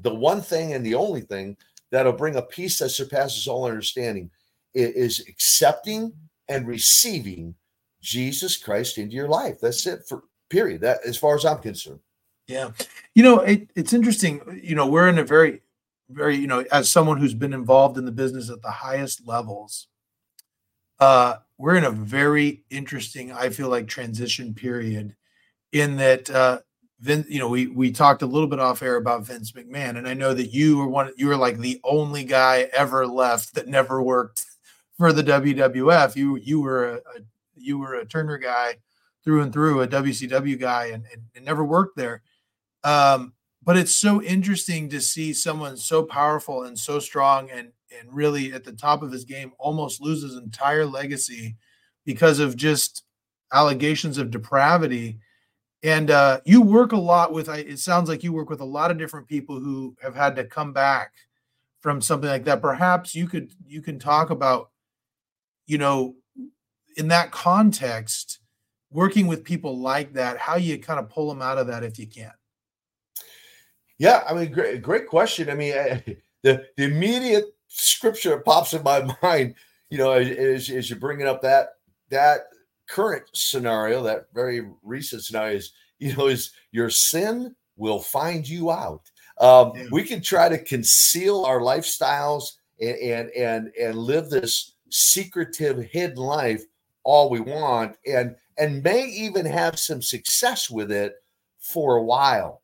the 0.00 0.14
one 0.14 0.40
thing 0.40 0.74
and 0.74 0.84
the 0.84 0.94
only 0.94 1.20
thing 1.20 1.56
that'll 1.90 2.12
bring 2.12 2.36
a 2.36 2.42
peace 2.42 2.78
that 2.78 2.90
surpasses 2.90 3.46
all 3.46 3.66
understanding 3.66 4.30
is 4.74 5.24
accepting 5.28 6.12
and 6.48 6.66
receiving 6.66 7.54
jesus 8.00 8.56
christ 8.56 8.98
into 8.98 9.14
your 9.14 9.28
life. 9.28 9.58
That's 9.60 9.86
it 9.86 10.06
for 10.08 10.24
period. 10.50 10.80
That 10.82 10.98
as 11.06 11.16
far 11.16 11.34
as 11.34 11.44
i'm 11.44 11.58
concerned. 11.58 12.00
Yeah. 12.46 12.70
You 13.14 13.22
know 13.22 13.40
it, 13.40 13.70
it's 13.74 13.92
interesting 13.92 14.60
you 14.62 14.74
know 14.74 14.86
we're 14.86 15.08
in 15.08 15.18
a 15.18 15.24
very 15.24 15.62
very 16.10 16.36
you 16.36 16.46
know 16.46 16.64
as 16.72 16.90
someone 16.90 17.18
who's 17.18 17.34
been 17.34 17.52
involved 17.52 17.98
in 17.98 18.04
the 18.04 18.12
business 18.12 18.50
at 18.50 18.62
the 18.62 18.70
highest 18.70 19.26
levels 19.26 19.88
uh, 21.00 21.36
we're 21.58 21.76
in 21.76 21.84
a 21.84 21.90
very 21.90 22.64
interesting, 22.70 23.32
I 23.32 23.50
feel 23.50 23.68
like, 23.68 23.88
transition 23.88 24.54
period 24.54 25.16
in 25.72 25.96
that 25.96 26.30
uh, 26.30 26.60
Vince, 27.00 27.26
you 27.28 27.38
know, 27.38 27.48
we 27.48 27.68
we 27.68 27.92
talked 27.92 28.22
a 28.22 28.26
little 28.26 28.48
bit 28.48 28.58
off 28.58 28.82
air 28.82 28.96
about 28.96 29.26
Vince 29.26 29.52
McMahon, 29.52 29.96
and 29.96 30.08
I 30.08 30.14
know 30.14 30.34
that 30.34 30.52
you 30.52 30.78
were 30.78 30.88
one, 30.88 31.12
you 31.16 31.28
were 31.28 31.36
like 31.36 31.58
the 31.58 31.80
only 31.84 32.24
guy 32.24 32.68
ever 32.72 33.06
left 33.06 33.54
that 33.54 33.68
never 33.68 34.02
worked 34.02 34.44
for 34.96 35.12
the 35.12 35.22
WWF. 35.22 36.16
You 36.16 36.36
you 36.36 36.60
were 36.60 36.88
a, 36.88 36.94
a 36.96 37.20
you 37.54 37.78
were 37.78 37.94
a 37.94 38.04
Turner 38.04 38.38
guy 38.38 38.76
through 39.24 39.42
and 39.42 39.52
through, 39.52 39.82
a 39.82 39.88
WCW 39.88 40.58
guy, 40.58 40.86
and, 40.86 41.04
and, 41.12 41.22
and 41.36 41.44
never 41.44 41.64
worked 41.64 41.96
there. 41.96 42.22
Um, 42.84 43.34
but 43.62 43.76
it's 43.76 43.94
so 43.94 44.22
interesting 44.22 44.88
to 44.88 45.00
see 45.00 45.32
someone 45.32 45.76
so 45.76 46.02
powerful 46.02 46.62
and 46.62 46.78
so 46.78 46.98
strong 46.98 47.50
and 47.50 47.72
and 47.98 48.12
really 48.12 48.52
at 48.52 48.64
the 48.64 48.72
top 48.72 49.02
of 49.02 49.12
his 49.12 49.24
game 49.24 49.52
almost 49.58 50.00
lose 50.00 50.22
his 50.22 50.36
entire 50.36 50.84
legacy 50.84 51.56
because 52.04 52.38
of 52.38 52.56
just 52.56 53.04
allegations 53.52 54.18
of 54.18 54.30
depravity. 54.30 55.18
And 55.82 56.10
uh, 56.10 56.40
you 56.44 56.60
work 56.62 56.92
a 56.92 56.96
lot 56.96 57.32
with 57.32 57.48
it 57.48 57.78
sounds 57.78 58.08
like 58.08 58.24
you 58.24 58.32
work 58.32 58.50
with 58.50 58.60
a 58.60 58.64
lot 58.64 58.90
of 58.90 58.98
different 58.98 59.28
people 59.28 59.60
who 59.60 59.96
have 60.02 60.14
had 60.14 60.34
to 60.36 60.44
come 60.44 60.72
back 60.72 61.12
from 61.80 62.00
something 62.00 62.28
like 62.28 62.44
that. 62.44 62.60
Perhaps 62.60 63.14
you 63.14 63.28
could 63.28 63.52
you 63.66 63.80
can 63.80 63.98
talk 63.98 64.30
about 64.30 64.70
you 65.66 65.78
know 65.78 66.16
in 66.96 67.08
that 67.08 67.30
context 67.30 68.40
working 68.90 69.26
with 69.26 69.44
people 69.44 69.78
like 69.78 70.14
that 70.14 70.38
how 70.38 70.56
you 70.56 70.78
kind 70.78 70.98
of 70.98 71.10
pull 71.10 71.28
them 71.28 71.42
out 71.42 71.58
of 71.58 71.68
that 71.68 71.84
if 71.84 71.98
you 71.98 72.06
can. 72.06 72.32
Yeah 73.98 74.22
i 74.28 74.34
mean 74.34 74.50
great 74.50 74.82
great 74.82 75.06
question. 75.06 75.48
I 75.48 75.54
mean 75.54 75.72
the 76.42 76.64
the 76.76 76.84
immediate 76.84 77.44
scripture 77.68 78.38
pops 78.38 78.74
in 78.74 78.82
my 78.82 79.14
mind, 79.22 79.54
you 79.90 79.98
know, 79.98 80.12
as, 80.12 80.68
as 80.70 80.90
you're 80.90 80.98
bringing 80.98 81.26
up 81.26 81.42
that 81.42 81.68
that 82.10 82.48
current 82.88 83.24
scenario, 83.34 84.02
that 84.02 84.26
very 84.34 84.66
recent 84.82 85.22
scenario 85.22 85.56
is, 85.56 85.72
you 85.98 86.16
know, 86.16 86.26
is 86.26 86.52
your 86.72 86.90
sin 86.90 87.54
will 87.76 88.00
find 88.00 88.48
you 88.48 88.70
out. 88.70 89.02
Um, 89.38 89.72
yeah. 89.74 89.86
We 89.92 90.02
can 90.02 90.20
try 90.20 90.48
to 90.48 90.58
conceal 90.58 91.44
our 91.44 91.60
lifestyles 91.60 92.52
and, 92.80 92.96
and 92.96 93.30
and 93.30 93.72
and 93.80 93.96
live 93.96 94.30
this 94.30 94.74
secretive, 94.90 95.78
hidden 95.84 96.16
life 96.16 96.64
all 97.04 97.30
we 97.30 97.40
want, 97.40 97.96
and 98.06 98.34
and 98.58 98.82
may 98.82 99.06
even 99.06 99.46
have 99.46 99.78
some 99.78 100.02
success 100.02 100.68
with 100.68 100.90
it 100.90 101.14
for 101.58 101.96
a 101.96 102.02
while. 102.02 102.62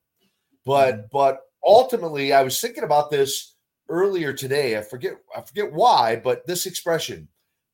But 0.67 0.95
mm-hmm. 0.95 1.07
but 1.13 1.41
ultimately, 1.65 2.33
I 2.33 2.43
was 2.43 2.61
thinking 2.61 2.85
about 2.85 3.11
this 3.11 3.54
earlier 3.89 4.32
today. 4.32 4.78
I 4.78 4.82
forget 4.82 5.14
I 5.37 5.41
forget 5.43 5.72
why, 5.72 6.16
but 6.16 6.47
this 6.47 6.66
expression, 6.66 7.28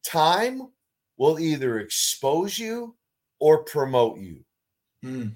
time 0.04 0.68
will 1.16 1.38
either 1.38 1.78
expose 1.80 2.58
you 2.58 2.96
or 3.38 3.64
promote 3.64 4.18
you. 4.18 4.44
Mm. 5.04 5.34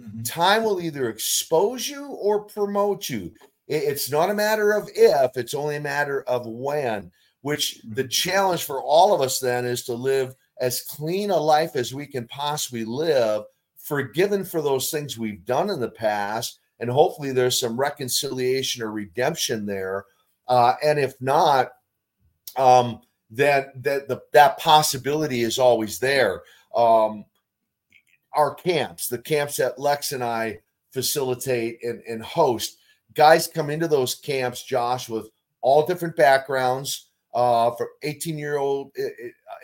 Mm-hmm. 0.00 0.22
Time 0.22 0.64
will 0.64 0.80
either 0.80 1.08
expose 1.08 1.88
you 1.88 2.06
or 2.06 2.44
promote 2.44 3.08
you. 3.08 3.32
It's 3.66 4.10
not 4.10 4.30
a 4.30 4.34
matter 4.34 4.72
of 4.72 4.88
if, 4.94 5.36
it's 5.36 5.54
only 5.54 5.76
a 5.76 5.80
matter 5.80 6.22
of 6.22 6.46
when. 6.46 7.10
which 7.42 7.80
the 7.84 8.06
challenge 8.06 8.64
for 8.64 8.82
all 8.82 9.14
of 9.14 9.20
us 9.20 9.38
then 9.38 9.64
is 9.64 9.84
to 9.84 9.94
live 9.94 10.34
as 10.60 10.82
clean 10.82 11.30
a 11.30 11.36
life 11.36 11.76
as 11.76 11.94
we 11.94 12.06
can 12.06 12.26
possibly 12.26 12.84
live, 12.84 13.44
forgiven 13.76 14.44
for 14.44 14.60
those 14.60 14.90
things 14.90 15.16
we've 15.16 15.44
done 15.44 15.70
in 15.70 15.80
the 15.80 15.90
past, 15.90 16.60
and 16.80 16.90
hopefully 16.90 17.32
there's 17.32 17.58
some 17.58 17.78
reconciliation 17.78 18.82
or 18.82 18.90
redemption 18.90 19.66
there. 19.66 20.04
Uh, 20.46 20.74
and 20.82 20.98
if 20.98 21.14
not, 21.20 21.70
um, 22.56 23.00
then 23.30 23.66
that 23.76 24.08
the, 24.08 24.22
that 24.32 24.58
possibility 24.58 25.42
is 25.42 25.58
always 25.58 25.98
there. 25.98 26.42
Um, 26.74 27.24
our 28.32 28.54
camps, 28.54 29.08
the 29.08 29.18
camps 29.18 29.56
that 29.56 29.78
Lex 29.78 30.12
and 30.12 30.22
I 30.22 30.60
facilitate 30.92 31.82
and, 31.82 32.02
and 32.08 32.22
host, 32.22 32.78
guys 33.14 33.48
come 33.48 33.70
into 33.70 33.88
those 33.88 34.14
camps, 34.14 34.62
Josh, 34.62 35.08
with 35.08 35.28
all 35.60 35.86
different 35.86 36.16
backgrounds. 36.16 37.06
Uh, 37.34 37.70
from 37.72 37.88
18 38.04 38.38
year 38.38 38.56
old 38.56 38.90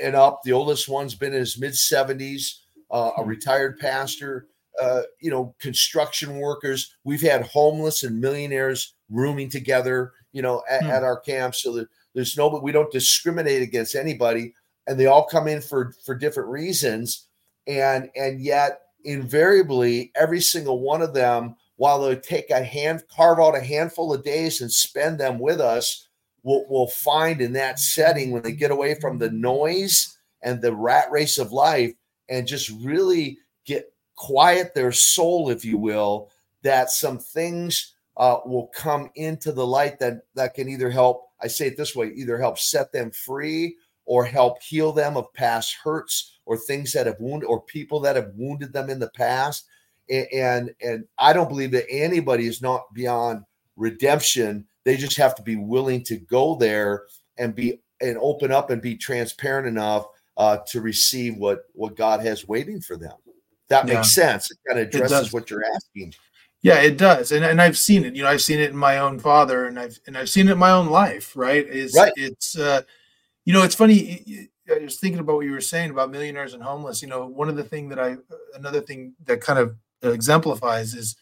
and 0.03 0.15
up, 0.15 0.43
the 0.45 0.53
oldest 0.53 0.89
one's 0.89 1.15
been 1.15 1.33
in 1.33 1.41
his 1.41 1.59
mid 1.59 1.73
70s, 1.73 2.59
uh, 2.91 3.13
a 3.17 3.23
hmm. 3.23 3.29
retired 3.29 3.79
pastor. 3.79 4.49
Uh, 4.81 5.03
you 5.21 5.31
know, 5.31 5.55
construction 5.61 6.39
workers. 6.39 6.97
We've 7.05 7.23
had 7.23 7.47
homeless 7.47 8.03
and 8.03 8.21
millionaires 8.21 8.95
rooming 9.11 9.49
together. 9.49 10.13
You 10.33 10.43
know, 10.43 10.65
at, 10.69 10.83
hmm. 10.83 10.91
at 10.91 11.05
our 11.05 11.21
camp, 11.21 11.55
so 11.55 11.73
that 11.75 11.89
there's 12.15 12.37
no, 12.37 12.51
but 12.51 12.63
we 12.63 12.73
don't 12.73 12.91
discriminate 12.91 13.63
against 13.63 13.95
anybody, 13.95 14.55
and 14.87 14.99
they 14.99 15.07
all 15.07 15.25
come 15.25 15.47
in 15.47 15.61
for 15.61 15.95
for 16.05 16.15
different 16.15 16.49
reasons, 16.49 17.27
and 17.67 18.11
and 18.17 18.41
yet 18.41 18.81
invariably 19.05 20.11
every 20.15 20.41
single 20.41 20.81
one 20.81 21.03
of 21.03 21.15
them, 21.15 21.57
while 21.77 22.03
they 22.03 22.17
take 22.17 22.51
a 22.51 22.65
hand, 22.65 23.03
carve 23.15 23.39
out 23.39 23.57
a 23.57 23.61
handful 23.61 24.13
of 24.13 24.25
days 24.25 24.61
and 24.61 24.73
spend 24.73 25.21
them 25.21 25.39
with 25.39 25.61
us, 25.61 26.09
will 26.43 26.67
will 26.69 26.89
find 26.89 27.41
in 27.41 27.53
that 27.55 27.79
setting 27.79 28.31
when 28.31 28.43
they 28.43 28.53
get 28.53 28.71
away 28.71 28.95
from 29.01 29.19
the 29.19 29.31
noise 29.31 30.17
and 30.43 30.61
the 30.61 30.75
rat 30.75 31.11
race 31.11 31.39
of 31.39 31.53
life 31.53 31.93
and 32.29 32.47
just 32.47 32.71
really 32.83 33.39
get 33.67 33.93
quiet 34.17 34.75
their 34.75 34.93
soul, 34.93 35.51
if 35.51 35.65
you 35.65 35.79
will, 35.79 36.31
that 36.63 36.91
some 36.91 37.19
things 37.19 37.95
uh, 38.17 38.39
will 38.45 38.69
come 38.69 39.11
into 39.17 39.53
the 39.53 39.67
light 39.67 39.99
that 39.99 40.23
that 40.35 40.55
can 40.55 40.69
either 40.69 40.89
help 40.91 41.31
I 41.41 41.49
say 41.49 41.67
it 41.67 41.77
this 41.77 41.95
way 41.95 42.13
either 42.15 42.39
help 42.39 42.59
set 42.59 42.91
them 42.93 43.11
free 43.11 43.77
or 44.07 44.25
help 44.25 44.63
heal 44.63 44.93
them 44.93 45.17
of 45.17 45.33
past 45.35 45.77
hurts 45.83 46.39
or 46.47 46.57
things 46.57 46.93
that 46.93 47.07
have 47.07 47.21
wounded 47.21 47.47
or 47.47 47.61
people 47.61 48.01
that 48.01 48.17
have 48.17 48.33
wounded 48.35 48.73
them 48.73 48.91
in 48.91 48.99
the 48.99 49.11
past. 49.11 49.67
And, 50.11 50.27
and, 50.33 50.75
and 50.83 51.05
I 51.19 51.33
don't 51.33 51.49
believe 51.49 51.71
that 51.73 51.91
anybody 51.91 52.47
is 52.47 52.61
not 52.61 52.93
beyond 52.93 53.45
redemption. 53.77 54.67
They 54.85 54.97
just 54.97 55.17
have 55.17 55.35
to 55.37 55.43
be 55.43 55.57
willing 55.57 56.03
to 56.05 56.17
go 56.17 56.55
there 56.57 57.05
and 57.39 57.55
be 57.55 57.81
and 58.01 58.19
open 58.21 58.53
up 58.53 58.71
and 58.71 58.83
be 58.83 58.97
transparent 58.97 59.67
enough 59.67 60.07
uh, 60.37 60.59
to 60.69 60.81
receive 60.81 61.37
what 61.37 61.65
what 61.73 61.97
God 61.97 62.21
has 62.21 62.47
waiting 62.47 62.81
for 62.81 62.97
them. 62.97 63.15
That 63.69 63.87
makes 63.87 64.15
sense. 64.15 64.51
It 64.51 64.59
kind 64.69 64.81
of 64.81 64.89
addresses 64.89 65.33
what 65.33 65.51
you're 65.51 65.65
asking. 65.75 66.15
Yeah, 66.63 66.81
it 66.81 66.97
does, 66.97 67.31
and 67.31 67.45
and 67.45 67.61
I've 67.61 67.77
seen 67.77 68.05
it. 68.05 68.17
You 68.17 68.23
know, 68.23 68.29
I've 68.31 68.41
seen 68.41 68.59
it 68.59 68.71
in 68.71 68.77
my 68.77 68.97
own 68.97 69.19
father, 69.19 69.67
and 69.67 69.79
I've 69.79 69.99
and 70.07 70.17
I've 70.17 70.31
seen 70.31 70.49
it 70.49 70.53
in 70.53 70.59
my 70.59 70.71
own 70.71 70.87
life. 70.87 71.37
Right? 71.37 71.67
Is 71.67 71.95
right. 71.95 72.13
It's 72.17 72.59
uh, 72.59 72.83
you 73.45 73.53
know, 73.53 73.63
it's 73.63 73.75
funny. 73.75 74.49
I 74.71 74.79
was 74.79 74.99
thinking 74.99 75.21
about 75.21 75.37
what 75.37 75.45
you 75.45 75.53
were 75.53 75.61
saying 75.61 75.91
about 75.91 76.11
millionaires 76.11 76.55
and 76.55 76.63
homeless. 76.63 77.03
You 77.03 77.09
know, 77.09 77.27
one 77.27 77.51
of 77.51 77.57
the 77.57 77.65
thing 77.65 77.91
that 77.91 77.99
I 77.99 78.17
another 78.55 78.81
thing 78.81 79.15
that 79.25 79.43
kind 79.43 79.59
of 79.59 79.77
exemplifies 80.03 80.95
is, 80.95 81.17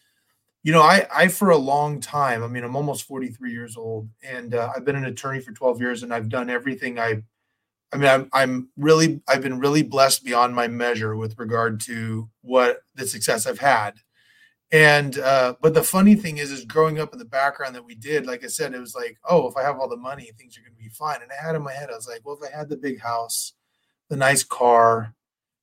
you 0.63 0.71
know, 0.71 0.81
I 0.81 1.05
I 1.13 1.27
for 1.27 1.49
a 1.49 1.57
long 1.57 1.99
time. 1.99 2.41
I 2.41 2.47
mean, 2.47 2.63
I'm 2.63 2.77
almost 2.77 3.05
43 3.05 3.51
years 3.51 3.75
old, 3.75 4.07
and 4.23 4.55
uh, 4.55 4.71
I've 4.73 4.85
been 4.85 4.95
an 4.95 5.05
attorney 5.05 5.41
for 5.41 5.51
12 5.51 5.81
years, 5.81 6.03
and 6.03 6.13
I've 6.13 6.29
done 6.29 6.49
everything 6.49 6.99
I. 6.99 7.21
I 7.93 7.97
mean, 7.97 8.09
I'm 8.09 8.29
I'm 8.33 8.69
really 8.77 9.21
I've 9.27 9.41
been 9.41 9.59
really 9.59 9.83
blessed 9.83 10.25
beyond 10.25 10.55
my 10.55 10.67
measure 10.67 11.15
with 11.15 11.37
regard 11.37 11.79
to 11.81 12.29
what 12.41 12.81
the 12.95 13.05
success 13.07 13.45
I've 13.45 13.59
had 13.59 13.95
and 14.73 15.19
uh, 15.19 15.53
but 15.61 15.75
the 15.75 15.83
funny 15.83 16.15
thing 16.15 16.39
is, 16.39 16.49
is 16.51 16.65
growing 16.65 16.99
up 16.99 17.13
in 17.13 17.19
the 17.19 17.25
background 17.25 17.75
that 17.75 17.85
we 17.85 17.93
did, 17.93 18.25
like 18.25 18.43
I 18.43 18.47
said, 18.47 18.73
it 18.73 18.79
was 18.79 18.95
like, 18.95 19.19
oh, 19.29 19.47
if 19.47 19.55
I 19.55 19.61
have 19.61 19.77
all 19.77 19.87
the 19.87 19.95
money, 19.95 20.31
things 20.35 20.57
are 20.57 20.61
going 20.61 20.75
to 20.75 20.83
be 20.83 20.89
fine. 20.89 21.21
And 21.21 21.31
I 21.31 21.45
had 21.45 21.55
in 21.55 21.61
my 21.61 21.71
head, 21.71 21.91
I 21.91 21.95
was 21.95 22.07
like, 22.07 22.21
well, 22.25 22.39
if 22.41 22.51
I 22.51 22.57
had 22.57 22.69
the 22.69 22.75
big 22.75 22.99
house, 22.99 23.53
the 24.09 24.17
nice 24.17 24.43
car, 24.43 25.13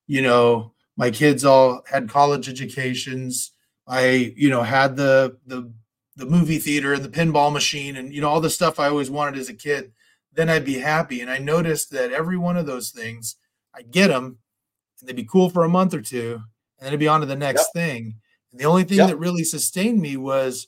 you 0.07 0.22
know, 0.22 0.74
my 0.97 1.11
kids 1.11 1.45
all 1.45 1.83
had 1.91 2.09
college 2.09 2.49
educations. 2.49 3.51
I, 3.85 4.33
you 4.37 4.49
know, 4.49 4.62
had 4.62 4.95
the 4.95 5.37
the 5.45 5.72
the 6.14 6.26
movie 6.26 6.59
theater 6.59 6.93
and 6.93 7.05
the 7.05 7.09
pinball 7.09 7.53
machine 7.53 7.97
and 7.97 8.14
you 8.14 8.20
know 8.20 8.28
all 8.28 8.41
the 8.41 8.49
stuff 8.49 8.78
I 8.78 8.89
always 8.89 9.11
wanted 9.11 9.41
as 9.41 9.49
a 9.49 9.55
kid. 9.55 9.91
Then 10.33 10.49
I'd 10.49 10.64
be 10.64 10.78
happy. 10.78 11.20
And 11.20 11.31
I 11.31 11.39
noticed 11.39 11.91
that 11.91 12.12
every 12.12 12.37
one 12.37 12.57
of 12.57 12.66
those 12.66 12.91
things, 12.91 13.37
I 13.74 13.83
get 13.83 14.09
them, 14.09 14.39
and 15.01 15.09
they'd 15.09 15.16
be 15.16 15.24
cool 15.24 15.51
for 15.51 15.64
a 15.64 15.68
month 15.68 15.95
or 15.95 16.01
two, 16.01 16.35
and 16.78 16.87
then 16.87 16.89
it'd 16.89 17.01
be 17.01 17.09
on 17.09 17.20
to 17.20 17.26
the 17.26 17.37
next 17.37 17.70
yep. 17.74 17.83
thing 17.83 18.14
the 18.53 18.64
only 18.64 18.85
thing 18.85 18.99
yep. 18.99 19.09
that 19.09 19.16
really 19.16 19.45
sustained 19.45 20.01
me 20.01 20.16
was 20.16 20.66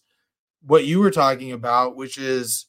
what 0.64 0.84
you 0.84 1.00
were 1.00 1.10
talking 1.10 1.52
about, 1.52 1.96
which 1.96 2.18
is 2.18 2.66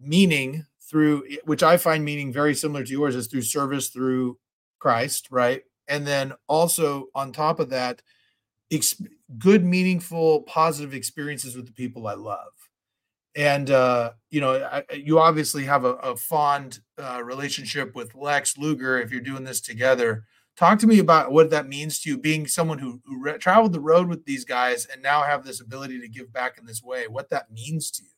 meaning 0.00 0.64
through 0.88 1.24
eh, 1.30 1.36
which 1.44 1.62
I 1.62 1.76
find 1.76 2.04
meaning 2.04 2.32
very 2.32 2.54
similar 2.54 2.84
to 2.84 2.92
yours 2.92 3.16
is 3.16 3.26
through 3.26 3.42
service 3.42 3.88
through 3.88 4.38
Christ, 4.78 5.28
right? 5.30 5.62
And 5.88 6.06
then 6.06 6.32
also 6.48 7.08
on 7.14 7.32
top 7.32 7.60
of 7.60 7.70
that, 7.70 8.02
ex- 8.70 9.00
good, 9.38 9.64
meaningful, 9.64 10.42
positive 10.42 10.94
experiences 10.94 11.54
with 11.54 11.66
the 11.66 11.72
people 11.72 12.06
I 12.06 12.14
love. 12.14 12.52
And 13.36 13.70
uh, 13.70 14.12
you 14.30 14.40
know, 14.40 14.54
I, 14.64 14.82
you 14.94 15.18
obviously 15.18 15.64
have 15.64 15.84
a, 15.84 15.94
a 15.96 16.16
fond 16.16 16.80
uh, 16.98 17.22
relationship 17.22 17.94
with 17.94 18.14
Lex 18.14 18.56
Luger 18.56 18.98
if 18.98 19.10
you're 19.10 19.20
doing 19.20 19.44
this 19.44 19.60
together. 19.60 20.24
Talk 20.56 20.78
to 20.78 20.86
me 20.86 21.00
about 21.00 21.32
what 21.32 21.50
that 21.50 21.68
means 21.68 22.00
to 22.00 22.08
you, 22.08 22.16
being 22.16 22.46
someone 22.46 22.78
who, 22.78 22.98
who 23.04 23.22
re- 23.22 23.36
traveled 23.36 23.74
the 23.74 23.80
road 23.80 24.08
with 24.08 24.24
these 24.24 24.46
guys 24.46 24.86
and 24.86 25.02
now 25.02 25.22
have 25.22 25.44
this 25.44 25.60
ability 25.60 26.00
to 26.00 26.08
give 26.08 26.32
back 26.32 26.56
in 26.56 26.64
this 26.64 26.82
way. 26.82 27.08
What 27.08 27.28
that 27.28 27.50
means 27.52 27.90
to 27.90 28.02
you? 28.02 28.08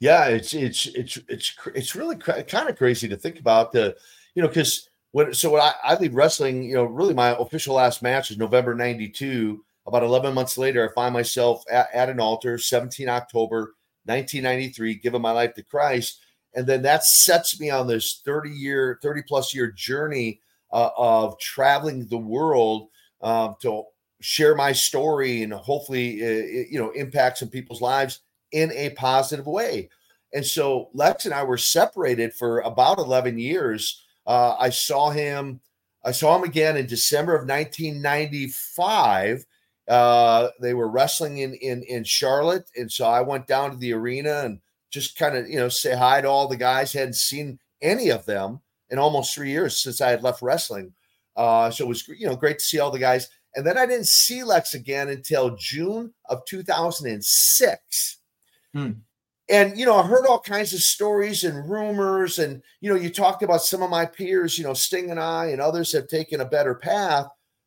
Yeah, 0.00 0.26
it's 0.26 0.52
it's 0.52 0.86
it's 0.86 1.18
it's 1.28 1.56
it's 1.74 1.94
really 1.94 2.16
kind 2.16 2.68
of 2.68 2.76
crazy 2.76 3.08
to 3.08 3.16
think 3.16 3.40
about 3.40 3.72
the, 3.72 3.96
you 4.34 4.42
know, 4.42 4.48
because 4.48 4.90
when 5.12 5.32
so 5.32 5.50
when 5.50 5.62
I, 5.62 5.72
I 5.82 5.94
leave 5.96 6.14
wrestling, 6.14 6.64
you 6.64 6.74
know, 6.74 6.84
really 6.84 7.14
my 7.14 7.34
official 7.38 7.76
last 7.76 8.02
match 8.02 8.30
is 8.30 8.36
November 8.36 8.74
'92. 8.74 9.64
About 9.86 10.02
11 10.02 10.32
months 10.32 10.56
later, 10.56 10.88
I 10.88 10.94
find 10.94 11.12
myself 11.12 11.62
at, 11.70 11.88
at 11.92 12.08
an 12.08 12.18
altar, 12.18 12.56
17 12.56 13.06
October 13.06 13.74
1993, 14.04 14.96
giving 14.96 15.22
my 15.22 15.32
life 15.32 15.54
to 15.54 15.62
Christ, 15.62 16.20
and 16.54 16.66
then 16.66 16.82
that 16.82 17.04
sets 17.04 17.58
me 17.60 17.70
on 17.70 17.86
this 17.86 18.22
30 18.24 18.50
year, 18.50 18.98
30 19.02 19.22
plus 19.26 19.54
year 19.54 19.70
journey 19.70 20.40
uh, 20.72 20.90
of 20.96 21.38
traveling 21.38 22.06
the 22.06 22.18
world 22.18 22.88
um, 23.22 23.56
to 23.62 23.84
share 24.20 24.54
my 24.54 24.72
story 24.72 25.42
and 25.42 25.52
hopefully 25.52 26.22
uh, 26.22 26.64
you 26.70 26.78
know 26.78 26.90
impact 26.92 27.38
some 27.38 27.48
people's 27.48 27.82
lives 27.82 28.20
in 28.52 28.72
a 28.72 28.90
positive 28.90 29.46
way. 29.46 29.88
And 30.32 30.44
so 30.44 30.90
Lex 30.94 31.26
and 31.26 31.34
I 31.34 31.44
were 31.44 31.58
separated 31.58 32.34
for 32.34 32.60
about 32.60 32.98
11 32.98 33.38
years. 33.38 34.02
Uh, 34.26 34.56
I 34.58 34.70
saw 34.70 35.10
him. 35.10 35.60
I 36.04 36.12
saw 36.12 36.36
him 36.36 36.44
again 36.44 36.76
in 36.76 36.86
December 36.86 37.34
of 37.34 37.48
1995. 37.48 39.46
Uh, 39.88 40.48
they 40.60 40.74
were 40.74 40.88
wrestling 40.88 41.38
in 41.38 41.54
in 41.54 41.82
in 41.82 42.04
Charlotte, 42.04 42.70
and 42.76 42.90
so 42.90 43.06
I 43.06 43.20
went 43.20 43.46
down 43.46 43.70
to 43.70 43.76
the 43.76 43.92
arena 43.92 44.42
and 44.44 44.60
just 44.90 45.18
kind 45.18 45.36
of 45.36 45.48
you 45.48 45.56
know 45.56 45.68
say 45.68 45.94
hi 45.94 46.20
to 46.20 46.28
all 46.28 46.48
the 46.48 46.56
guys. 46.56 46.92
Hadn't 46.92 47.16
seen 47.16 47.58
any 47.82 48.10
of 48.10 48.24
them, 48.24 48.60
in 48.90 48.98
almost 48.98 49.34
three 49.34 49.50
years 49.50 49.82
since 49.82 50.00
I 50.00 50.10
had 50.10 50.22
left 50.22 50.42
wrestling. 50.42 50.92
Uh, 51.36 51.70
so 51.70 51.84
it 51.84 51.88
was 51.88 52.06
you 52.08 52.26
know 52.26 52.36
great 52.36 52.58
to 52.58 52.64
see 52.64 52.78
all 52.78 52.90
the 52.90 52.98
guys. 52.98 53.28
And 53.56 53.66
then 53.66 53.78
I 53.78 53.86
didn't 53.86 54.08
see 54.08 54.42
Lex 54.42 54.74
again 54.74 55.08
until 55.08 55.56
June 55.56 56.12
of 56.28 56.44
2006. 56.46 58.18
Hmm. 58.72 58.90
And 59.48 59.78
you 59.78 59.84
know, 59.84 59.96
I 59.96 60.06
heard 60.06 60.26
all 60.26 60.40
kinds 60.40 60.72
of 60.72 60.80
stories 60.80 61.44
and 61.44 61.68
rumors, 61.68 62.38
and 62.38 62.62
you 62.80 62.88
know, 62.88 62.98
you 62.98 63.10
talked 63.10 63.42
about 63.42 63.62
some 63.62 63.82
of 63.82 63.90
my 63.90 64.06
peers, 64.06 64.58
you 64.58 64.64
know, 64.64 64.74
Sting 64.74 65.10
and 65.10 65.20
I, 65.20 65.46
and 65.46 65.60
others 65.60 65.92
have 65.92 66.08
taken 66.08 66.40
a 66.40 66.46
better 66.46 66.74
path 66.74 67.26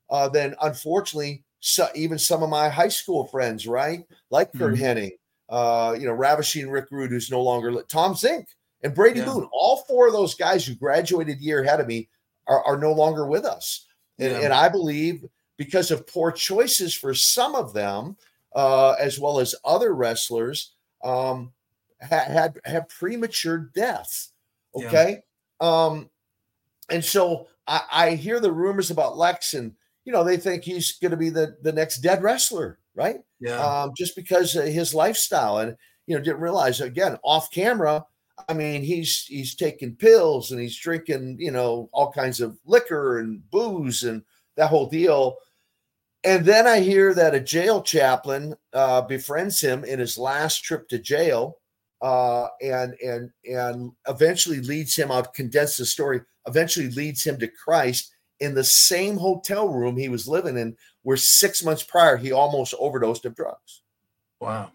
uh, 0.09 0.27
than 0.29 0.55
unfortunately 0.61 1.43
so 1.59 1.87
even 1.95 2.19
some 2.19 2.43
of 2.43 2.49
my 2.49 2.69
high 2.69 2.87
school 2.87 3.27
friends, 3.27 3.67
right? 3.67 4.05
Like 4.29 4.51
Curt 4.53 4.75
mm-hmm. 4.75 4.83
Hennig, 4.83 5.11
uh, 5.49 5.95
you 5.97 6.05
know, 6.05 6.13
Ravishing 6.13 6.69
Rick 6.69 6.87
Rude, 6.91 7.11
who's 7.11 7.31
no 7.31 7.41
longer 7.41 7.81
Tom 7.83 8.13
Zenk, 8.13 8.45
and 8.83 8.93
Brady 8.93 9.19
yeah. 9.19 9.25
Boone. 9.25 9.49
All 9.51 9.83
four 9.87 10.07
of 10.07 10.13
those 10.13 10.35
guys 10.35 10.65
who 10.65 10.75
graduated 10.75 11.39
year 11.39 11.63
ahead 11.63 11.79
of 11.79 11.87
me 11.87 12.09
are, 12.47 12.63
are 12.63 12.77
no 12.77 12.93
longer 12.93 13.25
with 13.27 13.45
us. 13.45 13.85
And, 14.19 14.31
yeah. 14.31 14.39
and, 14.39 14.53
I 14.53 14.69
believe 14.69 15.25
because 15.57 15.91
of 15.91 16.07
poor 16.07 16.31
choices 16.31 16.93
for 16.93 17.13
some 17.13 17.55
of 17.55 17.73
them, 17.73 18.17
uh, 18.55 18.91
as 18.93 19.19
well 19.19 19.39
as 19.39 19.55
other 19.65 19.93
wrestlers, 19.93 20.73
um, 21.03 21.51
ha- 22.01 22.25
had 22.25 22.59
had 22.65 22.89
premature 22.89 23.69
deaths. 23.75 24.31
Okay. 24.75 25.21
Yeah. 25.61 25.85
Um, 25.85 26.09
and 26.89 27.03
so 27.03 27.47
I, 27.67 27.81
I 27.91 28.09
hear 28.11 28.39
the 28.39 28.51
rumors 28.51 28.91
about 28.91 29.17
Lex, 29.17 29.53
and 29.53 29.73
you 30.07 30.13
know 30.13 30.23
they 30.23 30.37
think 30.37 30.63
he's 30.63 30.93
going 30.93 31.11
to 31.11 31.17
be 31.17 31.29
the 31.29 31.57
the 31.61 31.71
next 31.71 31.97
dead 31.97 32.23
wrestler, 32.23 32.79
right? 32.95 33.17
Yeah. 33.39 33.59
Um, 33.59 33.91
just 33.95 34.15
because 34.15 34.55
of 34.55 34.65
his 34.65 34.95
lifestyle, 34.95 35.57
and 35.57 35.75
you 36.07 36.15
know 36.17 36.23
didn't 36.23 36.39
realize 36.39 36.81
again 36.81 37.17
off 37.23 37.51
camera 37.51 38.03
I 38.47 38.53
mean, 38.53 38.83
he's 38.83 39.25
he's 39.25 39.55
taking 39.55 39.95
pills 39.95 40.51
and 40.51 40.61
he's 40.61 40.77
drinking, 40.77 41.37
you 41.39 41.51
know, 41.51 41.89
all 41.91 42.11
kinds 42.11 42.39
of 42.39 42.57
liquor 42.65 43.19
and 43.19 43.49
booze 43.49 44.03
and 44.03 44.23
that 44.55 44.69
whole 44.69 44.87
deal. 44.87 45.37
And 46.23 46.45
then 46.45 46.67
I 46.67 46.79
hear 46.79 47.13
that 47.13 47.35
a 47.35 47.39
jail 47.39 47.81
chaplain 47.81 48.55
uh, 48.73 49.01
befriends 49.01 49.61
him 49.61 49.83
in 49.83 49.99
his 49.99 50.17
last 50.17 50.63
trip 50.63 50.87
to 50.89 50.99
jail, 50.99 51.57
uh, 52.01 52.47
and 52.61 52.93
and 53.03 53.31
and 53.45 53.91
eventually 54.07 54.61
leads 54.61 54.95
him. 54.95 55.11
I'll 55.11 55.23
condense 55.23 55.77
the 55.77 55.85
story. 55.85 56.21
Eventually 56.47 56.89
leads 56.91 57.25
him 57.25 57.37
to 57.39 57.47
Christ 57.47 58.13
in 58.39 58.53
the 58.53 58.63
same 58.63 59.17
hotel 59.17 59.69
room 59.69 59.97
he 59.97 60.09
was 60.09 60.27
living 60.27 60.57
in, 60.57 60.75
where 61.03 61.17
six 61.17 61.63
months 61.63 61.83
prior 61.83 62.17
he 62.17 62.31
almost 62.31 62.73
overdosed 62.79 63.25
of 63.25 63.35
drugs. 63.35 63.81
Wow! 64.39 64.71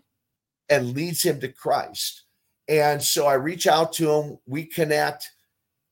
And 0.68 0.94
leads 0.94 1.22
him 1.22 1.40
to 1.40 1.48
Christ. 1.48 2.24
And 2.68 3.02
so 3.02 3.26
I 3.26 3.34
reach 3.34 3.66
out 3.66 3.92
to 3.94 4.10
him. 4.10 4.38
We 4.46 4.64
connect. 4.64 5.30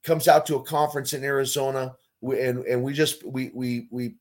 Comes 0.03 0.29
out 0.29 0.47
to 0.47 0.57
a 0.57 0.63
conference 0.63 1.13
in 1.13 1.25
Arizona, 1.25 1.95
and 2.23 2.65
and 2.65 2.83
we 2.83 2.93
just 2.93 3.25
we 3.25 3.51
we 3.55 3.87
we 3.91 4.15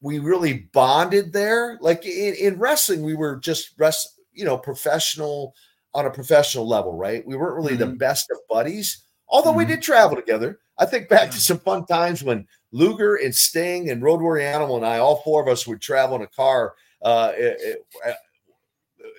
we 0.00 0.18
really 0.18 0.68
bonded 0.72 1.32
there. 1.32 1.78
Like 1.80 2.04
in, 2.04 2.34
in 2.34 2.58
wrestling, 2.58 3.02
we 3.02 3.14
were 3.14 3.36
just 3.36 3.70
rest, 3.78 4.20
you 4.32 4.44
know, 4.44 4.58
professional 4.58 5.54
on 5.94 6.06
a 6.06 6.10
professional 6.10 6.68
level, 6.68 6.94
right? 6.96 7.26
We 7.26 7.36
weren't 7.36 7.56
really 7.56 7.76
mm-hmm. 7.76 7.90
the 7.90 7.96
best 7.96 8.30
of 8.30 8.38
buddies, 8.50 9.04
although 9.28 9.50
mm-hmm. 9.50 9.58
we 9.58 9.64
did 9.64 9.82
travel 9.82 10.16
together. 10.16 10.58
I 10.78 10.86
think 10.86 11.08
back 11.08 11.30
to 11.30 11.40
some 11.40 11.58
fun 11.58 11.86
times 11.86 12.22
when 12.22 12.46
Luger 12.72 13.16
and 13.16 13.34
Sting 13.34 13.90
and 13.90 14.02
Road 14.02 14.20
Warrior 14.20 14.46
Animal 14.46 14.76
and 14.76 14.86
I, 14.86 14.98
all 14.98 15.22
four 15.22 15.40
of 15.40 15.48
us 15.48 15.66
would 15.66 15.80
travel 15.80 16.16
in 16.16 16.22
a 16.22 16.26
car. 16.26 16.74
Uh, 17.02 17.32
it, 17.34 17.56
it, 17.60 17.86
uh, 18.06 18.12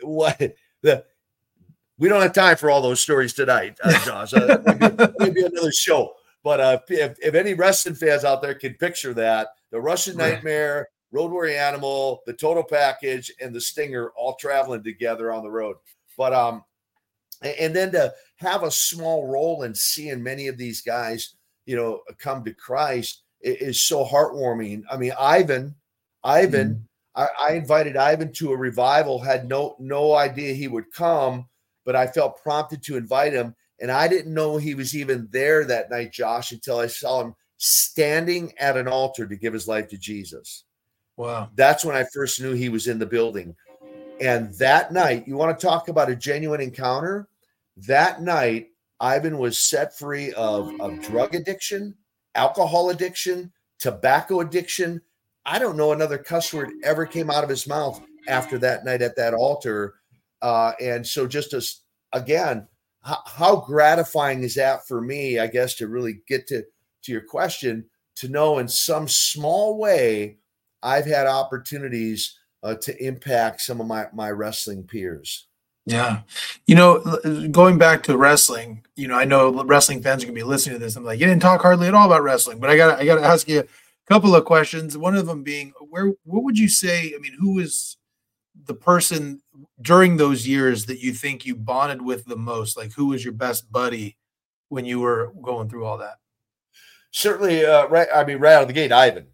what 0.01 0.39
the 0.81 1.03
we 1.97 2.09
don't 2.09 2.21
have 2.21 2.33
time 2.33 2.57
for 2.57 2.69
all 2.69 2.81
those 2.81 2.99
stories 2.99 3.33
tonight, 3.33 3.77
uh, 3.83 3.91
Josh. 4.05 4.33
Uh, 4.33 4.59
maybe, 4.65 5.13
maybe, 5.19 5.41
another 5.45 5.71
show. 5.71 6.13
But 6.43 6.59
uh, 6.59 6.79
if, 6.89 7.17
if 7.19 7.33
any 7.33 7.53
wrestling 7.55 7.95
fans 7.95 8.23
out 8.23 8.41
there 8.41 8.53
can 8.53 8.75
picture 8.75 9.13
that, 9.15 9.49
the 9.71 9.81
Russian 9.81 10.15
right. 10.15 10.33
Nightmare, 10.33 10.89
Road 11.11 11.31
Warrior 11.31 11.57
Animal, 11.57 12.21
the 12.25 12.33
Total 12.33 12.63
Package, 12.63 13.31
and 13.41 13.53
the 13.53 13.61
Stinger 13.61 14.11
all 14.15 14.35
traveling 14.35 14.83
together 14.83 15.33
on 15.33 15.43
the 15.43 15.49
road. 15.49 15.77
But 16.17 16.33
um, 16.33 16.63
and 17.41 17.75
then 17.75 17.91
to 17.91 18.13
have 18.37 18.63
a 18.63 18.71
small 18.71 19.27
role 19.27 19.63
in 19.63 19.73
seeing 19.73 20.23
many 20.23 20.47
of 20.47 20.57
these 20.57 20.81
guys, 20.81 21.35
you 21.67 21.75
know, 21.75 22.01
come 22.17 22.43
to 22.43 22.53
Christ 22.53 23.21
is 23.41 23.85
so 23.85 24.03
heartwarming. 24.03 24.83
I 24.89 24.97
mean, 24.97 25.13
Ivan, 25.19 25.75
Ivan, 26.23 26.73
mm. 26.73 26.81
I, 27.15 27.51
I 27.51 27.53
invited 27.53 27.95
Ivan 27.95 28.31
to 28.33 28.51
a 28.51 28.57
revival, 28.57 29.19
had 29.19 29.47
no 29.47 29.75
no 29.77 30.15
idea 30.15 30.53
he 30.53 30.67
would 30.67 30.91
come 30.91 31.47
but 31.87 31.95
I 31.95 32.05
felt 32.05 32.43
prompted 32.43 32.83
to 32.83 32.97
invite 32.97 33.31
him. 33.31 33.55
And 33.79 33.89
I 33.89 34.09
didn't 34.09 34.33
know 34.33 34.57
he 34.57 34.75
was 34.75 34.93
even 34.93 35.29
there 35.31 35.63
that 35.63 35.89
night, 35.89 36.11
Josh, 36.11 36.51
until 36.51 36.79
I 36.79 36.87
saw 36.87 37.21
him 37.21 37.33
standing 37.55 38.51
at 38.59 38.75
an 38.75 38.89
altar 38.89 39.25
to 39.25 39.37
give 39.37 39.53
his 39.53 39.69
life 39.69 39.87
to 39.89 39.97
Jesus. 39.97 40.65
Wow. 41.15 41.49
That's 41.55 41.85
when 41.85 41.95
I 41.95 42.03
first 42.13 42.41
knew 42.41 42.51
he 42.51 42.67
was 42.67 42.87
in 42.87 42.99
the 42.99 43.05
building. 43.05 43.55
And 44.19 44.53
that 44.55 44.91
night, 44.91 45.27
you 45.27 45.37
want 45.37 45.57
to 45.57 45.65
talk 45.65 45.87
about 45.87 46.09
a 46.09 46.15
genuine 46.15 46.59
encounter? 46.59 47.29
That 47.77 48.21
night, 48.21 48.67
Ivan 48.99 49.37
was 49.37 49.57
set 49.57 49.97
free 49.97 50.33
of, 50.33 50.71
of 50.81 51.01
drug 51.01 51.35
addiction, 51.35 51.95
alcohol 52.35 52.89
addiction, 52.89 53.51
tobacco 53.79 54.41
addiction. 54.41 55.01
I 55.45 55.59
don't 55.59 55.77
know 55.77 55.91
another 55.91 56.17
cuss 56.17 56.53
word 56.53 56.71
ever 56.83 57.05
came 57.05 57.29
out 57.29 57.43
of 57.43 57.49
his 57.49 57.67
mouth 57.67 58.01
after 58.27 58.57
that 58.59 58.83
night 58.85 59.01
at 59.01 59.15
that 59.15 59.33
altar 59.33 59.95
uh, 60.41 60.73
and 60.81 61.05
so, 61.05 61.27
just 61.27 61.53
as 61.53 61.81
again, 62.13 62.67
how, 63.03 63.19
how 63.25 63.55
gratifying 63.57 64.43
is 64.43 64.55
that 64.55 64.87
for 64.87 65.01
me? 65.01 65.39
I 65.39 65.47
guess 65.47 65.75
to 65.75 65.87
really 65.87 66.21
get 66.27 66.47
to 66.47 66.63
to 67.03 67.11
your 67.11 67.21
question, 67.21 67.85
to 68.17 68.27
know 68.27 68.59
in 68.59 68.67
some 68.67 69.07
small 69.07 69.77
way, 69.77 70.37
I've 70.83 71.05
had 71.05 71.27
opportunities 71.27 72.37
uh, 72.63 72.75
to 72.75 73.03
impact 73.03 73.61
some 73.61 73.81
of 73.81 73.87
my 73.87 74.07
my 74.13 74.29
wrestling 74.29 74.83
peers. 74.83 75.46
Yeah. 75.87 76.23
You 76.65 76.75
know, 76.75 76.99
going 77.49 77.77
back 77.77 78.03
to 78.03 78.17
wrestling, 78.17 78.83
you 78.97 79.07
know, 79.07 79.15
I 79.15 79.23
know 79.23 79.63
wrestling 79.63 80.01
fans 80.01 80.21
are 80.21 80.25
gonna 80.27 80.35
be 80.35 80.43
listening 80.43 80.75
to 80.75 80.83
this. 80.83 80.97
I'm 80.97 81.05
like, 81.05 81.17
you 81.17 81.25
didn't 81.25 81.41
talk 81.41 81.61
hardly 81.61 81.87
at 81.87 81.93
all 81.93 82.07
about 82.07 82.23
wrestling, 82.23 82.59
but 82.59 82.69
I 82.69 82.75
gotta 82.75 83.01
I 83.01 83.05
gotta 83.05 83.23
ask 83.23 83.47
you 83.47 83.61
a 83.61 83.65
couple 84.05 84.35
of 84.35 84.43
questions. 84.43 84.97
One 84.97 85.15
of 85.15 85.27
them 85.27 85.43
being 85.43 85.71
where 85.89 86.07
what 86.25 86.43
would 86.43 86.59
you 86.59 86.67
say? 86.67 87.13
I 87.15 87.19
mean, 87.21 87.37
who 87.39 87.59
is 87.59 87.95
the 88.65 88.73
person 88.73 89.41
during 89.81 90.17
those 90.17 90.45
years 90.45 90.87
that 90.87 90.99
you 90.99 91.13
think 91.13 91.45
you 91.45 91.55
bonded 91.55 92.01
with 92.01 92.25
the 92.25 92.35
most? 92.35 92.75
Like, 92.75 92.91
who 92.91 93.07
was 93.07 93.23
your 93.23 93.33
best 93.33 93.71
buddy 93.71 94.17
when 94.67 94.83
you 94.83 94.99
were 94.99 95.31
going 95.41 95.69
through 95.69 95.85
all 95.85 95.99
that? 95.99 96.17
Certainly, 97.11 97.65
uh, 97.65 97.87
right. 97.87 98.09
I 98.13 98.25
mean, 98.25 98.39
right 98.39 98.55
out 98.55 98.63
of 98.63 98.67
the 98.67 98.73
gate, 98.73 98.91
Ivan. 98.91 99.27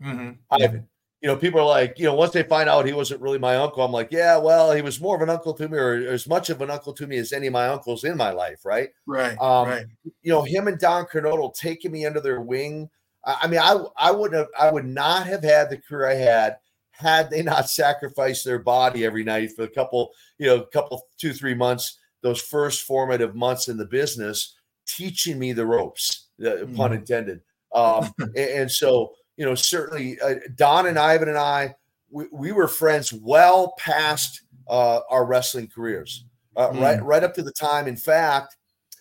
Mm-hmm. 0.00 0.30
Ivan. 0.48 0.88
You 1.20 1.26
know, 1.28 1.36
people 1.36 1.60
are 1.60 1.66
like, 1.66 1.98
you 1.98 2.04
know, 2.04 2.14
once 2.14 2.32
they 2.32 2.44
find 2.44 2.68
out 2.68 2.86
he 2.86 2.92
wasn't 2.92 3.20
really 3.20 3.38
my 3.38 3.56
uncle, 3.56 3.82
I'm 3.82 3.90
like, 3.90 4.12
yeah, 4.12 4.36
well, 4.36 4.72
he 4.72 4.82
was 4.82 5.00
more 5.00 5.16
of 5.16 5.22
an 5.22 5.30
uncle 5.30 5.52
to 5.54 5.68
me, 5.68 5.76
or 5.76 5.94
as 5.94 6.28
much 6.28 6.48
of 6.48 6.60
an 6.60 6.70
uncle 6.70 6.92
to 6.92 7.06
me 7.08 7.16
as 7.16 7.32
any 7.32 7.48
of 7.48 7.52
my 7.52 7.66
uncles 7.66 8.04
in 8.04 8.16
my 8.16 8.30
life, 8.30 8.64
right? 8.64 8.90
Right. 9.04 9.36
Um, 9.40 9.68
right. 9.68 9.86
You 10.22 10.32
know, 10.32 10.42
him 10.42 10.68
and 10.68 10.78
Don 10.78 11.06
Kernodle 11.06 11.54
taking 11.54 11.90
me 11.90 12.06
under 12.06 12.20
their 12.20 12.40
wing. 12.40 12.88
I, 13.24 13.38
I 13.42 13.46
mean, 13.48 13.60
I 13.60 13.82
I 13.96 14.10
wouldn't 14.12 14.38
have, 14.38 14.48
I 14.58 14.70
would 14.70 14.86
not 14.86 15.26
have 15.26 15.42
had 15.42 15.70
the 15.70 15.78
career 15.78 16.08
I 16.08 16.14
had 16.14 16.58
had 16.98 17.30
they 17.30 17.42
not 17.42 17.68
sacrificed 17.70 18.44
their 18.44 18.58
body 18.58 19.04
every 19.04 19.24
night 19.24 19.52
for 19.54 19.62
a 19.62 19.68
couple, 19.68 20.12
you 20.38 20.46
know, 20.46 20.56
a 20.56 20.66
couple, 20.66 21.06
two, 21.16 21.32
three 21.32 21.54
months, 21.54 21.98
those 22.22 22.40
first 22.40 22.82
formative 22.82 23.34
months 23.34 23.68
in 23.68 23.76
the 23.76 23.86
business, 23.86 24.56
teaching 24.86 25.38
me 25.38 25.52
the 25.52 25.64
ropes, 25.64 26.28
mm. 26.40 26.76
pun 26.76 26.92
intended. 26.92 27.40
Um, 27.74 28.12
and, 28.18 28.36
and, 28.36 28.70
so, 28.70 29.12
you 29.38 29.46
know, 29.46 29.54
certainly 29.54 30.20
uh, 30.20 30.34
Don 30.56 30.86
and 30.86 30.98
Ivan 30.98 31.28
and 31.28 31.38
I, 31.38 31.74
we, 32.10 32.26
we 32.32 32.52
were 32.52 32.66
friends 32.66 33.12
well 33.12 33.72
past 33.78 34.42
uh, 34.68 35.00
our 35.08 35.24
wrestling 35.24 35.68
careers, 35.72 36.24
uh, 36.56 36.70
mm. 36.70 36.80
right, 36.80 37.02
right 37.02 37.22
up 37.22 37.34
to 37.34 37.42
the 37.42 37.52
time. 37.52 37.86
In 37.86 37.96
fact, 37.96 38.56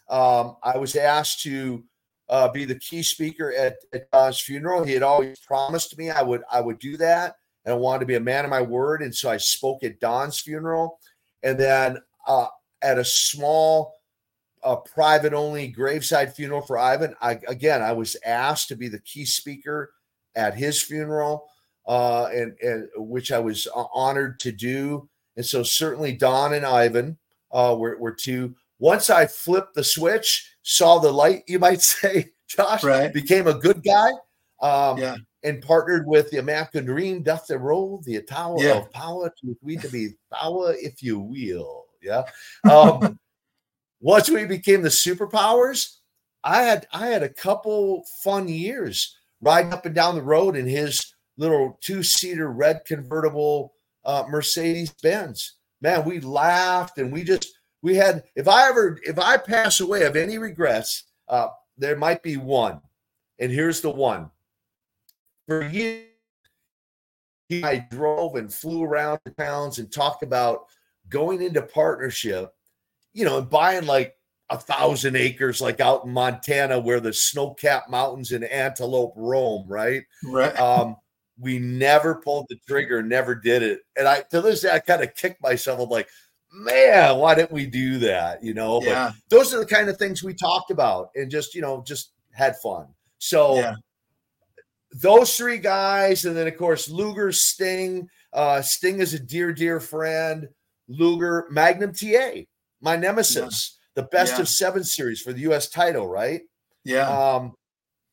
um, 0.09 0.55
I 0.63 0.77
was 0.77 0.95
asked 0.95 1.41
to 1.41 1.83
uh, 2.29 2.49
be 2.49 2.65
the 2.65 2.77
key 2.79 3.01
speaker 3.01 3.51
at, 3.51 3.77
at 3.91 4.11
Don's 4.11 4.39
funeral. 4.39 4.83
He 4.83 4.93
had 4.93 5.03
always 5.03 5.39
promised 5.39 5.97
me 5.97 6.11
I 6.11 6.21
would 6.21 6.43
I 6.51 6.61
would 6.61 6.77
do 6.79 6.97
that 6.97 7.35
and 7.65 7.73
I 7.73 7.77
wanted 7.77 8.01
to 8.01 8.05
be 8.05 8.15
a 8.15 8.21
man 8.21 8.45
of 8.45 8.51
my 8.51 8.61
word. 8.61 9.01
And 9.01 9.13
so 9.13 9.29
I 9.29 9.37
spoke 9.37 9.83
at 9.83 9.99
Don's 9.99 10.39
funeral. 10.39 10.99
And 11.43 11.59
then 11.59 11.97
uh, 12.27 12.47
at 12.81 12.99
a 12.99 13.03
small, 13.03 13.95
uh, 14.63 14.77
private 14.77 15.33
only 15.33 15.67
graveside 15.67 16.33
funeral 16.33 16.61
for 16.61 16.77
Ivan, 16.77 17.15
I, 17.21 17.39
again, 17.47 17.81
I 17.81 17.91
was 17.91 18.15
asked 18.25 18.69
to 18.69 18.75
be 18.75 18.87
the 18.87 18.99
key 18.99 19.25
speaker 19.25 19.91
at 20.37 20.55
his 20.55 20.81
funeral, 20.81 21.49
uh, 21.87 22.27
and, 22.33 22.55
and 22.61 22.87
which 22.95 23.31
I 23.31 23.39
was 23.39 23.67
honored 23.93 24.39
to 24.41 24.51
do. 24.51 25.09
And 25.35 25.45
so 25.45 25.63
certainly 25.63 26.13
Don 26.13 26.53
and 26.53 26.65
Ivan 26.65 27.17
uh, 27.51 27.75
were, 27.77 27.97
were 27.97 28.13
two. 28.13 28.55
Once 28.79 29.09
I 29.09 29.25
flipped 29.25 29.73
the 29.73 29.83
switch, 29.83 30.55
saw 30.61 30.99
the 30.99 31.11
light, 31.11 31.43
you 31.47 31.59
might 31.59 31.81
say, 31.81 32.31
Josh, 32.47 32.83
right. 32.83 33.13
became 33.13 33.47
a 33.47 33.53
good 33.53 33.83
guy. 33.83 34.11
Um, 34.59 34.97
yeah 34.97 35.17
and 35.43 35.61
partnered 35.61 36.05
with 36.05 36.29
the 36.29 36.39
American 36.39 36.85
Dream, 36.85 37.23
doth 37.23 37.47
the 37.47 37.57
role, 37.57 38.01
the 38.05 38.21
tower 38.21 38.57
yeah. 38.59 38.79
of 38.79 38.91
power 38.91 39.33
to 39.41 39.57
we 39.61 39.77
to 39.77 39.87
be 39.87 40.09
power, 40.33 40.73
if 40.77 41.01
you 41.01 41.19
will. 41.19 41.85
Yeah. 42.01 42.23
Um, 42.69 43.17
once 44.01 44.29
we 44.29 44.45
became 44.45 44.81
the 44.81 44.89
superpowers, 44.89 45.97
I 46.43 46.63
had 46.63 46.87
I 46.91 47.07
had 47.07 47.23
a 47.23 47.29
couple 47.29 48.03
fun 48.23 48.47
years 48.47 49.15
riding 49.41 49.73
up 49.73 49.85
and 49.85 49.95
down 49.95 50.15
the 50.15 50.21
road 50.21 50.55
in 50.55 50.67
his 50.67 51.13
little 51.37 51.77
two-seater 51.81 52.51
red 52.51 52.81
convertible 52.85 53.73
uh, 54.05 54.23
Mercedes 54.29 54.93
Benz. 55.03 55.55
Man, 55.81 56.05
we 56.05 56.19
laughed 56.19 56.97
and 56.97 57.11
we 57.11 57.23
just 57.23 57.47
we 57.83 57.95
had 57.95 58.23
if 58.35 58.47
I 58.47 58.67
ever 58.69 58.99
if 59.03 59.19
I 59.19 59.37
pass 59.37 59.79
away 59.79 60.03
of 60.03 60.15
any 60.15 60.37
regrets, 60.37 61.03
uh, 61.27 61.49
there 61.77 61.95
might 61.95 62.23
be 62.23 62.37
one. 62.37 62.81
And 63.39 63.51
here's 63.51 63.81
the 63.81 63.91
one 63.91 64.31
for 65.47 65.65
years, 65.65 66.03
I 67.63 67.85
drove 67.89 68.35
and 68.35 68.53
flew 68.53 68.83
around 68.83 69.19
the 69.23 69.31
towns 69.31 69.79
and 69.79 69.91
talked 69.91 70.21
about 70.23 70.65
going 71.09 71.41
into 71.41 71.61
partnership, 71.61 72.51
you 73.13 73.23
know, 73.23 73.37
and 73.37 73.49
buying 73.49 73.85
like 73.85 74.16
a 74.49 74.57
thousand 74.57 75.15
acres, 75.15 75.61
like 75.61 75.79
out 75.79 76.05
in 76.05 76.11
Montana, 76.11 76.79
where 76.79 76.99
the 76.99 77.13
snow-capped 77.13 77.89
mountains 77.89 78.31
and 78.31 78.43
antelope 78.45 79.13
roam, 79.15 79.65
right? 79.67 80.03
Right. 80.23 80.57
Um, 80.59 80.95
we 81.39 81.59
never 81.59 82.15
pulled 82.15 82.47
the 82.49 82.57
trigger, 82.67 83.03
never 83.03 83.35
did 83.35 83.61
it. 83.61 83.81
And 83.95 84.07
I 84.07 84.21
to 84.31 84.41
this 84.41 84.61
day, 84.61 84.71
I 84.71 84.79
kind 84.79 85.03
of 85.03 85.13
kicked 85.15 85.41
myself. 85.41 85.79
I'm 85.79 85.89
like, 85.89 86.09
man, 86.51 87.17
why 87.17 87.35
didn't 87.35 87.51
we 87.51 87.65
do 87.65 87.99
that? 87.99 88.43
You 88.43 88.53
know, 88.53 88.81
yeah. 88.81 89.11
but 89.13 89.15
those 89.29 89.53
are 89.53 89.59
the 89.59 89.65
kind 89.65 89.89
of 89.89 89.97
things 89.97 90.23
we 90.23 90.33
talked 90.33 90.71
about 90.71 91.09
and 91.15 91.29
just, 91.29 91.53
you 91.53 91.61
know, 91.61 91.83
just 91.85 92.13
had 92.31 92.55
fun. 92.57 92.87
So 93.19 93.55
yeah 93.55 93.75
those 94.91 95.35
three 95.35 95.57
guys, 95.57 96.25
and 96.25 96.35
then 96.35 96.47
of 96.47 96.57
course 96.57 96.89
Luger, 96.89 97.31
Sting. 97.31 98.09
Uh, 98.33 98.61
Sting 98.61 98.99
is 98.99 99.13
a 99.13 99.19
dear, 99.19 99.53
dear 99.53 99.79
friend. 99.79 100.47
Luger, 100.87 101.47
Magnum 101.49 101.93
TA, 101.93 102.41
my 102.81 102.95
nemesis. 102.95 103.76
Yeah. 103.76 103.76
The 103.97 104.03
best 104.03 104.35
Yeah. 104.35 104.41
of 104.41 104.47
seven 104.47 104.83
series 104.83 105.21
for 105.21 105.33
the 105.33 105.41
U.S. 105.41 105.69
title, 105.69 106.07
right? 106.07 106.41
Yeah. 106.83 107.09
Um, 107.09 107.55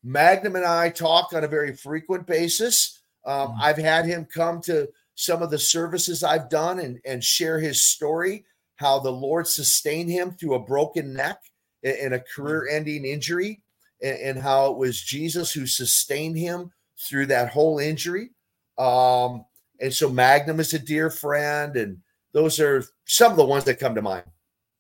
Magnum 0.03 0.57
and 0.57 0.65
I 0.65 0.89
talk 0.89 1.35
on 1.35 1.45
a 1.45 1.49
very 1.49 1.77
frequent 1.77 2.27
basis. 2.27 3.03
Um, 3.27 3.49
Mhm. 3.49 3.59
I've 3.61 3.77
had 3.77 4.07
him 4.07 4.25
come 4.25 4.63
to 4.63 4.89
some 5.15 5.43
of 5.43 5.51
the 5.51 5.59
services 5.59 6.25
I've 6.25 6.49
done 6.49 6.79
and, 6.81 7.01
and 7.05 7.23
share 7.23 7.59
his 7.61 7.85
story, 7.85 8.47
how 8.77 8.99
the 8.99 9.13
Lord 9.13 9.47
sustained 9.47 10.11
him 10.11 10.33
through 10.33 10.55
a 10.55 10.65
broken 10.65 11.13
neck 11.13 11.39
and, 11.83 11.97
and 11.99 12.15
a 12.15 12.21
career 12.21 12.67
ending 12.67 13.05
injury, 13.05 13.63
and, 14.03 14.19
and 14.19 14.39
how 14.39 14.73
it 14.73 14.79
was 14.79 15.01
Jesus 15.01 15.53
who 15.53 15.67
sustained 15.67 16.39
him 16.39 16.73
through 16.99 17.27
that 17.27 17.51
whole 17.51 17.79
injury. 17.79 18.31
Um, 18.79 19.45
and 19.81 19.93
so 19.93 20.09
Magnum 20.09 20.61
is 20.61 20.73
a 20.73 20.79
dear 20.79 21.11
friend, 21.11 21.77
and 21.77 21.99
those 22.33 22.59
are 22.59 22.83
some 23.05 23.31
of 23.33 23.37
the 23.37 23.45
ones 23.45 23.65
that 23.65 23.79
come 23.79 23.95
to 23.95 24.03
mind. 24.03 24.25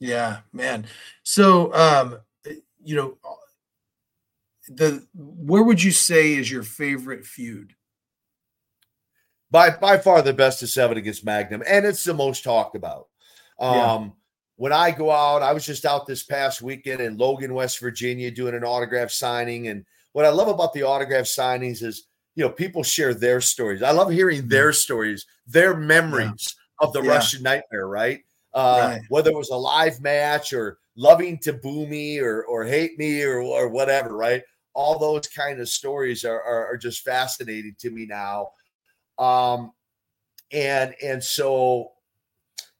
Yeah, 0.00 0.40
man. 0.52 0.86
So, 1.22 1.72
um, 1.74 2.18
you 2.82 2.96
know, 2.96 3.18
the 4.68 5.06
where 5.14 5.62
would 5.62 5.82
you 5.82 5.90
say 5.92 6.34
is 6.34 6.50
your 6.50 6.62
favorite 6.62 7.24
feud? 7.24 7.74
by 9.50 9.70
by 9.70 9.96
far 9.98 10.20
the 10.20 10.32
best 10.32 10.62
of 10.64 10.68
seven 10.68 10.96
against 10.98 11.24
Magnum, 11.24 11.62
and 11.66 11.86
it's 11.86 12.02
the 12.02 12.12
most 12.12 12.42
talked 12.42 12.74
about. 12.74 13.06
Um, 13.60 13.74
Yeah. 13.74 14.08
when 14.56 14.72
I 14.72 14.90
go 14.90 15.12
out, 15.12 15.42
I 15.42 15.52
was 15.52 15.64
just 15.64 15.84
out 15.84 16.06
this 16.06 16.24
past 16.24 16.60
weekend 16.60 17.00
in 17.00 17.16
Logan, 17.16 17.54
West 17.54 17.78
Virginia, 17.78 18.32
doing 18.32 18.54
an 18.54 18.64
autograph 18.64 19.12
signing. 19.12 19.68
And 19.68 19.84
what 20.12 20.24
I 20.24 20.30
love 20.30 20.48
about 20.48 20.72
the 20.72 20.82
autograph 20.82 21.26
signings 21.26 21.84
is, 21.84 22.08
you 22.34 22.44
know, 22.44 22.50
people 22.50 22.82
share 22.82 23.14
their 23.14 23.40
stories. 23.40 23.82
I 23.82 23.92
love 23.92 24.10
hearing 24.10 24.48
their 24.48 24.72
stories, 24.72 25.24
their 25.46 25.76
memories 25.76 26.56
of 26.80 26.92
the. 26.92 27.02
Yeah. 27.02 27.10
Russian 27.12 27.42
nightmare, 27.44 27.86
right? 27.86 28.24
Uh, 28.54 28.90
Right. 28.92 29.02
Whether 29.08 29.30
it 29.30 29.36
was 29.36 29.50
a 29.50 29.56
live 29.56 30.00
match 30.00 30.52
or 30.52 30.78
loving 30.96 31.38
to 31.40 31.52
boo 31.52 31.86
me 31.86 32.20
or 32.20 32.44
or 32.44 32.64
hate 32.64 32.98
me 32.98 33.22
or 33.22 33.40
or 33.42 33.68
whatever, 33.68 34.16
right? 34.16 34.42
All 34.74 34.98
those 34.98 35.26
kind 35.28 35.60
of 35.60 35.68
stories 35.68 36.24
are, 36.24 36.42
are, 36.42 36.66
are 36.68 36.76
just 36.76 37.02
fascinating 37.04 37.74
to 37.80 37.90
me 37.90 38.06
now 38.06 38.48
um 39.18 39.72
and 40.52 40.94
and 41.02 41.22
so 41.22 41.92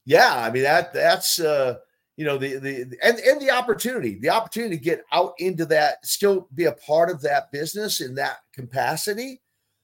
yeah 0.04 0.34
i 0.36 0.50
mean 0.50 0.62
that 0.62 0.92
that's 0.92 1.38
uh 1.40 1.76
you 2.16 2.24
know 2.24 2.36
the 2.38 2.56
the 2.58 2.80
and 3.02 3.18
and 3.20 3.40
the 3.40 3.50
opportunity 3.50 4.18
the 4.20 4.28
opportunity 4.30 4.76
to 4.76 4.82
get 4.82 5.04
out 5.12 5.32
into 5.38 5.64
that 5.64 6.04
still 6.04 6.48
be 6.54 6.64
a 6.64 6.72
part 6.72 7.10
of 7.10 7.20
that 7.22 7.50
business 7.52 8.00
in 8.00 8.14
that 8.14 8.38
capacity 8.52 9.40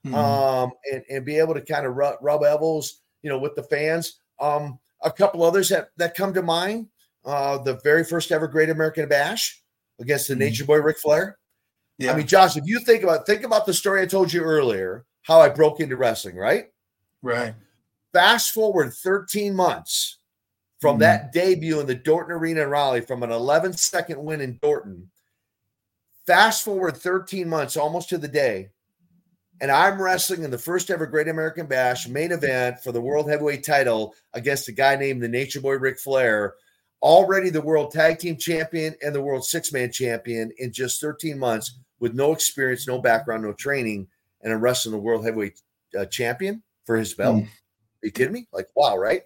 Mhm. 0.06 0.14
um 0.14 0.72
and 0.92 1.04
and 1.10 1.24
be 1.24 1.38
able 1.38 1.54
to 1.54 1.60
kind 1.60 1.86
of 1.86 1.94
rub, 1.94 2.16
rub 2.22 2.42
elbows 2.42 3.02
you 3.22 3.30
know 3.30 3.38
with 3.38 3.54
the 3.54 3.62
fans 3.62 4.20
um 4.40 4.78
a 5.02 5.10
couple 5.10 5.42
others 5.42 5.68
that 5.68 5.90
that 5.96 6.14
come 6.14 6.32
to 6.34 6.42
mind 6.42 6.86
uh 7.24 7.58
the 7.58 7.78
very 7.84 8.04
first 8.04 8.32
ever 8.32 8.48
great 8.48 8.70
american 8.70 9.08
bash 9.08 9.62
against 10.00 10.28
the 10.28 10.34
Mhm. 10.34 10.38
nature 10.38 10.64
boy 10.64 10.78
Ric 10.78 10.98
flair 10.98 11.38
yeah. 11.98 12.14
I 12.14 12.16
mean, 12.16 12.26
Josh, 12.26 12.56
if 12.56 12.64
you 12.66 12.80
think 12.80 13.02
about 13.02 13.26
think 13.26 13.42
about 13.44 13.66
the 13.66 13.74
story 13.74 14.00
I 14.00 14.06
told 14.06 14.32
you 14.32 14.40
earlier, 14.42 15.04
how 15.20 15.38
I 15.38 15.50
broke 15.50 15.80
into 15.80 15.98
wrestling, 15.98 16.34
right? 16.34 16.72
right. 17.20 17.54
Fast 18.14 18.52
forward 18.52 18.94
13 18.94 19.54
months 19.54 20.16
from 20.80 20.96
Mhm. 20.96 21.00
that 21.00 21.32
debut 21.32 21.78
in 21.78 21.86
the 21.86 21.94
Dorton 21.94 22.30
Arena 22.30 22.62
in 22.62 22.70
Raleigh, 22.70 23.02
from 23.02 23.22
an 23.22 23.30
11 23.30 23.74
second 23.74 24.24
win 24.24 24.40
in 24.40 24.58
Dorton. 24.60 25.08
Fast 26.26 26.62
forward 26.64 26.96
13 26.96 27.46
months, 27.50 27.76
almost 27.76 28.08
to 28.08 28.16
the 28.16 28.28
day, 28.28 28.70
and 29.60 29.70
I'm 29.70 30.00
wrestling 30.00 30.42
in 30.42 30.50
the 30.50 30.58
first 30.58 30.90
ever 30.90 31.06
Great 31.06 31.28
American 31.28 31.66
Bash 31.66 32.08
main 32.08 32.32
event 32.32 32.80
for 32.80 32.92
the 32.92 33.00
World 33.00 33.28
Heavyweight 33.28 33.64
title 33.64 34.14
against 34.32 34.68
a 34.68 34.72
guy 34.72 34.96
named 34.96 35.22
the 35.22 35.28
Nature 35.28 35.60
Boy 35.60 35.74
Ric 35.76 35.98
Flair, 35.98 36.54
already 37.02 37.50
the 37.50 37.60
World 37.60 37.92
Tag 37.92 38.18
Team 38.18 38.36
Champion 38.36 38.94
and 39.02 39.14
the 39.14 39.22
World 39.22 39.44
Six 39.44 39.72
Man 39.72 39.90
Champion 39.92 40.50
in 40.58 40.72
just 40.72 41.00
13 41.00 41.38
months 41.38 41.78
with 41.98 42.14
no 42.14 42.32
experience, 42.32 42.86
no 42.88 43.00
background, 43.00 43.42
no 43.42 43.52
training, 43.52 44.08
and 44.42 44.52
I'm 44.52 44.60
wrestling 44.60 44.92
the 44.92 44.98
World 44.98 45.24
Heavyweight 45.24 45.60
uh, 45.98 46.06
Champion 46.06 46.62
for 46.84 46.96
his 46.96 47.14
belt. 47.14 47.36
Mm. 47.36 47.44
Are 47.44 48.06
you 48.06 48.10
kidding 48.12 48.32
me? 48.32 48.48
Like, 48.52 48.68
wow, 48.74 48.96
right? 48.96 49.22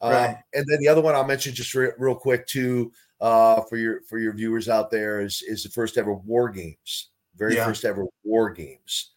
Um, 0.00 0.12
Right. 0.12 0.36
and 0.54 0.64
then 0.68 0.78
the 0.80 0.88
other 0.88 1.00
one 1.02 1.14
I'll 1.14 1.24
mention 1.24 1.52
just 1.54 1.74
re- 1.74 1.90
real 1.98 2.14
quick 2.14 2.46
too 2.46 2.92
uh, 3.20 3.62
for 3.62 3.76
your 3.76 4.00
for 4.08 4.18
your 4.18 4.32
viewers 4.32 4.68
out 4.68 4.90
there 4.92 5.20
is 5.20 5.42
is 5.42 5.64
the 5.64 5.68
first 5.70 5.98
ever 5.98 6.14
War 6.14 6.48
Games, 6.48 7.10
very 7.36 7.56
Yeah. 7.56 7.66
first 7.66 7.84
ever 7.84 8.06
War 8.22 8.48
Games, 8.50 9.10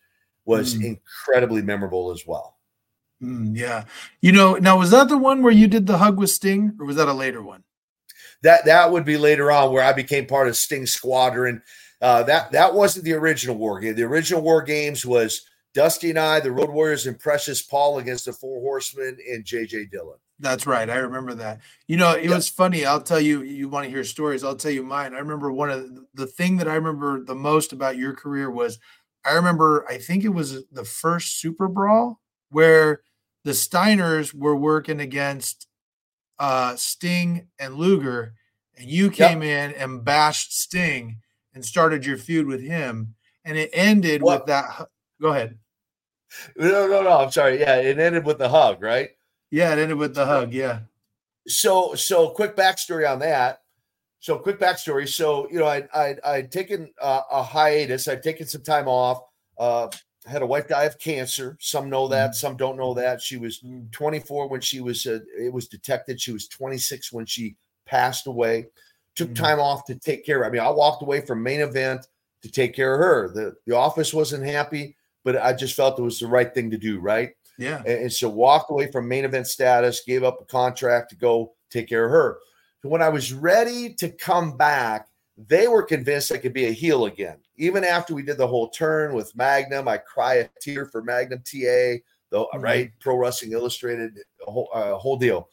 was 0.60 0.76
Mm. 0.76 0.84
incredibly 0.86 1.62
memorable 1.62 2.12
as 2.12 2.26
well. 2.28 2.58
Mm, 3.22 3.56
yeah. 3.58 3.86
You 4.22 4.32
know, 4.32 4.56
now 4.56 4.78
was 4.80 4.92
that 4.92 5.08
the 5.10 5.18
one 5.18 5.44
where 5.44 5.54
you 5.54 5.68
did 5.68 5.86
the 5.88 5.98
hug 5.98 6.18
with 6.18 6.30
Sting, 6.32 6.76
or 6.80 6.86
was 6.86 6.96
that 6.96 7.08
a 7.08 7.14
later 7.14 7.42
one? 7.42 7.64
That 8.44 8.66
that 8.66 8.92
would 8.92 9.06
be 9.06 9.18
later 9.18 9.52
on 9.52 9.72
where 9.72 9.84
I 9.84 9.94
became 9.94 10.26
part 10.26 10.48
of 10.48 10.58
Sting 10.58 10.86
Squadron. 10.88 11.62
Uh, 12.02 12.24
that 12.24 12.52
that 12.52 12.74
wasn't 12.74 13.06
the 13.06 13.14
original 13.14 13.56
War 13.56 13.80
Game. 13.80 13.96
The 13.96 14.04
original 14.04 14.42
War 14.42 14.64
Games 14.64 15.06
was 15.06 15.42
Dusty 15.76 16.10
and 16.10 16.18
I, 16.20 16.40
the 16.40 16.52
Road 16.52 16.72
Warriors, 16.72 17.06
and 17.06 17.20
Precious 17.20 17.62
Paul 17.62 18.00
against 18.00 18.26
the 18.26 18.34
Four 18.34 18.60
Horsemen 18.62 19.18
and 19.32 19.46
JJ 19.46 19.92
Dillon. 19.92 20.18
That's 20.40 20.66
right. 20.66 20.90
I 20.90 20.96
remember 20.98 21.36
that. 21.36 21.60
You 21.88 21.98
know, 21.98 22.14
it 22.14 22.24
Yeah. 22.26 22.36
was 22.36 22.50
funny. 22.50 22.84
I'll 22.84 23.00
tell 23.04 23.22
you, 23.22 23.44
you 23.44 23.70
want 23.70 23.86
to 23.86 23.92
hear 23.92 24.04
stories. 24.04 24.44
I'll 24.44 24.56
tell 24.56 24.72
you 24.72 24.82
mine. 24.82 25.14
I 25.14 25.20
remember 25.20 25.52
one 25.52 25.70
of 25.70 25.84
the, 25.84 26.06
the 26.16 26.26
thing 26.26 26.58
that 26.58 26.68
I 26.68 26.74
remember 26.74 27.24
the 27.24 27.36
most 27.36 27.72
about 27.74 27.96
your 27.98 28.16
career 28.16 28.50
was 28.50 28.80
I 29.26 29.34
remember, 29.34 29.86
I 29.90 29.98
think 29.98 30.24
it 30.24 30.30
was 30.30 30.64
the 30.72 30.84
first 30.86 31.40
Super 31.40 31.68
Brawl 31.68 32.20
where 32.50 33.02
the 33.44 33.52
Steiners 33.52 34.34
were 34.34 34.56
working 34.56 35.00
against 35.00 35.68
uh, 36.40 36.76
Sting 36.76 37.48
and 37.60 37.76
Luger, 37.76 38.34
and 38.78 38.90
you 38.90 39.12
came 39.12 39.44
in 39.44 39.74
and 39.74 40.04
bashed 40.04 40.58
Sting 40.60 41.18
and 41.54 41.64
started 41.64 42.06
your 42.06 42.18
feud 42.18 42.48
with 42.48 42.62
him. 42.62 43.16
And 43.46 43.58
it 43.58 43.70
ended 43.74 44.22
Well- 44.22 44.38
with 44.40 44.48
that. 44.48 44.88
Go 45.22 45.30
ahead. 45.30 45.58
No, 46.56 46.88
no, 46.88 47.04
no. 47.04 47.20
I'm 47.20 47.32
sorry. 47.32 47.60
Yeah, 47.60 47.76
it 47.78 48.00
ended 48.00 48.26
with 48.26 48.38
the 48.38 48.50
hug, 48.50 48.82
right? 48.82 49.10
Yeah, 49.52 49.74
it 49.74 49.80
ended 49.80 49.98
with 49.98 50.16
the 50.16 50.26
hug. 50.26 50.54
Yeah. 50.54 50.80
so 51.48 51.94
so 51.96 52.30
quick 52.30 52.56
backstory 52.56 53.10
on 53.12 53.20
that 53.20 53.61
so 54.22 54.38
quick 54.38 54.60
backstory. 54.60 55.08
So 55.10 55.50
you 55.52 55.60
know 55.60 55.66
i 55.68 55.84
i 55.94 56.16
i'd 56.26 56.52
taken 56.52 56.90
uh, 57.02 57.24
a 57.32 57.44
hiatus. 57.44 58.08
I'd 58.08 58.24
taken 58.24 58.48
some 58.48 58.64
time 58.64 58.88
off. 58.88 59.22
Uh 59.58 59.90
had 60.28 60.44
a 60.44 60.46
wife 60.46 60.68
die 60.68 60.84
of 60.84 61.00
cancer. 61.00 61.58
Some 61.60 61.90
know 61.90 62.08
that 62.08 62.36
some 62.36 62.56
don't 62.56 62.78
know 62.78 62.94
that. 62.94 63.22
She 63.22 63.38
was 63.38 63.64
24 63.92 64.48
when 64.48 64.62
she 64.62 64.80
was 64.80 65.06
uh, 65.08 65.20
it 65.38 65.52
was 65.52 65.68
detected. 65.68 66.22
She 66.22 66.32
was 66.32 66.48
26 66.48 67.12
when 67.12 67.26
she 67.26 67.56
passed 67.88 68.28
away. 68.28 68.68
Took 69.16 69.32
Mhm. 69.32 69.36
time 69.36 69.60
off 69.60 69.84
to 69.86 69.96
take 69.96 70.26
care 70.26 70.42
of 70.42 70.48
i 70.48 70.52
mean 70.52 70.62
i 70.62 70.70
walked 70.70 71.02
away 71.04 71.20
from 71.22 71.44
main 71.44 71.60
event 71.60 72.08
to 72.44 72.50
take 72.50 72.74
care 72.76 72.94
of 72.94 73.00
her. 73.02 73.34
The 73.34 73.56
the 73.66 73.76
office 73.76 74.14
wasn't 74.14 74.46
happy 74.46 74.96
but 75.24 75.36
i 75.38 75.52
just 75.54 75.76
felt 75.76 76.00
it 76.00 76.02
was 76.04 76.20
the 76.20 76.28
right 76.28 76.54
thing 76.54 76.70
to 76.72 76.78
do 76.78 77.00
right? 77.00 77.32
Yeah. 77.58 77.80
and, 77.80 78.04
and 78.04 78.14
so 78.14 78.30
walked 78.30 78.72
away 78.72 78.90
from 78.92 79.08
main 79.08 79.26
event 79.26 79.48
status, 79.48 80.02
gave 80.06 80.24
up 80.24 80.40
a 80.42 80.46
contract 80.46 81.10
to 81.12 81.16
go 81.16 81.54
take 81.70 81.90
care 81.90 82.06
of 82.06 82.12
her. 82.12 82.38
When 82.84 83.02
I 83.02 83.10
was 83.10 83.32
ready 83.34 83.94
to 83.96 84.10
come 84.10 84.58
back, 84.58 85.08
they 85.38 85.68
were 85.68 85.84
convinced 85.84 86.32
I 86.32 86.38
could 86.38 86.54
be 86.54 86.66
a 86.66 86.72
heel 86.72 87.06
again. 87.06 87.38
Even 87.58 87.84
after 87.84 88.14
we 88.14 88.24
did 88.24 88.38
the 88.38 88.48
whole 88.48 88.70
turn 88.70 89.14
with 89.14 89.36
Magnum, 89.36 89.88
I 89.88 89.98
cry 89.98 90.36
a 90.36 90.50
tear 90.62 90.86
for 90.86 91.02
Magnum 91.04 91.44
TA, 91.44 92.02
though, 92.30 92.50
Mhm. 92.54 92.62
right? 92.64 92.92
Pro 93.00 93.16
Wrestling 93.16 93.52
Illustrated, 93.52 94.18
a 94.46 94.52
whole, 94.52 94.70
uh, 94.74 94.96
whole 94.96 95.18
deal. 95.18 95.50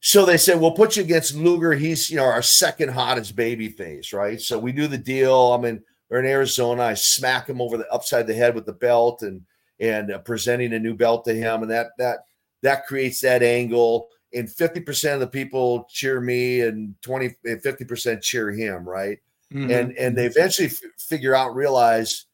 So 0.00 0.24
they 0.24 0.36
said, 0.36 0.60
"We'll 0.60 0.72
put 0.72 0.96
you 0.96 1.02
against 1.04 1.34
Luger. 1.36 1.74
He's 1.74 2.10
you 2.10 2.16
know 2.16 2.24
our 2.24 2.42
second 2.42 2.88
hottest 2.88 3.36
baby 3.36 3.68
face, 3.68 4.12
right?" 4.12 4.40
So 4.40 4.58
we 4.58 4.72
do 4.72 4.88
the 4.88 4.98
deal. 4.98 5.52
I'm 5.52 5.64
in 5.64 5.84
we're 6.10 6.18
in 6.18 6.26
Arizona. 6.26 6.82
I 6.82 6.94
smack 6.94 7.48
him 7.48 7.60
over 7.60 7.76
the 7.78 7.90
upside 7.90 8.26
the 8.26 8.34
head 8.34 8.54
with 8.54 8.66
the 8.66 8.72
belt 8.72 9.22
and 9.22 9.42
and 9.78 10.12
uh, 10.12 10.18
presenting 10.18 10.72
a 10.72 10.78
new 10.78 10.94
belt 10.94 11.24
to 11.26 11.34
him, 11.34 11.62
and 11.62 11.70
that 11.70 11.92
that 11.98 12.24
that 12.62 12.86
creates 12.86 13.20
that 13.20 13.42
angle. 13.42 14.08
And 14.34 14.48
50% 14.48 15.14
of 15.14 15.20
the 15.20 15.26
people 15.26 15.86
cheer 15.90 16.20
me, 16.20 16.62
and 16.62 16.94
20 17.02 17.34
and 17.44 17.62
50% 17.62 18.22
cheer 18.22 18.50
him, 18.50 18.88
right? 18.88 19.18
Mhm. 19.52 19.70
And 19.70 19.98
and 19.98 20.16
they 20.16 20.26
eventually 20.26 20.68
f- 20.68 20.80
figure 20.98 21.34
out, 21.34 21.54
realize, 21.54 22.24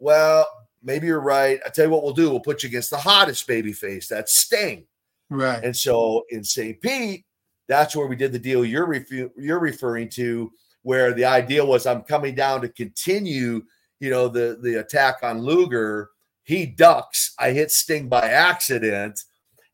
well, 0.00 0.46
maybe 0.82 1.06
you're 1.06 1.20
right. 1.20 1.60
I 1.64 1.68
tell 1.68 1.84
you 1.86 1.90
what, 1.92 2.02
we'll 2.02 2.12
do. 2.12 2.30
We'll 2.30 2.40
put 2.40 2.62
you 2.62 2.68
against 2.68 2.90
the 2.90 2.96
hottest 2.98 3.46
baby 3.46 3.72
face. 3.72 4.08
That's 4.08 4.36
Sting. 4.36 4.86
right. 5.30 5.62
And 5.64 5.76
so 5.76 6.24
in 6.30 6.42
St. 6.44 6.80
Pete, 6.80 7.24
that's 7.68 7.94
where 7.96 8.06
we 8.06 8.16
did 8.16 8.32
the 8.32 8.38
deal 8.38 8.64
you're 8.64 8.86
refu- 8.86 9.30
you're 9.36 9.58
referring 9.60 10.08
to, 10.10 10.50
where 10.82 11.14
the 11.14 11.24
idea 11.24 11.64
was 11.64 11.86
I'm 11.86 12.02
coming 12.02 12.34
down 12.34 12.60
to 12.62 12.68
continue, 12.68 13.62
you 14.00 14.10
know, 14.10 14.26
the 14.28 14.58
the 14.60 14.80
attack 14.80 15.18
on 15.22 15.40
Luger. 15.42 16.10
He 16.42 16.66
ducks. 16.66 17.32
I 17.38 17.52
hit 17.52 17.70
Sting 17.70 18.08
by 18.08 18.28
accident. 18.28 19.18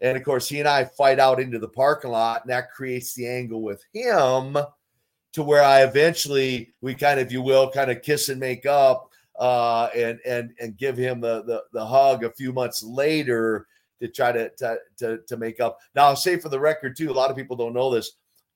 And 0.00 0.16
of 0.16 0.24
course, 0.24 0.48
he 0.48 0.60
and 0.60 0.68
I 0.68 0.84
fight 0.84 1.18
out 1.18 1.40
into 1.40 1.58
the 1.58 1.68
parking 1.68 2.10
lot, 2.10 2.42
and 2.42 2.50
that 2.50 2.70
creates 2.72 3.14
the 3.14 3.26
angle 3.28 3.62
with 3.62 3.84
him 3.92 4.56
to 5.32 5.42
where 5.42 5.62
I 5.62 5.82
eventually 5.82 6.72
we 6.80 6.94
kind 6.94 7.20
of, 7.20 7.26
if 7.26 7.32
you 7.32 7.42
will, 7.42 7.70
kind 7.70 7.90
of 7.90 8.02
kiss 8.02 8.28
and 8.28 8.40
make 8.40 8.66
up 8.66 9.10
uh, 9.38 9.88
and 9.96 10.18
and 10.26 10.52
and 10.60 10.76
give 10.76 10.96
him 10.96 11.20
the, 11.20 11.42
the 11.44 11.62
the 11.72 11.84
hug 11.84 12.24
a 12.24 12.30
few 12.32 12.52
months 12.52 12.82
later 12.82 13.66
to 14.00 14.08
try 14.08 14.32
to, 14.32 14.48
to 14.56 14.78
to 14.98 15.18
to 15.28 15.36
make 15.36 15.60
up. 15.60 15.78
Now, 15.94 16.06
I'll 16.06 16.16
say 16.16 16.38
for 16.38 16.48
the 16.48 16.60
record 16.60 16.96
too, 16.96 17.10
a 17.10 17.12
lot 17.12 17.30
of 17.30 17.36
people 17.36 17.56
don't 17.56 17.74
know 17.74 17.90
this. 17.90 18.12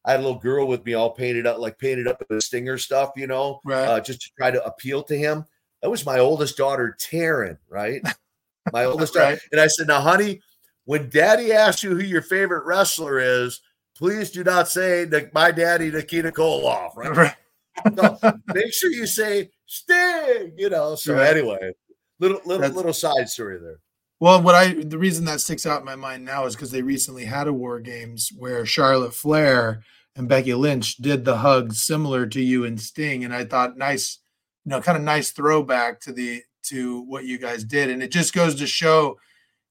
I 0.06 0.10
had 0.12 0.20
a 0.20 0.22
little 0.22 0.38
girl 0.38 0.66
with 0.66 0.84
me, 0.84 0.92
all 0.94 1.10
painted 1.10 1.46
up, 1.46 1.58
like 1.58 1.78
painted 1.78 2.06
up 2.06 2.22
with 2.28 2.42
stinger 2.42 2.76
stuff, 2.76 3.12
you 3.16 3.26
know, 3.26 3.60
Right. 3.64 3.86
uh, 3.86 4.00
just 4.00 4.20
to 4.20 4.30
try 4.36 4.50
to 4.50 4.62
appeal 4.64 5.02
to 5.04 5.16
him. 5.16 5.46
That 5.80 5.88
was 5.90 6.04
my 6.04 6.18
oldest 6.18 6.58
daughter, 6.58 6.96
Taryn, 7.00 7.58
right? 7.68 8.02
My 8.72 8.86
oldest 8.86 9.12
daughter. 9.12 9.32
Right. 9.32 9.40
And 9.52 9.60
I 9.60 9.66
said, 9.66 9.86
Now, 9.88 10.00
honey, 10.00 10.40
when 10.84 11.08
daddy 11.10 11.52
asks 11.52 11.82
you 11.82 11.90
who 11.90 12.02
your 12.04 12.22
favorite 12.22 12.64
wrestler 12.66 13.18
is, 13.18 13.60
please 13.96 14.30
do 14.30 14.44
not 14.44 14.68
say 14.68 15.06
my 15.32 15.50
daddy, 15.50 15.90
Nikita 15.90 16.30
Koloff, 16.32 16.96
right? 16.96 17.34
Right. 17.84 17.96
No, 17.96 18.16
make 18.54 18.72
sure 18.72 18.90
you 18.92 19.04
say 19.06 19.50
Sting, 19.66 20.52
you 20.56 20.70
know. 20.70 20.94
So 20.94 21.14
Right. 21.14 21.36
anyway, 21.36 21.72
little 22.20 22.38
little 22.44 22.60
That's- 22.60 22.76
little 22.76 22.92
side 22.92 23.28
story 23.28 23.58
there. 23.58 23.80
Well, 24.20 24.40
what 24.40 24.54
I 24.54 24.74
the 24.74 24.96
reason 24.96 25.24
that 25.24 25.40
sticks 25.40 25.66
out 25.66 25.80
in 25.80 25.84
my 25.84 25.96
mind 25.96 26.24
now 26.24 26.46
is 26.46 26.54
because 26.54 26.70
they 26.70 26.82
recently 26.82 27.24
had 27.24 27.48
a 27.48 27.52
War 27.52 27.80
Games 27.80 28.30
where 28.38 28.64
Charlotte 28.64 29.12
Flair 29.12 29.82
and 30.14 30.28
Becky 30.28 30.54
Lynch 30.54 30.96
did 30.98 31.24
the 31.24 31.38
hug 31.38 31.72
similar 31.72 32.26
to 32.28 32.40
you 32.40 32.64
and 32.64 32.80
Sting, 32.80 33.24
and 33.24 33.34
I 33.34 33.44
thought 33.44 33.76
nice, 33.76 34.20
you 34.64 34.70
know, 34.70 34.80
kind 34.80 34.96
of 34.96 35.02
nice 35.02 35.32
throwback 35.32 36.00
to 36.02 36.12
the 36.12 36.42
to 36.66 37.00
what 37.02 37.24
you 37.24 37.38
guys 37.38 37.64
did, 37.64 37.90
and 37.90 38.04
it 38.04 38.12
just 38.12 38.32
goes 38.32 38.54
to 38.54 38.66
show, 38.68 39.18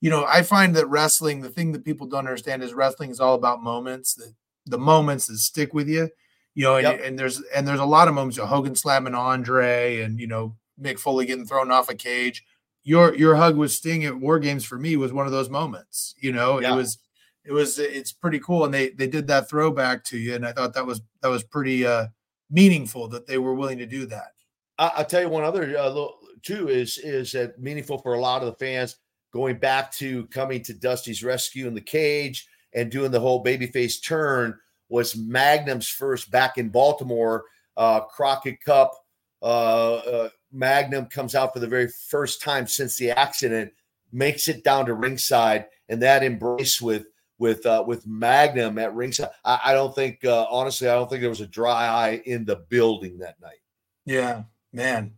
you 0.04 0.10
know, 0.10 0.26
I 0.26 0.42
find 0.44 0.76
that 0.76 0.88
wrestling, 0.88 1.42
the 1.42 1.50
thing 1.50 1.72
that 1.72 1.86
people 1.86 2.08
don't 2.08 2.28
understand 2.28 2.62
is 2.62 2.74
wrestling 2.74 3.10
is 3.10 3.20
all 3.22 3.36
about 3.36 3.64
moments, 3.64 4.16
that 4.16 4.34
the 4.66 4.78
moments 4.78 5.28
that 5.28 5.38
stick 5.38 5.74
with 5.74 5.88
you, 5.88 6.10
you 6.56 6.64
know, 6.66 6.76
and, 6.76 6.84
Yep. 6.84 7.02
and 7.06 7.18
there's 7.20 7.42
and 7.56 7.68
there's 7.68 7.80
a 7.80 7.86
lot 7.86 8.08
of 8.08 8.14
moments, 8.14 8.38
you 8.38 8.44
know, 8.44 8.48
Hogan 8.50 8.76
slamming 8.76 9.16
Andre, 9.16 10.02
and 10.02 10.20
you 10.20 10.28
know, 10.28 10.56
Mick 10.80 11.00
Foley 11.00 11.26
getting 11.26 11.46
thrown 11.46 11.72
off 11.72 11.90
a 11.90 11.96
cage 11.96 12.44
your 12.86 13.16
your 13.16 13.36
hug 13.36 13.56
with 13.56 13.72
Sting 13.72 14.04
at 14.04 14.20
War 14.20 14.40
Games 14.40 14.66
for 14.66 14.78
me 14.78 14.98
was 14.98 15.14
one 15.14 15.26
of 15.26 15.32
those 15.32 15.50
moments. 15.50 16.16
You 16.20 16.34
know, 16.34 16.60
Yeah. 16.60 16.74
it 16.74 16.76
was 16.76 16.98
it 17.46 17.54
was 17.54 17.80
it's 17.80 18.12
pretty 18.12 18.40
cool, 18.40 18.66
and 18.66 18.74
they 18.74 18.90
they 18.90 19.08
did 19.08 19.28
that 19.28 19.50
throwback 19.50 20.04
to 20.06 20.18
you, 20.18 20.36
and 20.36 20.46
I 20.46 20.52
thought 20.52 20.74
that 20.74 20.86
was 20.86 21.02
that 21.22 21.30
was 21.30 21.44
pretty 21.46 21.86
uh 21.88 22.08
meaningful 22.52 23.08
that 23.08 23.26
they 23.26 23.38
were 23.38 23.54
willing 23.56 23.78
to 23.78 23.86
do 23.86 24.06
that. 24.08 24.34
I, 24.78 24.92
I'll 24.98 25.06
tell 25.06 25.22
you 25.22 25.30
one 25.30 25.44
other 25.46 25.64
uh, 25.78 25.88
little 25.88 26.18
too 26.42 26.68
is 26.68 26.98
is 26.98 27.32
that 27.32 27.58
meaningful 27.58 28.00
for 28.00 28.16
a 28.16 28.20
lot 28.20 28.42
of 28.44 28.48
the 28.48 28.56
fans 28.66 28.98
going 29.34 29.58
back 29.58 29.92
to 29.92 30.28
coming 30.28 30.62
to 30.64 30.74
Dusty's 30.74 31.24
rescue 31.24 31.68
in 31.68 31.74
the 31.74 31.82
cage 31.82 32.48
and 32.74 32.92
doing 32.92 33.12
the 33.12 33.20
whole 33.20 33.44
babyface 33.44 34.02
turn 34.02 34.58
was 34.90 35.16
Magnum's 35.16 35.90
first 35.90 36.30
back 36.32 36.58
in 36.58 36.70
Baltimore. 36.70 37.46
Uh, 37.76 38.02
Crockett 38.02 38.64
Cup. 38.64 38.94
Uh, 39.42 39.96
uh, 39.96 40.30
Magnum 40.52 41.08
comes 41.08 41.34
out 41.34 41.52
for 41.52 41.60
the 41.60 41.68
very 41.68 41.90
first 42.10 42.42
time 42.42 42.68
since 42.68 42.96
the 42.98 43.10
accident, 43.12 43.74
makes 44.12 44.48
it 44.48 44.64
down 44.64 44.86
to 44.86 44.94
ringside, 44.94 45.66
and 45.90 46.02
that 46.04 46.24
embrace 46.24 46.80
with 46.80 47.08
with 47.40 47.66
uh, 47.66 47.84
with 47.86 48.06
Magnum 48.06 48.78
at 48.78 48.94
ringside. 48.94 49.32
I, 49.44 49.60
I 49.66 49.74
don't 49.74 49.96
think, 49.96 50.24
uh, 50.24 50.46
honestly, 50.50 50.88
I 50.88 50.94
don't 50.94 51.10
think 51.10 51.22
there 51.22 51.30
was 51.30 51.42
a 51.42 51.48
dry 51.48 51.88
eye 51.88 52.22
in 52.26 52.46
the 52.46 52.58
building 52.58 53.18
that 53.18 53.42
night. 53.42 53.62
Yeah, 54.06 54.44
man. 54.72 55.16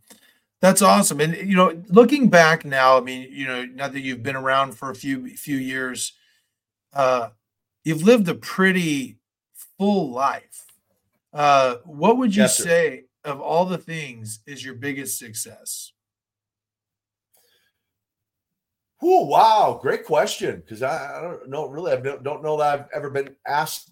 That's 0.60 0.82
awesome. 0.82 1.20
And 1.20 1.36
you 1.36 1.54
know, 1.56 1.82
looking 1.88 2.28
back 2.28 2.64
now, 2.64 2.96
I 2.96 3.00
mean, 3.00 3.28
you 3.30 3.46
know, 3.46 3.64
now 3.66 3.88
that 3.88 4.00
you've 4.00 4.22
been 4.22 4.36
around 4.36 4.72
for 4.72 4.90
a 4.90 4.94
few 4.94 5.28
few 5.36 5.56
years, 5.56 6.12
uh, 6.94 7.30
you've 7.84 8.02
lived 8.02 8.28
a 8.28 8.34
pretty 8.34 9.18
full 9.78 10.10
life. 10.10 10.64
Uh, 11.32 11.76
what 11.84 12.16
would 12.16 12.34
you 12.34 12.42
Yes, 12.42 12.56
sir. 12.56 12.64
say 12.64 13.04
of 13.24 13.40
all 13.40 13.66
the 13.66 13.76
things 13.78 14.40
is 14.46 14.64
your 14.64 14.74
biggest 14.74 15.18
success? 15.18 15.92
Oh 19.02 19.26
wow, 19.26 19.78
great 19.80 20.04
question. 20.04 20.56
Because 20.60 20.82
I, 20.82 21.18
I 21.18 21.20
don't 21.20 21.48
know 21.50 21.66
really, 21.68 21.92
I 21.92 21.96
don't 21.96 22.22
don't 22.22 22.42
know 22.42 22.56
that 22.58 22.80
I've 22.80 22.86
ever 22.94 23.10
been 23.10 23.36
asked 23.46 23.90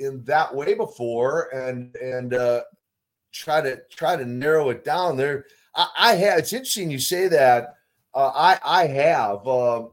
in 0.00 0.24
that 0.24 0.52
way 0.52 0.74
before, 0.74 1.54
and 1.54 1.94
and 1.96 2.34
uh, 2.34 2.62
try 3.32 3.60
to 3.60 3.80
try 3.90 4.16
to 4.16 4.24
narrow 4.24 4.70
it 4.70 4.82
down. 4.84 5.16
There, 5.16 5.46
I, 5.74 5.88
I 5.98 6.14
have. 6.14 6.38
It's 6.38 6.52
interesting 6.52 6.90
you 6.90 6.98
say 6.98 7.28
that. 7.28 7.76
Uh, 8.14 8.30
I 8.34 8.58
I 8.64 8.86
have. 8.86 9.46
Um, 9.46 9.90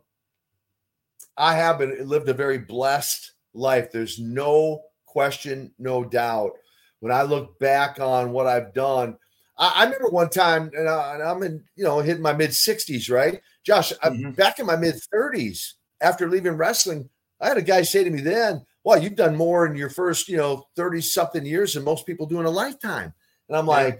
I 1.37 1.55
have 1.55 1.79
been 1.79 2.07
lived 2.07 2.29
a 2.29 2.33
very 2.33 2.57
blessed 2.59 3.31
life. 3.53 3.91
There's 3.91 4.19
no 4.19 4.83
question, 5.05 5.71
no 5.79 6.03
doubt. 6.03 6.51
When 6.99 7.11
I 7.11 7.23
look 7.23 7.57
back 7.59 7.99
on 7.99 8.31
what 8.31 8.45
I've 8.47 8.73
done, 8.73 9.17
I, 9.57 9.73
I 9.77 9.83
remember 9.85 10.09
one 10.09 10.29
time, 10.29 10.69
and, 10.75 10.87
I, 10.87 11.15
and 11.15 11.23
I'm 11.23 11.41
in, 11.41 11.63
you 11.75 11.83
know, 11.83 11.99
hitting 11.99 12.21
my 12.21 12.33
mid 12.33 12.51
60s, 12.51 13.09
right? 13.09 13.41
Josh, 13.63 13.91
I'm 14.03 14.31
back 14.33 14.59
in 14.59 14.65
my 14.67 14.75
mid 14.75 14.95
30s, 15.13 15.73
after 16.01 16.29
leaving 16.29 16.53
wrestling, 16.53 17.09
I 17.39 17.47
had 17.47 17.57
a 17.57 17.61
guy 17.61 17.81
say 17.81 18.03
to 18.03 18.09
me 18.09 18.21
then, 18.21 18.63
"Well, 18.83 19.01
you've 19.01 19.15
done 19.15 19.35
more 19.35 19.65
in 19.65 19.75
your 19.75 19.89
first, 19.89 20.27
you 20.27 20.37
know, 20.37 20.67
30 20.75 21.01
something 21.01 21.45
years 21.45 21.73
than 21.73 21.83
most 21.83 22.05
people 22.05 22.25
do 22.27 22.39
in 22.39 22.45
a 22.45 22.51
lifetime." 22.51 23.13
And 23.49 23.57
I'm 23.57 23.65
Yeah. 23.65 23.71
like, 23.71 23.99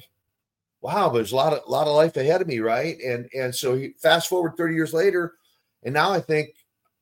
"Wow, 0.82 1.10
but 1.10 1.16
there's 1.16 1.32
a 1.32 1.36
lot 1.36 1.54
of 1.54 1.62
lot 1.68 1.88
of 1.88 1.96
life 1.96 2.18
ahead 2.18 2.42
of 2.42 2.48
me, 2.48 2.60
right?" 2.60 3.00
And 3.00 3.30
and 3.34 3.54
so 3.54 3.76
he, 3.76 3.94
fast 4.02 4.28
forward 4.30 4.54
30 4.58 4.76
years 4.76 4.94
later, 4.94 5.34
and 5.84 5.94
now 5.94 6.12
I 6.12 6.20
think, 6.20 6.50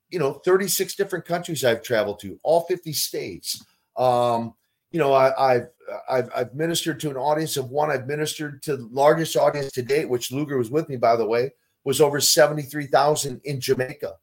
you 0.10 0.20
know, 0.20 0.34
36 0.46 0.96
different 0.96 1.26
countries 1.26 1.64
I've 1.64 1.84
traveled 1.84 2.20
to, 2.22 2.40
all 2.44 2.62
50 2.62 2.94
states. 2.94 3.64
Um, 3.98 4.54
you 4.92 5.00
know, 5.00 5.14
I, 5.14 5.54
I've 5.54 5.68
I've 6.10 6.30
I've 6.36 6.54
ministered 6.56 7.00
to 7.02 7.10
an 7.10 7.18
audience 7.18 7.58
of 7.58 7.70
one. 7.70 7.92
I've 7.92 8.08
ministered 8.08 8.64
to 8.64 8.78
the 8.78 8.88
largest 8.92 9.36
audience 9.36 9.72
to 9.74 9.82
date, 9.82 10.10
which 10.10 10.32
Luger 10.32 10.58
was 10.58 10.72
with 10.72 10.90
me, 10.90 10.98
by 10.98 11.16
the 11.16 11.28
way, 11.28 11.52
was 11.84 12.02
over 12.02 12.20
73,000 12.20 13.42
in 13.44 13.60
Jamaica. 13.60 14.14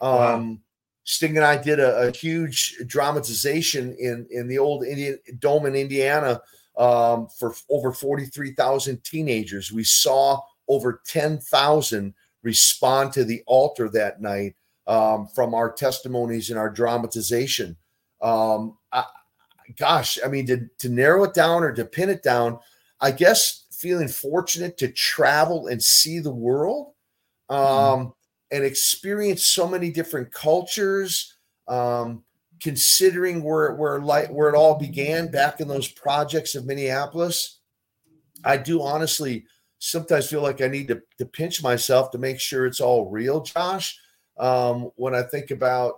Um, 0.00 0.10
Wow. 0.10 0.56
Sting 1.04 1.36
and 1.36 1.46
I 1.46 1.60
did 1.60 1.80
a, 1.80 2.08
a 2.08 2.12
huge 2.12 2.76
dramatization 2.86 3.96
in 3.98 4.26
in 4.30 4.48
the 4.48 4.58
old 4.58 4.84
Indian 4.84 5.18
dome 5.38 5.66
in 5.66 5.74
Indiana 5.74 6.40
um, 6.80 7.28
for 7.38 7.54
over 7.68 7.92
43,000 7.92 9.04
teenagers. 9.04 9.70
We 9.70 9.84
saw 9.84 10.40
over 10.66 11.02
10,000 11.06 12.14
respond 12.42 13.12
to 13.12 13.22
the 13.22 13.42
altar 13.46 13.90
that 13.90 14.22
night 14.22 14.54
um, 14.86 15.28
from 15.34 15.54
our 15.54 15.70
testimonies 15.70 16.48
and 16.48 16.58
our 16.58 16.70
dramatization. 16.70 17.76
Um, 18.22 18.78
I, 18.90 19.04
gosh, 19.78 20.18
I 20.24 20.28
mean, 20.28 20.46
to, 20.46 20.68
to 20.78 20.88
narrow 20.88 21.24
it 21.24 21.34
down 21.34 21.62
or 21.62 21.72
to 21.72 21.84
pin 21.84 22.08
it 22.08 22.22
down, 22.22 22.58
I 22.98 23.10
guess 23.10 23.66
feeling 23.70 24.08
fortunate 24.08 24.78
to 24.78 24.88
travel 24.88 25.66
and 25.66 25.82
see 25.82 26.18
the 26.18 26.32
world 26.32 26.94
um, 27.50 28.14
and 28.50 28.64
experience 28.64 29.44
so 29.44 29.68
many 29.68 29.90
different 29.90 30.32
cultures. 30.32 31.36
Um, 31.68 32.24
considering 32.62 33.42
where 33.42 33.74
where 33.74 34.00
light 34.00 34.32
where 34.32 34.48
it 34.48 34.56
all 34.56 34.78
began 34.78 35.30
back 35.30 35.60
in 35.60 35.68
those 35.68 35.88
projects 35.88 36.54
of 36.54 36.66
Minneapolis, 36.66 37.60
I 38.44 38.56
do 38.56 38.82
honestly 38.82 39.44
sometimes 39.78 40.28
feel 40.28 40.42
like 40.42 40.60
I 40.60 40.68
need 40.68 40.88
to, 40.88 41.02
to 41.18 41.24
pinch 41.24 41.62
myself 41.62 42.10
to 42.10 42.18
make 42.18 42.38
sure 42.38 42.66
it's 42.66 42.80
all 42.80 43.10
real, 43.10 43.40
Josh. 43.40 43.98
Um, 44.38 44.90
when 44.96 45.14
I 45.14 45.22
think 45.22 45.50
about 45.50 45.96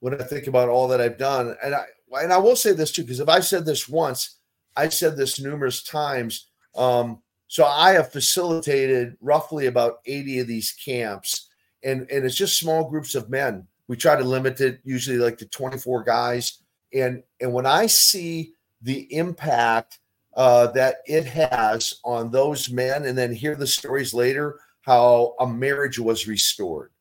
when 0.00 0.20
I 0.20 0.24
think 0.24 0.46
about 0.46 0.68
all 0.68 0.88
that 0.88 1.00
I've 1.00 1.18
done, 1.18 1.56
and 1.62 1.74
I 1.74 1.84
and 2.12 2.32
I 2.32 2.38
will 2.38 2.56
say 2.56 2.72
this 2.72 2.92
too, 2.92 3.02
because 3.02 3.20
if 3.20 3.28
I 3.28 3.40
said 3.40 3.64
this 3.66 3.88
once, 3.88 4.36
I 4.76 4.88
said 4.88 5.16
this 5.16 5.40
numerous 5.40 5.82
times. 5.82 6.48
Um, 6.76 7.22
so 7.48 7.64
I 7.64 7.92
have 7.92 8.12
facilitated 8.12 9.16
roughly 9.20 9.66
about 9.66 10.00
80 10.04 10.40
of 10.40 10.46
these 10.46 10.72
camps, 10.72 11.48
and, 11.82 12.06
and 12.10 12.24
it's 12.24 12.34
just 12.34 12.58
small 12.58 12.88
groups 12.88 13.14
of 13.14 13.30
men. 13.30 13.66
We 13.88 13.96
try 13.96 14.16
to 14.16 14.24
limit 14.24 14.60
it 14.60 14.80
usually 14.84 15.18
like 15.18 15.38
to 15.38 15.46
24 15.48 16.02
guys. 16.04 16.62
And 16.92 17.22
and 17.40 17.52
when 17.52 17.66
I 17.66 17.86
see 17.86 18.54
the 18.82 19.12
impact 19.14 19.98
uh, 20.34 20.66
that 20.68 20.96
it 21.06 21.24
has 21.26 21.94
on 22.04 22.30
those 22.30 22.70
men, 22.70 23.06
and 23.06 23.16
then 23.16 23.32
hear 23.32 23.54
the 23.56 23.66
stories 23.66 24.12
later 24.14 24.60
how 24.82 25.34
a 25.40 25.46
marriage 25.46 25.98
was 25.98 26.28
restored, 26.28 26.92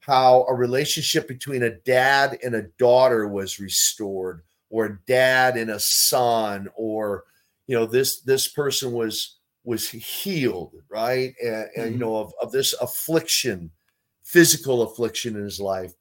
how 0.00 0.44
a 0.48 0.54
relationship 0.54 1.26
between 1.26 1.62
a 1.64 1.70
dad 1.80 2.38
and 2.44 2.54
a 2.54 2.62
daughter 2.78 3.26
was 3.28 3.58
restored, 3.58 4.42
or 4.70 4.84
a 4.86 4.98
dad 5.06 5.56
and 5.56 5.70
a 5.70 5.80
son, 5.80 6.68
or 6.76 7.24
you 7.66 7.74
know 7.76 7.86
this 7.86 8.20
this 8.22 8.48
person 8.48 8.92
was 8.92 9.38
was 9.64 9.88
healed, 9.88 10.74
right? 10.90 11.34
And, 11.42 11.68
and 11.76 11.92
you 11.92 11.98
Mhm. 11.98 12.00
know 12.00 12.16
of, 12.16 12.34
of 12.42 12.52
this 12.52 12.72
affliction, 12.74 13.70
physical 14.24 14.82
affliction 14.82 15.36
in 15.36 15.44
his 15.44 15.60
life. 15.60 15.92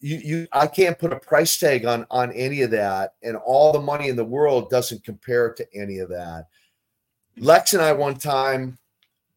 You 0.00 0.16
you 0.18 0.46
I 0.52 0.66
can't 0.66 0.98
put 0.98 1.12
a 1.12 1.18
price 1.18 1.56
tag 1.56 1.86
on 1.86 2.06
on 2.10 2.32
any 2.32 2.62
of 2.62 2.70
that, 2.72 3.14
and 3.22 3.36
all 3.36 3.72
the 3.72 3.80
money 3.80 4.08
in 4.08 4.16
the 4.16 4.24
world 4.24 4.68
doesn't 4.70 5.04
compare 5.04 5.52
to 5.54 5.66
any 5.74 5.98
of 5.98 6.10
that. 6.10 6.46
Lex 7.38 7.74
and 7.74 7.82
I 7.82 7.92
one 7.92 8.16
time 8.16 8.78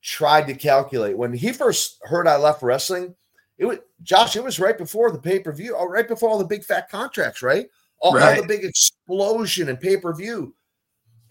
tried 0.01 0.47
to 0.47 0.53
calculate 0.53 1.17
when 1.17 1.33
he 1.33 1.51
first 1.51 1.99
heard 2.03 2.27
I 2.27 2.37
left 2.37 2.61
wrestling. 2.63 3.15
It 3.57 3.65
was 3.65 3.79
Josh. 4.03 4.35
It 4.35 4.43
was 4.43 4.59
right 4.59 4.77
before 4.77 5.11
the 5.11 5.19
pay 5.19 5.39
per 5.39 5.51
view, 5.51 5.75
or 5.75 5.87
oh, 5.87 5.91
right 5.91 6.07
before 6.07 6.29
all 6.29 6.37
the 6.37 6.45
big 6.45 6.63
fat 6.63 6.89
contracts, 6.89 7.41
right? 7.41 7.67
All, 7.99 8.11
all 8.11 8.17
Right. 8.17 8.41
the 8.41 8.47
big 8.47 8.63
explosion 8.63 9.67
in 9.67 9.77
pay 9.77 9.97
per 9.97 10.13
view, 10.13 10.55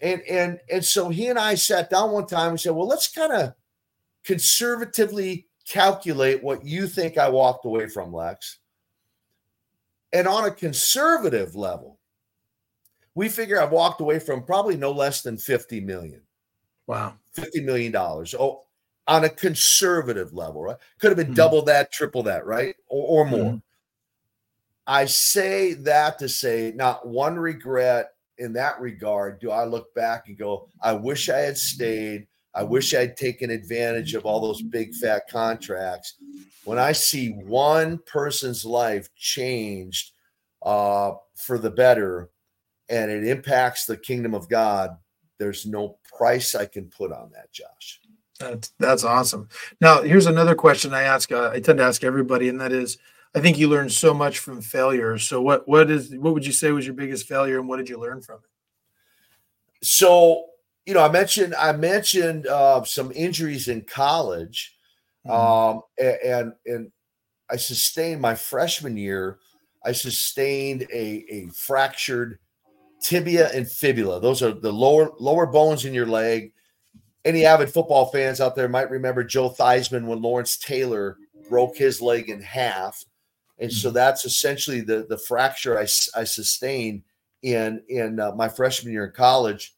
and 0.01 0.21
and 0.23 0.59
and 0.71 0.85
so 0.85 1.09
he 1.09 1.27
and 1.27 1.39
I 1.39 1.55
sat 1.55 1.89
down 1.89 2.11
one 2.11 2.27
time 2.27 2.49
and 2.51 2.59
said, 2.59 2.71
"Well, 2.71 2.87
let's 2.87 3.07
kind 3.07 3.33
of 3.33 3.53
conservatively 4.23 5.47
calculate 5.67 6.43
what 6.43 6.63
you 6.63 6.87
think 6.87 7.17
I 7.17 7.29
walked 7.29 7.65
away 7.65 7.87
from, 7.87 8.13
Lex." 8.13 8.58
And 10.13 10.27
on 10.27 10.45
a 10.45 10.51
conservative 10.51 11.55
level, 11.55 11.99
we 13.15 13.29
figure 13.29 13.61
I've 13.61 13.71
walked 13.71 14.01
away 14.01 14.19
from 14.19 14.43
probably 14.43 14.77
no 14.77 14.91
less 14.91 15.21
than 15.21 15.37
50 15.37 15.81
million. 15.81 16.21
Wow. 16.87 17.15
50 17.33 17.61
million 17.61 17.91
dollars. 17.91 18.33
Oh, 18.37 18.63
on 19.07 19.23
a 19.23 19.29
conservative 19.29 20.33
level, 20.33 20.61
right? 20.63 20.77
Could 20.99 21.09
have 21.09 21.17
been 21.17 21.33
Mhm. 21.33 21.35
double 21.35 21.61
that, 21.63 21.91
triple 21.91 22.23
that, 22.23 22.45
right? 22.45 22.75
Or, 22.87 23.23
or 23.23 23.25
more. 23.29 23.53
Mhm. 23.53 23.61
I 24.87 25.05
say 25.05 25.73
that 25.73 26.17
to 26.19 26.29
say 26.29 26.71
not 26.75 27.07
one 27.07 27.37
regret 27.37 28.13
in 28.39 28.53
that 28.53 28.79
regard 28.79 29.39
do 29.39 29.51
I 29.51 29.65
look 29.65 29.93
back 29.93 30.27
and 30.27 30.37
go, 30.37 30.69
I 30.81 30.93
wish 30.93 31.29
I 31.29 31.39
had 31.39 31.57
stayed. 31.57 32.27
I 32.53 32.63
wish 32.63 32.93
I'd 32.93 33.15
taken 33.15 33.51
advantage 33.51 34.15
of 34.15 34.25
all 34.25 34.39
those 34.39 34.61
big 34.61 34.93
fat 34.95 35.23
contracts. 35.29 36.15
When 36.65 36.79
I 36.79 36.91
see 36.91 37.29
one 37.29 37.99
person's 38.05 38.65
life 38.65 39.13
changed 39.15 40.11
uh, 40.63 41.11
for 41.35 41.57
the 41.57 41.69
better 41.69 42.29
and 42.89 43.11
it 43.11 43.25
impacts 43.25 43.85
the 43.85 43.97
kingdom 43.97 44.33
of 44.33 44.49
God, 44.49 44.97
there's 45.37 45.65
no 45.65 45.97
price 46.17 46.55
I 46.55 46.65
can 46.65 46.89
put 46.89 47.11
on 47.11 47.31
that, 47.31 47.51
Josh. 47.51 48.01
That's 48.39 48.71
that's 48.79 49.03
awesome. 49.03 49.49
Now, 49.81 50.01
here's 50.01 50.25
another 50.25 50.55
question 50.55 50.93
I 50.93 51.03
ask. 51.03 51.31
Uh, 51.31 51.49
I 51.53 51.59
tend 51.59 51.77
to 51.79 51.83
ask 51.83 52.03
everybody, 52.03 52.47
and 52.47 52.59
that 52.61 52.71
is, 52.71 52.97
I 53.35 53.41
think 53.41 53.57
you 53.57 53.67
learn 53.67 53.89
so 53.89 54.13
much 54.13 54.39
from 54.39 54.61
failure. 54.61 55.17
So, 55.17 55.41
what 55.41 55.67
what 55.67 55.91
is 55.91 56.15
what 56.15 56.33
would 56.33 56.45
you 56.45 56.53
say 56.53 56.71
was 56.71 56.85
your 56.85 56.95
biggest 56.95 57.27
failure, 57.27 57.59
and 57.59 57.67
what 57.67 57.77
did 57.77 57.89
you 57.89 57.99
learn 57.99 58.21
from 58.21 58.37
it? 58.37 59.85
So, 59.85 60.45
you 60.89 60.95
know, 60.95 61.03
I 61.03 61.11
mentioned 61.11 61.53
I 61.53 61.71
mentioned 61.71 62.47
uh, 62.47 62.83
some 62.83 63.11
injuries 63.11 63.67
in 63.67 63.83
college, 63.83 64.75
Mhm. 65.23 65.31
um, 65.31 65.81
and 66.23 66.53
and 66.65 66.91
I 67.47 67.57
sustained 67.57 68.21
my 68.21 68.33
freshman 68.33 68.97
year. 68.97 69.37
I 69.85 69.91
sustained 69.91 70.87
a 70.91 71.25
a 71.29 71.49
fractured 71.49 72.39
tibia 73.03 73.51
and 73.53 73.69
fibula. 73.69 74.19
Those 74.19 74.41
are 74.41 74.51
the 74.51 74.73
lower 74.73 75.11
lower 75.19 75.45
bones 75.45 75.85
in 75.85 75.93
your 75.93 76.07
leg. 76.07 76.53
Any 77.23 77.45
avid 77.45 77.71
football 77.71 78.07
fans 78.07 78.41
out 78.41 78.55
there 78.55 78.67
might 78.67 78.89
remember 78.89 79.23
Joe 79.23 79.51
Theismann 79.51 80.07
when 80.07 80.23
Lawrence 80.23 80.57
Taylor 80.57 81.17
broke 81.51 81.77
his 81.77 82.01
leg 82.01 82.31
in 82.31 82.41
half, 82.41 83.05
and 83.59 83.71
so 83.71 83.91
that's 83.91 84.25
essentially 84.25 84.81
the 84.81 85.05
the 85.07 85.19
fracture 85.19 85.77
I, 85.77 85.83
I 86.15 86.23
sustained 86.23 87.03
in 87.43 87.83
in 87.89 88.19
uh, 88.19 88.31
my 88.31 88.49
freshman 88.49 88.91
year 88.91 89.05
in 89.05 89.11
college. 89.11 89.75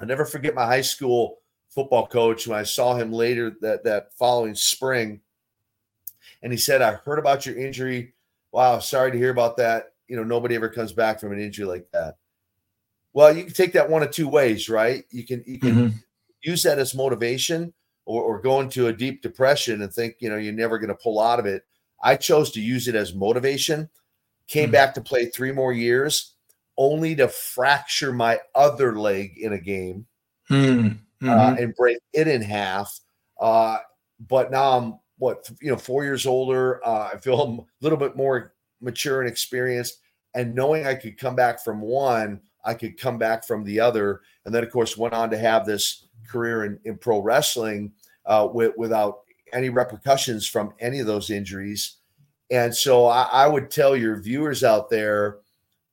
I 0.00 0.04
never 0.04 0.24
forget 0.24 0.54
my 0.54 0.64
high 0.64 0.80
school 0.80 1.38
football 1.68 2.06
coach 2.06 2.46
when 2.46 2.58
I 2.58 2.62
saw 2.62 2.94
him 2.94 3.12
later 3.12 3.56
that 3.60 3.84
that 3.84 4.14
following 4.14 4.54
spring, 4.54 5.20
and 6.42 6.52
he 6.52 6.58
said, 6.58 6.82
"I 6.82 6.94
heard 6.94 7.18
about 7.18 7.46
your 7.46 7.56
injury. 7.56 8.14
Wow, 8.52 8.78
sorry 8.78 9.12
to 9.12 9.18
hear 9.18 9.30
about 9.30 9.56
that. 9.58 9.92
You 10.08 10.16
know, 10.16 10.24
nobody 10.24 10.54
ever 10.54 10.68
comes 10.68 10.92
back 10.92 11.20
from 11.20 11.32
an 11.32 11.40
injury 11.40 11.66
like 11.66 11.90
that." 11.92 12.16
Well, 13.12 13.36
you 13.36 13.44
can 13.44 13.52
take 13.52 13.72
that 13.72 13.90
one 13.90 14.02
of 14.02 14.10
two 14.10 14.28
ways, 14.28 14.68
right? 14.68 15.04
You 15.10 15.26
can 15.26 15.44
you 15.46 15.58
can 15.58 15.74
Mhm. 15.76 16.04
use 16.42 16.62
that 16.62 16.78
as 16.78 16.94
motivation 16.94 17.74
or, 18.06 18.22
or 18.22 18.40
go 18.40 18.60
into 18.60 18.86
a 18.86 18.92
deep 18.92 19.20
depression 19.22 19.82
and 19.82 19.92
think, 19.92 20.16
you 20.20 20.30
know, 20.30 20.36
you're 20.36 20.52
never 20.52 20.78
going 20.78 20.88
to 20.88 20.94
pull 20.94 21.20
out 21.20 21.38
of 21.38 21.46
it. 21.46 21.64
I 22.02 22.16
chose 22.16 22.50
to 22.52 22.60
use 22.60 22.88
it 22.88 22.94
as 22.94 23.14
motivation, 23.14 23.90
came 24.46 24.68
Mhm. 24.70 24.72
back 24.72 24.94
to 24.94 25.00
play 25.00 25.26
three 25.26 25.52
more 25.52 25.72
years, 25.72 26.34
only 26.76 27.14
to 27.16 27.28
fracture 27.28 28.12
my 28.12 28.38
other 28.54 28.98
leg 28.98 29.36
in 29.38 29.52
a 29.52 29.58
game 29.58 30.06
Mm, 30.50 30.98
uh, 31.22 31.26
mhm. 31.26 31.62
and 31.62 31.74
break 31.76 31.98
it 32.12 32.26
in 32.26 32.42
half. 32.42 32.98
Uh, 33.40 33.78
but 34.28 34.50
now 34.50 34.76
I'm 34.76 34.98
what 35.18 35.48
you 35.60 35.70
know, 35.70 35.76
four 35.76 36.02
years 36.02 36.26
older. 36.26 36.84
Uh, 36.86 37.10
I 37.14 37.18
feel 37.18 37.40
a 37.80 37.84
little 37.84 37.98
bit 37.98 38.16
more 38.16 38.54
mature 38.80 39.20
and 39.20 39.30
experienced, 39.30 40.00
and 40.34 40.54
knowing 40.54 40.86
I 40.86 40.94
could 40.94 41.18
come 41.18 41.36
back 41.36 41.62
from 41.62 41.80
one, 41.80 42.40
I 42.64 42.74
could 42.74 42.98
come 42.98 43.16
back 43.16 43.46
from 43.46 43.64
the 43.64 43.78
other, 43.78 44.22
and 44.44 44.54
then 44.54 44.64
of 44.64 44.70
course 44.70 44.96
went 44.96 45.14
on 45.14 45.30
to 45.30 45.38
have 45.38 45.64
this 45.64 46.08
career 46.28 46.64
in, 46.64 46.78
in 46.84 46.98
pro 46.98 47.20
wrestling 47.20 47.92
uh, 48.26 48.48
with, 48.52 48.76
without 48.76 49.20
any 49.52 49.68
repercussions 49.68 50.46
from 50.46 50.72
any 50.80 51.00
of 51.00 51.06
those 51.06 51.30
injuries. 51.30 51.96
And 52.50 52.74
so 52.74 53.06
I, 53.06 53.22
I 53.30 53.46
would 53.46 53.70
tell 53.70 53.96
your 53.96 54.20
viewers 54.20 54.64
out 54.64 54.90
there 54.90 55.38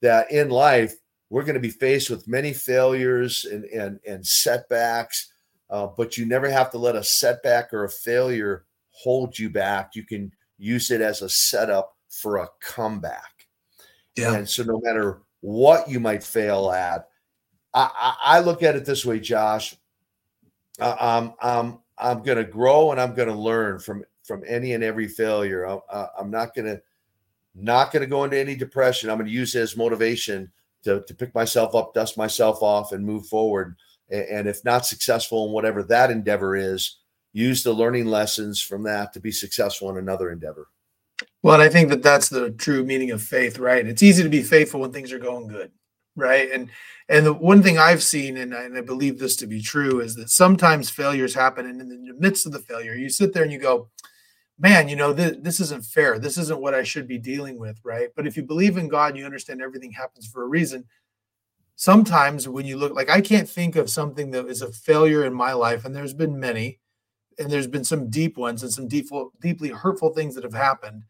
that 0.02 0.32
in 0.32 0.50
life 0.50 0.94
we're 1.30 1.44
going 1.44 1.56
to 1.56 1.60
be 1.60 1.70
faced 1.70 2.10
with 2.10 2.28
many 2.28 2.54
failures 2.54 3.46
and 3.46 3.66
and, 3.66 4.00
and 4.08 4.26
setbacks, 4.26 5.32
uh, 5.70 5.88
but 5.98 6.18
you 6.18 6.26
never 6.26 6.50
have 6.50 6.72
to 6.72 6.78
let 6.78 6.96
a 6.96 7.04
setback 7.04 7.74
or 7.74 7.84
a 7.84 7.90
failure 7.90 8.66
hold 8.92 9.38
you 9.38 9.50
back. 9.50 9.96
You 9.96 10.06
can 10.06 10.32
use 10.58 10.90
it 10.92 11.02
as 11.02 11.22
a 11.22 11.30
setup 11.30 11.96
for 12.10 12.38
a 12.38 12.50
comeback. 12.62 13.48
Yeah. 14.16 14.34
And 14.34 14.50
so 14.50 14.64
no 14.64 14.80
matter 14.82 15.22
what 15.42 15.90
you 15.90 16.00
might 16.00 16.24
fail 16.24 16.72
at, 16.72 17.08
I, 17.74 17.90
I, 17.96 18.38
I 18.38 18.40
look 18.40 18.64
at 18.64 18.76
it 18.76 18.86
this 18.86 19.06
way, 19.06 19.20
Josh. 19.20 19.76
I, 20.80 20.96
I'm 21.00 21.34
I'm 21.42 21.80
I'm 21.98 22.24
going 22.24 22.38
to 22.38 22.44
grow 22.44 22.92
and 22.92 23.02
I'm 23.02 23.14
going 23.14 23.28
to 23.28 23.36
learn 23.36 23.80
from 23.80 24.04
from 24.24 24.44
any 24.48 24.74
and 24.74 24.84
every 24.84 25.08
failure. 25.08 25.68
I, 25.68 25.80
I, 25.92 26.08
I'm 26.20 26.32
not 26.32 26.54
going 26.56 26.66
to 26.66 26.82
not 27.58 27.92
going 27.92 28.02
to 28.02 28.08
go 28.10 28.24
into 28.24 28.38
any 28.38 28.56
depression. 28.56 29.10
I'm 29.10 29.18
going 29.18 29.28
to 29.28 29.34
use 29.34 29.56
it 29.56 29.62
as 29.62 29.78
motivation 29.78 30.52
to, 30.84 31.02
to 31.08 31.14
pick 31.14 31.34
myself 31.34 31.76
up, 31.76 31.94
dust 31.94 32.18
myself 32.18 32.62
off, 32.62 32.92
and 32.92 33.06
move 33.06 33.26
forward. 33.28 33.76
A- 34.12 34.32
And 34.34 34.48
if 34.48 34.64
not 34.64 34.86
successful 34.86 35.48
in 35.48 35.52
whatever 35.52 35.84
that 35.84 36.12
endeavor 36.12 36.56
is, 36.56 37.00
use 37.34 37.64
the 37.64 37.74
learning 37.74 38.06
lessons 38.06 38.62
from 38.62 38.84
that 38.84 39.14
to 39.14 39.20
be 39.20 39.32
successful 39.32 39.90
in 39.90 39.98
another 39.98 40.32
endeavor. 40.32 40.68
Well, 41.44 41.56
and 41.56 41.64
I 41.64 41.70
think 41.70 41.90
that 41.90 42.04
that's 42.04 42.30
the 42.30 42.52
true 42.52 42.84
meaning 42.84 43.12
of 43.12 43.22
faith, 43.22 43.58
right? 43.60 43.86
It's 43.86 44.04
easy 44.04 44.24
to 44.24 44.30
be 44.30 44.44
faithful 44.44 44.82
when 44.82 44.92
things 44.92 45.12
are 45.12 45.20
going 45.20 45.48
good, 45.48 45.72
right? 46.16 46.52
And 46.52 46.70
and 47.10 47.26
the 47.26 47.34
one 47.34 47.64
thing 47.64 47.78
I've 47.78 48.04
seen, 48.04 48.38
and 48.38 48.54
I, 48.54 48.64
and 48.64 48.78
I 48.78 48.82
believe 48.82 49.18
this 49.18 49.36
to 49.38 49.48
be 49.48 49.62
true, 49.62 50.02
is 50.02 50.16
that 50.16 50.30
sometimes 50.30 50.90
failures 50.90 51.34
happen, 51.34 51.66
and 51.66 51.80
in 51.82 51.88
the 52.06 52.14
midst 52.20 52.46
of 52.46 52.52
the 52.52 52.60
failure, 52.60 52.94
you 52.94 53.10
sit 53.10 53.34
there 53.34 53.44
and 53.44 53.52
you 53.52 53.60
go, 53.60 53.90
"Man, 54.60 54.90
you 54.90 54.96
know 54.96 55.14
this, 55.14 55.38
this 55.40 55.60
isn't 55.60 55.86
fair. 55.86 56.20
This 56.20 56.38
isn't 56.38 56.62
what 56.62 56.74
I 56.74 56.84
should 56.84 57.08
be 57.08 57.18
dealing 57.18 57.60
with, 57.60 57.80
right?" 57.84 58.10
But 58.16 58.28
if 58.28 58.38
you 58.38 58.44
believe 58.44 58.78
in 58.78 58.88
God, 58.88 59.18
you 59.18 59.26
understand 59.26 59.62
everything 59.62 59.92
happens 59.92 60.28
for 60.28 60.44
a 60.44 60.48
reason. 60.48 60.86
Sometimes 61.76 62.48
when 62.48 62.66
you 62.66 62.78
look, 62.78 62.94
like 62.94 63.10
I 63.10 63.22
can't 63.22 63.50
think 63.50 63.76
of 63.76 63.90
something 63.90 64.32
that 64.32 64.48
is 64.48 64.62
a 64.62 64.72
failure 64.72 65.26
in 65.26 65.34
my 65.34 65.54
life, 65.54 65.86
and 65.86 65.96
there's 65.96 66.14
been 66.14 66.40
many, 66.40 66.80
and 67.40 67.52
there's 67.52 67.68
been 67.68 67.84
some 67.84 68.10
deep 68.10 68.38
ones 68.38 68.64
and 68.64 68.72
some 68.72 68.88
deep, 68.88 69.10
deeply 69.42 69.70
hurtful 69.70 70.14
things 70.14 70.36
that 70.36 70.44
have 70.44 70.54
happened 70.54 71.04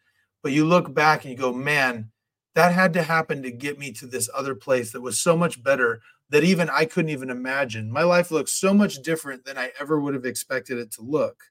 but 0.48 0.52
you 0.52 0.66
look 0.66 0.94
back 0.94 1.24
and 1.24 1.32
you 1.32 1.38
go, 1.38 1.52
man, 1.52 2.10
that 2.56 2.74
had 2.74 2.94
to 2.94 3.04
happen 3.04 3.44
to 3.44 3.52
get 3.52 3.78
me 3.78 3.92
to 3.92 4.08
this 4.08 4.30
other 4.34 4.56
place 4.56 4.92
that 4.92 5.02
was 5.02 5.20
so 5.20 5.36
much 5.36 5.62
better 5.62 6.00
that 6.30 6.44
even 6.44 6.70
I 6.70 6.86
couldn't 6.86 7.12
even 7.12 7.30
imagine. 7.30 7.92
My 7.92 8.04
life 8.04 8.32
looks 8.32 8.54
so 8.54 8.74
much 8.74 9.02
different 9.02 9.46
than 9.46 9.58
I 9.58 9.72
ever 9.80 10.00
would 10.00 10.14
have 10.14 10.26
expected 10.26 10.78
it 10.78 10.92
to 10.92 11.02
look. 11.02 11.44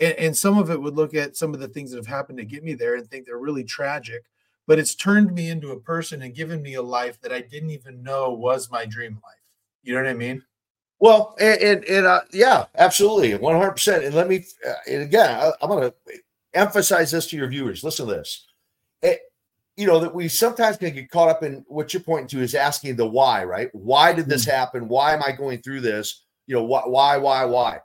And, 0.00 0.14
and 0.14 0.36
some 0.36 0.58
of 0.58 0.70
it 0.70 0.80
would 0.80 0.96
look 0.96 1.14
at 1.14 1.36
some 1.36 1.54
of 1.54 1.60
the 1.60 1.68
things 1.68 1.90
that 1.90 1.98
have 1.98 2.06
happened 2.06 2.38
to 2.38 2.44
get 2.44 2.64
me 2.64 2.74
there 2.74 2.96
and 2.96 3.08
think 3.08 3.26
they're 3.26 3.38
really 3.38 3.64
tragic. 3.64 4.24
But 4.66 4.78
it's 4.78 4.94
turned 4.94 5.34
me 5.34 5.50
into 5.50 5.72
a 5.72 5.80
person 5.80 6.22
and 6.22 6.34
given 6.34 6.62
me 6.62 6.74
a 6.74 6.82
life 6.82 7.20
that 7.20 7.32
I 7.32 7.42
didn't 7.42 7.70
even 7.70 8.02
know 8.02 8.32
was 8.32 8.70
my 8.70 8.86
dream 8.86 9.14
life. 9.22 9.42
You 9.82 9.94
know 9.94 10.02
what 10.02 10.10
I 10.10 10.14
mean? 10.14 10.42
Well, 11.00 11.34
and 11.38 11.60
and, 11.60 11.84
and 11.84 12.06
uh, 12.06 12.22
yeah, 12.32 12.64
absolutely, 12.76 13.34
one 13.34 13.56
hundred 13.56 13.72
percent. 13.72 14.04
And 14.04 14.14
let 14.14 14.26
me, 14.26 14.46
uh, 14.66 14.72
and 14.90 15.02
again, 15.02 15.28
I, 15.38 15.50
I'm 15.60 15.68
going 15.68 15.90
to 15.90 15.94
emphasize 16.54 17.10
this 17.10 17.26
to 17.26 17.36
your 17.36 17.48
viewers. 17.48 17.84
Listen 17.84 18.06
to 18.06 18.14
this. 18.14 18.46
It, 19.02 19.20
you 19.76 19.86
know 19.86 19.98
that 20.00 20.14
we 20.14 20.28
sometimes 20.28 20.78
can 20.78 20.94
get 20.94 21.10
caught 21.10 21.28
up 21.28 21.42
in 21.42 21.64
what 21.68 21.92
you're 21.92 22.02
pointing 22.02 22.28
to 22.28 22.40
is 22.40 22.54
asking 22.54 22.96
the 22.96 23.06
why, 23.06 23.44
right? 23.44 23.68
Why 23.74 24.14
did 24.14 24.26
this 24.26 24.46
happen? 24.46 24.88
Why 24.88 25.12
am 25.12 25.22
I 25.22 25.32
going 25.32 25.60
through 25.60 25.80
this? 25.80 26.22
You 26.46 26.54
know, 26.54 26.62
why, 26.62 26.82
why, 26.86 27.16
why, 27.18 27.44
why? 27.44 27.80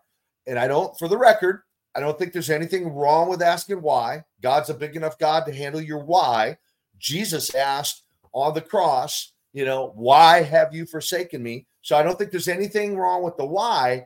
And 0.47 0.57
I 0.57 0.67
don't, 0.67 0.97
for 0.97 1.07
the 1.07 1.17
record, 1.17 1.63
I 1.99 2.07
don't 2.07 2.17
think 2.17 2.31
there's 2.31 2.49
anything 2.49 2.93
wrong 2.93 3.29
with 3.29 3.41
asking 3.41 3.81
why. 3.81 4.23
God's 4.41 4.69
a 4.69 4.73
big 4.73 4.95
enough 4.95 5.19
God 5.19 5.45
to 5.45 5.53
handle 5.53 5.81
your 5.81 6.03
why. 6.03 6.57
Jesus 6.97 7.53
asked 7.53 8.03
on 8.31 8.53
the 8.53 8.61
cross, 8.61 9.33
you 9.53 9.65
know, 9.65 9.91
why 9.95 10.41
have 10.41 10.73
you 10.73 10.85
forsaken 10.85 11.43
me? 11.43 11.67
So 11.81 11.97
I 11.97 12.03
don't 12.03 12.17
think 12.17 12.31
there's 12.31 12.47
anything 12.47 12.97
wrong 12.97 13.23
with 13.23 13.35
the 13.37 13.45
why. 13.45 14.05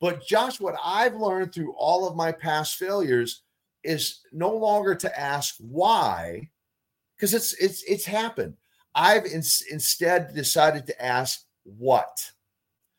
But 0.00 0.26
Josh, 0.26 0.60
what 0.60 0.76
I've 0.82 1.16
learned 1.16 1.52
through 1.52 1.74
all 1.74 2.08
of 2.08 2.16
my 2.16 2.32
past 2.32 2.76
failures 2.76 3.42
is 3.82 4.20
no 4.32 4.50
longer 4.56 4.94
to 4.94 5.20
ask 5.20 5.56
why, 5.58 6.48
because 7.16 7.34
it's 7.34 7.52
it's 7.54 7.82
it's 7.84 8.04
happened. 8.04 8.54
I've 8.94 9.26
in, 9.26 9.42
instead 9.70 10.34
decided 10.34 10.86
to 10.86 11.04
ask 11.04 11.44
what. 11.64 12.32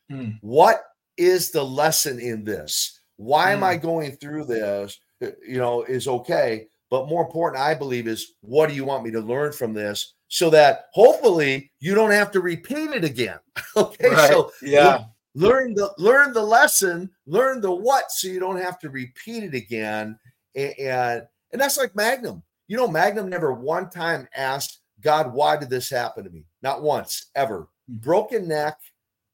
Hmm. 0.10 0.32
What 0.42 0.84
is 1.18 1.52
the 1.52 1.64
lesson 1.64 2.20
in 2.20 2.44
this? 2.44 3.00
Why 3.18 3.52
am 3.52 3.60
Hmm. 3.60 3.64
I 3.66 3.78
going 3.78 4.12
through 4.14 4.46
this? 4.46 5.00
Uh, 5.24 5.32
You 5.48 5.58
know, 5.60 5.84
is 5.84 6.08
okay. 6.08 6.68
But 6.90 7.08
more 7.10 7.24
important, 7.26 7.62
I 7.62 7.74
believe, 7.74 8.08
is 8.08 8.34
what 8.42 8.70
do 8.70 8.76
you 8.76 8.86
want 8.86 9.04
me 9.04 9.12
to 9.12 9.20
learn 9.20 9.52
from 9.52 9.74
this 9.74 10.14
so 10.28 10.50
that 10.52 10.86
hopefully 10.94 11.72
you 11.80 11.96
don't 11.96 12.12
have 12.12 12.32
to 12.32 12.42
repeat 12.42 12.92
it 12.92 13.04
again. 13.04 13.40
okay. 13.78 14.10
Right. 14.10 14.30
So 14.32 14.52
yeah. 14.62 15.06
learn 15.34 15.74
the 15.74 15.94
learn 15.98 16.32
the 16.34 16.44
lesson, 16.44 17.10
learn 17.26 17.60
the 17.62 17.72
what, 17.72 18.12
so 18.12 18.28
you 18.28 18.40
don't 18.40 18.62
have 18.62 18.78
to 18.80 18.90
repeat 18.90 19.44
it 19.44 19.54
again. 19.56 20.18
A- 20.56 20.74
And 20.80 21.24
and 21.52 21.62
that's 21.62 21.78
like 21.78 21.96
Magnum. 21.96 22.44
You 22.68 22.78
know, 22.78 22.88
Magnum 22.88 23.30
never 23.30 23.54
one 23.54 23.90
time 23.90 24.28
asked 24.36 24.80
God, 25.02 25.34
why 25.34 25.56
did 25.58 25.70
this 25.70 25.90
happen 25.90 26.24
to 26.24 26.30
me? 26.30 26.46
Not 26.62 26.82
once, 26.82 27.28
ever. 27.36 27.68
broken 27.88 28.48
neck, 28.48 28.78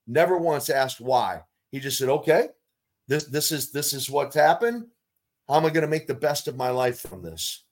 never 0.07 0.37
once 0.37 0.69
asked 0.69 0.99
why. 0.99 1.41
He 1.71 1.79
just 1.79 1.97
said, 1.97 2.09
"Okay, 2.09 2.49
this 3.11 3.25
this 3.25 3.51
is 3.51 3.71
this 3.71 3.93
is 3.93 4.09
what's 4.09 4.35
happened. 4.35 4.87
How 5.49 5.57
am 5.57 5.65
I 5.65 5.69
going 5.69 5.83
to 5.83 5.89
make 5.89 6.07
the 6.07 6.13
best 6.13 6.47
of 6.47 6.55
my 6.55 6.69
life 6.69 7.01
from 7.01 7.21
this?" 7.21 7.63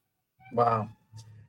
Wow. 0.51 0.89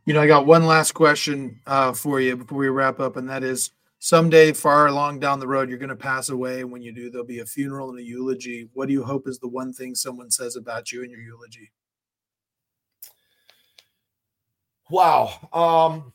You 0.07 0.15
know, 0.15 0.21
I 0.21 0.27
got 0.27 0.47
one 0.47 0.67
last 0.67 0.93
question 0.93 1.61
uh, 1.67 1.93
for 1.93 2.21
you 2.21 2.37
before 2.37 2.59
we 2.59 2.69
wrap 2.69 3.01
up, 3.01 3.17
and 3.17 3.29
that 3.29 3.43
is 3.43 3.73
someday 3.99 4.53
far 4.53 4.87
along 4.87 5.19
down 5.19 5.41
the 5.41 5.47
road, 5.47 5.69
you're 5.69 5.79
going 5.79 5.91
to 5.91 5.97
pass 5.97 6.31
away. 6.31 6.61
And 6.61 6.71
when 6.71 6.83
you 6.83 6.93
do, 6.93 7.11
there'll 7.11 7.27
be 7.27 7.41
a 7.41 7.47
funeral 7.47 7.91
and 7.91 7.99
a 7.99 8.03
eulogy. 8.03 8.69
What 8.73 8.87
do 8.87 8.93
you 8.93 9.05
hope 9.05 9.29
is 9.29 9.39
the 9.39 9.49
one 9.49 9.73
thing 9.73 9.95
someone 9.95 10.31
says 10.31 10.57
about 10.57 10.91
you 10.91 11.03
in 11.03 11.11
your 11.11 11.21
eulogy? 11.21 11.71
Wow. 14.89 15.49
Um, 15.53 16.13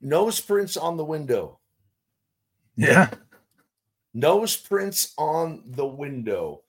nose 0.00 0.40
prints 0.40 0.76
on 0.76 0.96
the 0.96 1.04
window. 1.04 1.58
Yeah. 2.76 3.10
Nose 4.14 4.56
prints 4.56 5.12
on 5.18 5.62
the 5.66 5.86
window. 5.86 6.62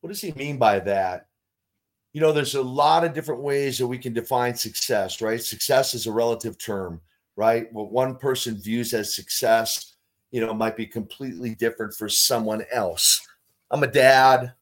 What 0.00 0.08
does 0.08 0.20
he 0.20 0.32
mean 0.32 0.58
by 0.58 0.80
that? 0.80 1.26
You 2.12 2.20
know, 2.20 2.32
there's 2.32 2.54
a 2.54 2.62
lot 2.62 3.04
of 3.04 3.14
different 3.14 3.42
ways 3.42 3.78
that 3.78 3.86
we 3.86 3.98
can 3.98 4.12
define 4.12 4.54
success, 4.54 5.20
right? 5.20 5.42
Success 5.42 5.94
is 5.94 6.06
a 6.06 6.12
relative 6.12 6.58
term, 6.58 7.00
right? 7.36 7.72
What 7.72 7.92
one 7.92 8.16
person 8.16 8.56
views 8.60 8.92
as 8.92 9.14
success, 9.14 9.94
you 10.30 10.44
know, 10.44 10.52
might 10.52 10.76
be 10.76 10.86
completely 10.86 11.54
different 11.54 11.94
for 11.94 12.08
someone 12.08 12.64
else. 12.72 13.20
I'm 13.70 13.82
a 13.82 13.86
dad. 13.86 14.52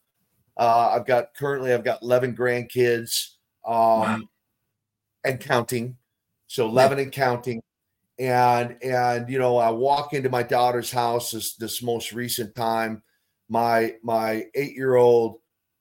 Uh, 0.57 0.90
I've 0.94 1.07
got 1.07 1.34
currently 1.34 1.72
I've 1.72 1.84
got 1.84 2.03
11 2.03 2.36
grandkids 2.36 3.36
um, 3.66 3.74
wow. 3.74 4.18
and 5.24 5.40
counting. 5.40 5.96
So 6.49 6.66
11 6.66 6.99
yeah. 6.99 7.05
and 7.05 7.12
counting 7.12 7.62
and 8.19 8.77
and 8.83 9.29
you 9.29 9.39
know 9.39 9.57
i 9.59 9.71
walk 9.71 10.12
into 10.12 10.29
my 10.29 10.43
daughter's 10.43 10.91
house 10.91 11.31
this 11.31 11.55
this 11.57 11.83
most 11.83 12.12
recent 12.12 12.55
time. 12.55 13.03
My 13.49 13.95
my 14.03 14.45
eight 14.55 14.75
year 14.75 14.97
old 14.97 15.41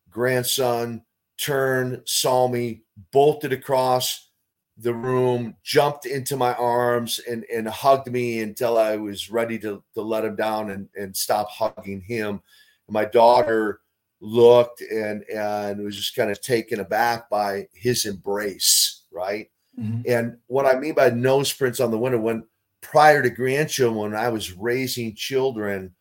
grandson 0.10 1.04
turned 1.38 2.02
saw 2.06 2.48
me 2.48 2.84
bolted 3.12 3.54
across 3.54 4.30
the 4.78 4.94
room 4.94 5.56
jumped 5.64 6.06
into 6.06 6.38
my 6.38 6.54
arms 6.54 7.20
and 7.28 7.44
and 7.54 7.68
hugged 7.68 8.12
me 8.12 8.42
until 8.42 8.78
i 8.78 8.96
was 8.96 9.32
ready 9.32 9.58
to 9.58 9.84
to 9.96 10.02
let 10.02 10.24
him 10.24 10.36
down 10.36 10.70
and 10.70 10.88
and 10.96 11.16
stop 11.16 11.50
hugging 11.50 12.02
him. 12.02 12.42
My 12.90 13.06
daughter 13.06 13.82
looked 14.22 14.82
and 14.82 15.24
and 15.24 15.84
was 15.84 15.96
just 15.96 16.16
kind 16.16 16.32
of 16.32 16.42
taken 16.42 16.80
aback 16.80 17.30
by 17.30 17.68
his 17.74 18.06
embrace 18.06 19.04
right 19.12 19.50
Mm-hmm. 19.80 20.02
And 20.08 20.38
what 20.48 20.66
I 20.66 20.80
mean 20.80 20.94
by 20.94 21.10
nose 21.10 21.54
prints 21.54 21.80
on 21.80 21.92
the 21.92 21.98
window, 21.98 22.20
when 22.20 22.44
prior 22.82 23.22
to 23.22 23.30
grandchildren, 23.30 24.12
when 24.12 24.16
I 24.16 24.30
was 24.30 24.54
raising 24.54 25.16
children, 25.16 25.94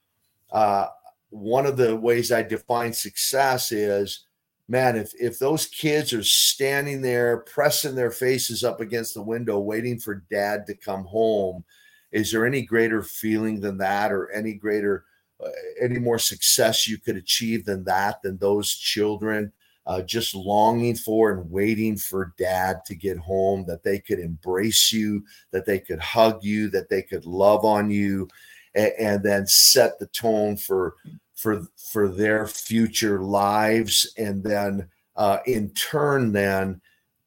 uh, 0.50 0.86
one 1.30 1.66
of 1.66 1.76
the 1.76 1.96
ways 1.96 2.32
I 2.32 2.42
define 2.42 2.92
success 2.92 3.72
is, 3.72 4.24
man, 4.68 4.96
if 4.96 5.12
if 5.20 5.38
those 5.38 5.66
kids 5.66 6.12
are 6.12 6.22
standing 6.22 7.02
there 7.02 7.38
pressing 7.38 7.94
their 7.94 8.10
faces 8.10 8.64
up 8.64 8.80
against 8.80 9.14
the 9.14 9.22
window, 9.22 9.58
waiting 9.58 9.98
for 9.98 10.24
dad 10.30 10.66
to 10.66 10.74
come 10.74 11.04
home, 11.04 11.64
is 12.12 12.32
there 12.32 12.46
any 12.46 12.62
greater 12.62 13.02
feeling 13.02 13.60
than 13.60 13.78
that, 13.78 14.12
or 14.12 14.30
any 14.30 14.54
greater, 14.54 15.04
uh, 15.44 15.50
any 15.80 15.98
more 15.98 16.18
success 16.18 16.88
you 16.88 16.98
could 16.98 17.16
achieve 17.16 17.64
than 17.64 17.84
that, 17.84 18.22
than 18.22 18.38
those 18.38 18.72
children? 18.74 19.52
Uh, 19.86 20.02
just 20.02 20.34
longing 20.34 20.96
for 20.96 21.30
and 21.30 21.50
waiting 21.50 21.96
for 21.96 22.34
dad 22.36 22.84
to 22.86 22.94
get 22.94 23.16
home, 23.16 23.64
that 23.66 23.84
they 23.84 23.98
could 23.98 24.18
embrace 24.18 24.92
you, 24.92 25.24
that 25.52 25.64
they 25.64 25.78
could 25.78 26.00
hug 26.00 26.42
you, 26.42 26.68
that 26.70 26.88
they 26.88 27.02
could 27.02 27.24
love 27.24 27.64
on 27.64 27.90
you, 27.90 28.28
and, 28.74 28.92
and 28.98 29.22
then 29.22 29.46
set 29.46 29.98
the 29.98 30.06
tone 30.08 30.56
for 30.56 30.94
for 31.34 31.62
for 31.92 32.08
their 32.08 32.46
future 32.46 33.20
lives, 33.20 34.12
and 34.16 34.42
then 34.42 34.88
uh, 35.14 35.38
in 35.46 35.70
turn, 35.70 36.32
then 36.32 36.80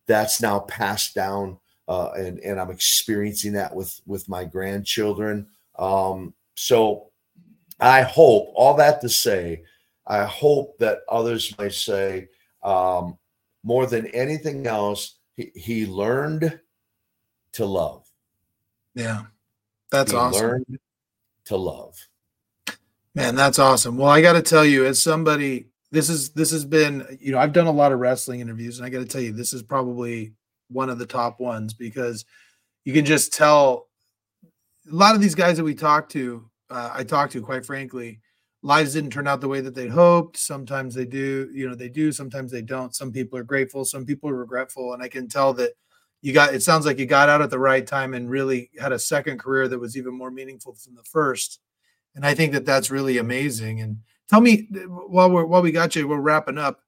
that's 0.07 0.41
now 0.41 0.59
passed 0.59 1.15
down, 1.15 1.57
uh, 1.87 2.09
and 2.15 2.39
and 2.39 2.59
I'm 2.59 2.71
experiencing 2.71 3.53
that 3.53 3.73
with 3.73 4.01
with 4.05 4.27
my 4.27 4.43
grandchildren. 4.43 5.47
Um, 5.77 6.33
so 6.55 7.11
I 7.79 8.01
hope 8.01 8.51
all 8.53 8.73
that 8.75 8.99
to 9.01 9.09
say, 9.09 9.63
I 10.05 10.25
hope 10.25 10.77
that 10.79 10.99
others 11.07 11.57
may 11.57 11.69
say 11.69 12.27
um, 12.63 13.17
more 13.63 13.85
than 13.85 14.07
anything 14.07 14.67
else, 14.67 15.15
he, 15.35 15.51
he 15.55 15.85
learned 15.85 16.59
to 17.53 17.65
love. 17.65 18.05
Yeah, 18.95 19.23
that's 19.91 20.11
he 20.11 20.17
awesome. 20.17 20.47
Learned 20.47 20.79
to 21.45 21.57
love. 21.57 21.95
Man, 23.15 23.35
that's 23.35 23.59
awesome. 23.59 23.97
Well, 23.97 24.09
I 24.09 24.21
got 24.21 24.33
to 24.33 24.41
tell 24.41 24.63
you, 24.63 24.85
as 24.85 25.01
somebody, 25.01 25.67
this 25.91 26.09
is 26.09 26.29
this 26.31 26.51
has 26.51 26.63
been, 26.63 27.17
you 27.19 27.31
know, 27.31 27.39
I've 27.39 27.53
done 27.53 27.67
a 27.67 27.71
lot 27.71 27.91
of 27.91 27.99
wrestling 27.99 28.39
interviews, 28.39 28.77
and 28.77 28.85
I 28.85 28.89
got 28.89 28.99
to 28.99 29.05
tell 29.05 29.21
you, 29.21 29.33
this 29.33 29.53
is 29.53 29.63
probably 29.63 30.33
one 30.69 30.89
of 30.89 30.99
the 30.99 31.05
top 31.05 31.39
ones 31.39 31.73
because 31.73 32.25
you 32.85 32.93
can 32.93 33.05
just 33.05 33.33
tell 33.33 33.87
a 34.89 34.95
lot 34.95 35.15
of 35.15 35.21
these 35.21 35.35
guys 35.35 35.57
that 35.57 35.63
we 35.63 35.75
talk 35.75 36.09
to, 36.09 36.49
uh, 36.69 36.91
I 36.93 37.03
talk 37.03 37.31
to, 37.31 37.41
quite 37.41 37.65
frankly, 37.65 38.21
lives 38.61 38.93
didn't 38.93 39.11
turn 39.11 39.27
out 39.27 39.41
the 39.41 39.47
way 39.47 39.61
that 39.61 39.73
they'd 39.73 39.89
hoped. 39.89 40.37
Sometimes 40.37 40.93
they 40.93 41.05
do, 41.05 41.49
you 41.53 41.67
know, 41.67 41.75
they 41.75 41.89
do, 41.89 42.11
sometimes 42.11 42.51
they 42.51 42.61
don't. 42.61 42.95
Some 42.95 43.11
people 43.11 43.39
are 43.39 43.43
grateful, 43.43 43.85
some 43.85 44.05
people 44.05 44.29
are 44.29 44.35
regretful. 44.35 44.93
And 44.93 45.01
I 45.01 45.07
can 45.07 45.27
tell 45.27 45.53
that 45.53 45.73
you 46.21 46.33
got 46.33 46.53
it 46.53 46.61
sounds 46.61 46.85
like 46.85 46.99
you 46.99 47.05
got 47.05 47.29
out 47.29 47.41
at 47.41 47.49
the 47.49 47.59
right 47.59 47.85
time 47.85 48.13
and 48.13 48.29
really 48.29 48.69
had 48.79 48.91
a 48.91 48.99
second 48.99 49.39
career 49.39 49.67
that 49.67 49.79
was 49.79 49.95
even 49.95 50.13
more 50.13 50.31
meaningful 50.31 50.75
than 50.85 50.95
the 50.95 51.03
first. 51.03 51.59
And 52.15 52.25
I 52.25 52.33
think 52.33 52.51
that 52.53 52.65
that's 52.65 52.91
really 52.91 53.17
amazing. 53.17 53.81
And 53.81 53.99
tell 54.27 54.41
me 54.41 54.67
while 54.87 55.31
we're 55.31 55.45
while 55.45 55.61
we 55.61 55.71
got 55.71 55.95
you, 55.95 56.07
we're 56.07 56.19
wrapping 56.19 56.57
up. 56.57 56.81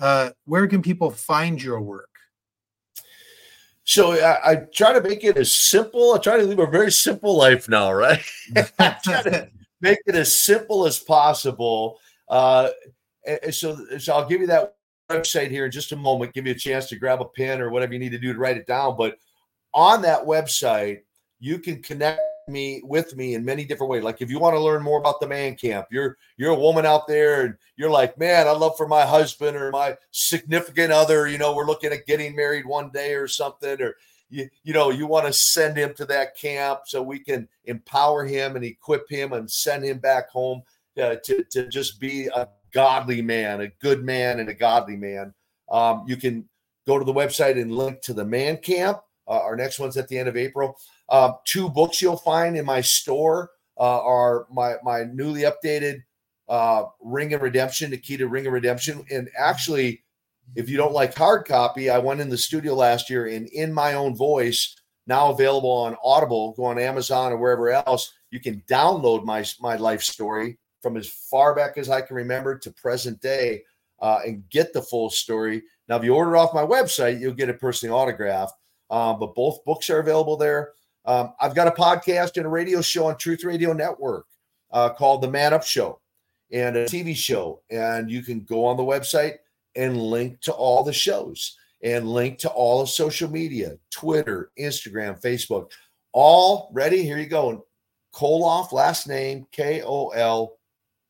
Uh, 0.00 0.30
where 0.44 0.68
can 0.68 0.80
people 0.80 1.10
find 1.10 1.60
your 1.60 1.80
work? 1.80 2.08
So 3.82 4.12
I, 4.12 4.52
I, 4.52 4.56
try 4.72 4.92
to 4.92 5.00
make 5.00 5.24
it 5.24 5.38
as 5.38 5.50
simple. 5.50 6.12
I 6.12 6.18
try 6.18 6.36
to 6.36 6.44
live 6.44 6.58
a 6.58 6.66
very 6.66 6.92
simple 6.92 7.36
life 7.36 7.70
now, 7.70 7.90
right? 7.90 8.22
to, 8.54 9.48
make 9.80 9.98
it 10.06 10.14
as 10.14 10.42
simple 10.42 10.86
as 10.86 10.98
possible. 10.98 11.98
Uh, 12.28 12.70
so, 13.50 13.78
so 13.98 14.14
I'll 14.14 14.28
give 14.28 14.40
you 14.40 14.46
that 14.48 14.74
website 15.10 15.50
here 15.50 15.64
in 15.64 15.70
just 15.70 15.92
a 15.92 15.96
moment. 15.96 16.34
Give 16.34 16.46
you 16.46 16.52
a 16.52 16.58
chance 16.58 16.86
to 16.88 16.96
grab 16.96 17.20
a 17.20 17.24
pen 17.24 17.60
or 17.60 17.70
whatever 17.70 17.92
you 17.92 17.98
need 17.98 18.12
to 18.12 18.18
do 18.18 18.32
to 18.32 18.38
write 18.38 18.56
it 18.56 18.66
down. 18.66 18.96
But 18.96 19.18
on 19.74 20.02
that 20.02 20.24
website, 20.24 21.00
you 21.40 21.58
can 21.58 21.82
connect 21.82 22.20
me 22.48 22.80
with 22.84 23.14
me 23.14 23.34
in 23.34 23.44
many 23.44 23.64
different 23.64 23.90
ways. 23.90 24.02
Like 24.02 24.22
if 24.22 24.30
you 24.30 24.38
want 24.38 24.54
to 24.54 24.60
learn 24.60 24.82
more 24.82 24.98
about 24.98 25.20
the 25.20 25.26
man 25.26 25.54
camp, 25.54 25.86
you're 25.90 26.16
you're 26.36 26.52
a 26.52 26.58
woman 26.58 26.86
out 26.86 27.06
there 27.06 27.44
and 27.44 27.54
you're 27.76 27.90
like, 27.90 28.18
man, 28.18 28.48
I 28.48 28.52
love 28.52 28.76
for 28.76 28.88
my 28.88 29.04
husband 29.04 29.56
or 29.56 29.70
my 29.70 29.96
significant 30.10 30.92
other. 30.92 31.28
You 31.28 31.38
know, 31.38 31.54
we're 31.54 31.66
looking 31.66 31.92
at 31.92 32.06
getting 32.06 32.34
married 32.34 32.66
one 32.66 32.90
day 32.90 33.14
or 33.14 33.28
something, 33.28 33.80
or 33.80 33.96
you, 34.30 34.48
you 34.62 34.72
know 34.72 34.90
you 34.90 35.06
want 35.06 35.26
to 35.26 35.32
send 35.32 35.76
him 35.76 35.94
to 35.94 36.04
that 36.06 36.36
camp 36.36 36.80
so 36.86 37.02
we 37.02 37.18
can 37.18 37.48
empower 37.64 38.24
him 38.24 38.56
and 38.56 38.64
equip 38.64 39.08
him 39.08 39.32
and 39.32 39.50
send 39.50 39.84
him 39.84 39.98
back 39.98 40.28
home 40.30 40.62
uh, 41.00 41.16
to, 41.24 41.44
to 41.50 41.68
just 41.68 42.00
be 42.00 42.26
a 42.26 42.48
godly 42.72 43.22
man 43.22 43.60
a 43.60 43.68
good 43.80 44.04
man 44.04 44.40
and 44.40 44.48
a 44.48 44.54
godly 44.54 44.96
man. 44.96 45.32
Um, 45.70 46.04
you 46.06 46.16
can 46.16 46.48
go 46.86 46.98
to 46.98 47.04
the 47.04 47.12
website 47.12 47.60
and 47.60 47.72
link 47.72 48.00
to 48.02 48.14
the 48.14 48.24
man 48.24 48.58
camp 48.58 49.00
uh, 49.28 49.40
our 49.40 49.56
next 49.56 49.78
one's 49.78 49.96
at 49.96 50.08
the 50.08 50.18
end 50.18 50.28
of 50.28 50.36
april. 50.36 50.76
Uh, 51.08 51.32
two 51.44 51.68
books 51.68 52.02
you'll 52.02 52.16
find 52.16 52.56
in 52.56 52.64
my 52.64 52.80
store 52.80 53.50
uh, 53.78 54.02
are 54.02 54.46
my 54.50 54.74
my 54.82 55.04
newly 55.04 55.42
updated 55.42 56.02
uh, 56.48 56.84
ring 57.00 57.34
of 57.34 57.42
redemption 57.42 57.90
the 57.90 57.98
key 57.98 58.16
to 58.16 58.26
ring 58.26 58.46
of 58.46 58.52
redemption 58.52 59.04
and 59.10 59.28
actually 59.38 60.02
if 60.54 60.68
you 60.68 60.76
don't 60.76 60.92
like 60.92 61.14
hard 61.14 61.46
copy, 61.46 61.90
I 61.90 61.98
went 61.98 62.20
in 62.20 62.28
the 62.28 62.38
studio 62.38 62.74
last 62.74 63.10
year 63.10 63.26
and 63.26 63.46
in 63.48 63.72
my 63.72 63.94
own 63.94 64.16
voice, 64.16 64.76
now 65.06 65.30
available 65.30 65.70
on 65.70 65.96
Audible, 66.02 66.52
go 66.52 66.64
on 66.64 66.78
Amazon 66.78 67.32
or 67.32 67.38
wherever 67.38 67.70
else, 67.70 68.12
you 68.30 68.40
can 68.40 68.62
download 68.68 69.24
my 69.24 69.44
my 69.60 69.76
life 69.76 70.02
story 70.02 70.58
from 70.82 70.96
as 70.96 71.08
far 71.08 71.54
back 71.54 71.78
as 71.78 71.88
I 71.88 72.00
can 72.00 72.16
remember 72.16 72.58
to 72.58 72.70
present 72.72 73.20
day 73.20 73.62
uh, 74.00 74.20
and 74.24 74.48
get 74.50 74.72
the 74.72 74.82
full 74.82 75.10
story. 75.10 75.62
Now, 75.88 75.96
if 75.96 76.04
you 76.04 76.14
order 76.14 76.36
off 76.36 76.54
my 76.54 76.62
website, 76.62 77.20
you'll 77.20 77.32
get 77.32 77.48
it 77.48 77.60
personally 77.60 77.94
autographed. 77.94 78.54
Um, 78.90 79.18
but 79.18 79.34
both 79.34 79.64
books 79.64 79.90
are 79.90 79.98
available 79.98 80.36
there. 80.36 80.72
Um, 81.04 81.32
I've 81.40 81.54
got 81.54 81.68
a 81.68 81.72
podcast 81.72 82.36
and 82.36 82.46
a 82.46 82.50
radio 82.50 82.80
show 82.80 83.06
on 83.06 83.16
Truth 83.16 83.44
Radio 83.44 83.72
Network 83.72 84.26
uh, 84.70 84.90
called 84.90 85.22
The 85.22 85.30
Man 85.30 85.54
Up 85.54 85.64
Show 85.64 86.00
and 86.52 86.76
a 86.76 86.86
TV 86.86 87.14
show. 87.16 87.62
And 87.70 88.10
you 88.10 88.22
can 88.22 88.44
go 88.44 88.64
on 88.64 88.76
the 88.76 88.82
website 88.82 89.36
and 89.78 89.96
link 89.96 90.40
to 90.40 90.52
all 90.52 90.82
the 90.82 90.92
shows 90.92 91.56
and 91.82 92.08
link 92.08 92.38
to 92.38 92.50
all 92.50 92.82
of 92.82 92.90
social 92.90 93.30
media 93.30 93.78
Twitter, 93.90 94.50
Instagram, 94.58 95.20
Facebook. 95.22 95.70
All 96.12 96.70
ready? 96.74 97.02
Here 97.04 97.18
you 97.18 97.26
go. 97.26 97.64
Koloff, 98.14 98.72
last 98.72 99.06
name 99.06 99.46
K 99.52 99.82
O 99.82 100.08
L 100.08 100.58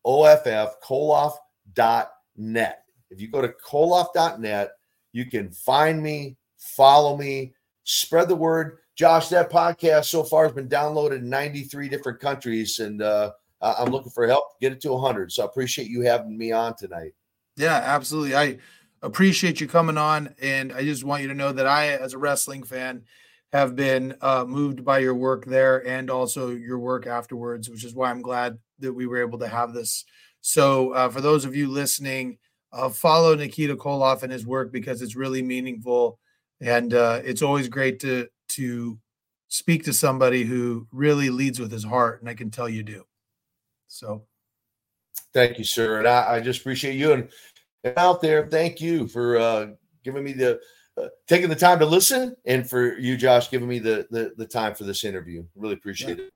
O 0.05 0.25
F 0.25 0.47
F, 0.47 0.75
koloff.net. 0.85 2.83
If 3.11 3.21
you 3.21 3.29
go 3.29 3.41
to 3.41 3.49
koloff.net, 3.49 4.73
you 5.13 5.25
can 5.25 5.51
find 5.51 6.03
me, 6.03 6.37
follow 6.59 7.17
me, 7.17 7.55
spread 7.85 8.29
the 8.29 8.37
word. 8.37 8.79
Josh, 8.97 9.29
that 9.29 9.51
podcast 9.51 10.07
so 10.07 10.23
far 10.25 10.45
has 10.45 10.53
been 10.53 10.69
downloaded 10.69 11.19
in 11.19 11.31
93 11.31 11.89
different 11.89 12.21
countries, 12.21 12.81
and 12.81 13.01
uh, 13.01 13.31
I'm 13.63 13.91
looking 13.91 14.11
for 14.11 14.27
help 14.27 14.61
get 14.61 14.73
it 14.73 14.81
to 14.83 14.93
100. 14.93 15.33
So 15.33 15.45
I 15.45 15.47
appreciate 15.47 15.89
you 15.89 16.03
having 16.03 16.37
me 16.37 16.53
on 16.53 16.77
tonight. 16.77 17.15
Yeah, 17.59 17.83
absolutely. 17.85 18.37
I 18.37 18.59
appreciate 19.03 19.61
you 19.61 19.67
coming 19.67 19.99
on, 19.99 20.35
and 20.41 20.73
I 20.73 20.83
just 20.83 21.05
want 21.05 21.23
you 21.23 21.29
to 21.29 21.35
know 21.35 21.53
that 21.53 21.67
I, 21.67 21.89
as 21.89 22.15
a 22.15 22.19
wrestling 22.19 22.63
fan, 22.63 23.03
have 23.53 23.75
been 23.75 24.15
uh, 24.21 24.45
moved 24.47 24.85
by 24.85 24.99
your 24.99 25.15
work 25.15 25.45
there 25.45 25.87
and 25.87 26.11
also 26.11 26.51
your 26.51 26.79
work 26.79 27.07
afterwards, 27.07 27.69
which 27.69 27.85
is 27.85 27.95
why 27.95 28.11
I'm 28.11 28.23
glad 28.23 28.59
that 28.79 28.93
we 28.93 29.07
were 29.07 29.21
able 29.21 29.39
to 29.39 29.49
have 29.49 29.73
this. 29.73 30.05
So, 30.41 30.93
uh, 30.93 31.09
for 31.09 31.21
those 31.21 31.45
of 31.45 31.57
you 31.57 31.69
listening, 31.69 32.39
uh, 32.73 32.91
follow 32.91 33.35
Nikita 33.35 33.77
Koloff 33.77 34.23
and 34.23 34.33
his 34.33 34.47
work 34.47 34.73
because 34.73 35.03
it's 35.03 35.17
really 35.17 35.43
meaningful, 35.43 36.19
and 36.61 36.95
uh, 36.95 37.21
it's 37.25 37.43
always 37.43 37.69
great 37.69 38.01
to 38.01 38.29
to 38.51 38.99
speak 39.49 39.85
to 39.85 39.93
somebody 39.93 40.45
who 40.45 40.87
really 40.93 41.31
leads 41.31 41.59
with 41.59 41.73
his 41.73 41.85
heart, 41.85 42.21
and 42.21 42.29
I 42.29 42.35
can 42.35 42.51
tell 42.51 42.69
you 42.69 42.83
do. 42.83 43.05
So, 43.89 44.27
thank 45.33 45.59
you, 45.59 45.65
sir, 45.65 45.99
and 45.99 46.07
I, 46.07 46.35
I 46.35 46.41
just 46.41 46.61
appreciate 46.61 46.97
you 46.97 47.13
and, 47.13 47.23
and 47.23 47.31
out 47.97 48.21
there. 48.21 48.47
Thank 48.47 48.81
you 48.81 49.09
for 49.09 49.39
uh, 49.39 49.67
giving 50.05 50.25
me 50.25 50.33
the 50.33 50.61
uh, 50.97 51.09
taking 51.27 51.49
the 51.49 51.57
time 51.57 51.79
to 51.79 51.87
listen, 51.87 52.37
and 52.45 52.69
for 52.69 52.99
you, 52.99 53.17
Josh, 53.17 53.51
giving 53.51 53.69
me 53.69 53.79
the 53.79 54.07
the, 54.11 54.33
the 54.37 54.47
time 54.47 54.75
for 54.75 54.85
this 54.85 55.05
interview. 55.05 55.45
Really 55.55 55.75
appreciate 55.75 56.19
yeah. 56.19 56.25
it. 56.25 56.33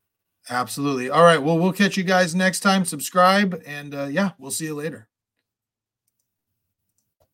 Absolutely. 0.51 1.09
All 1.09 1.23
right. 1.23 1.41
Well, 1.41 1.59
we'll 1.59 1.73
catch 1.73 1.97
you 1.97 2.05
guys 2.05 2.35
next 2.35 2.61
time. 2.61 2.85
Subscribe, 2.85 3.63
and 3.67 3.95
uh, 3.95 4.05
yeah, 4.05 4.31
we'll 4.39 4.51
see 4.51 4.67
you 4.67 4.75
later. 4.75 5.09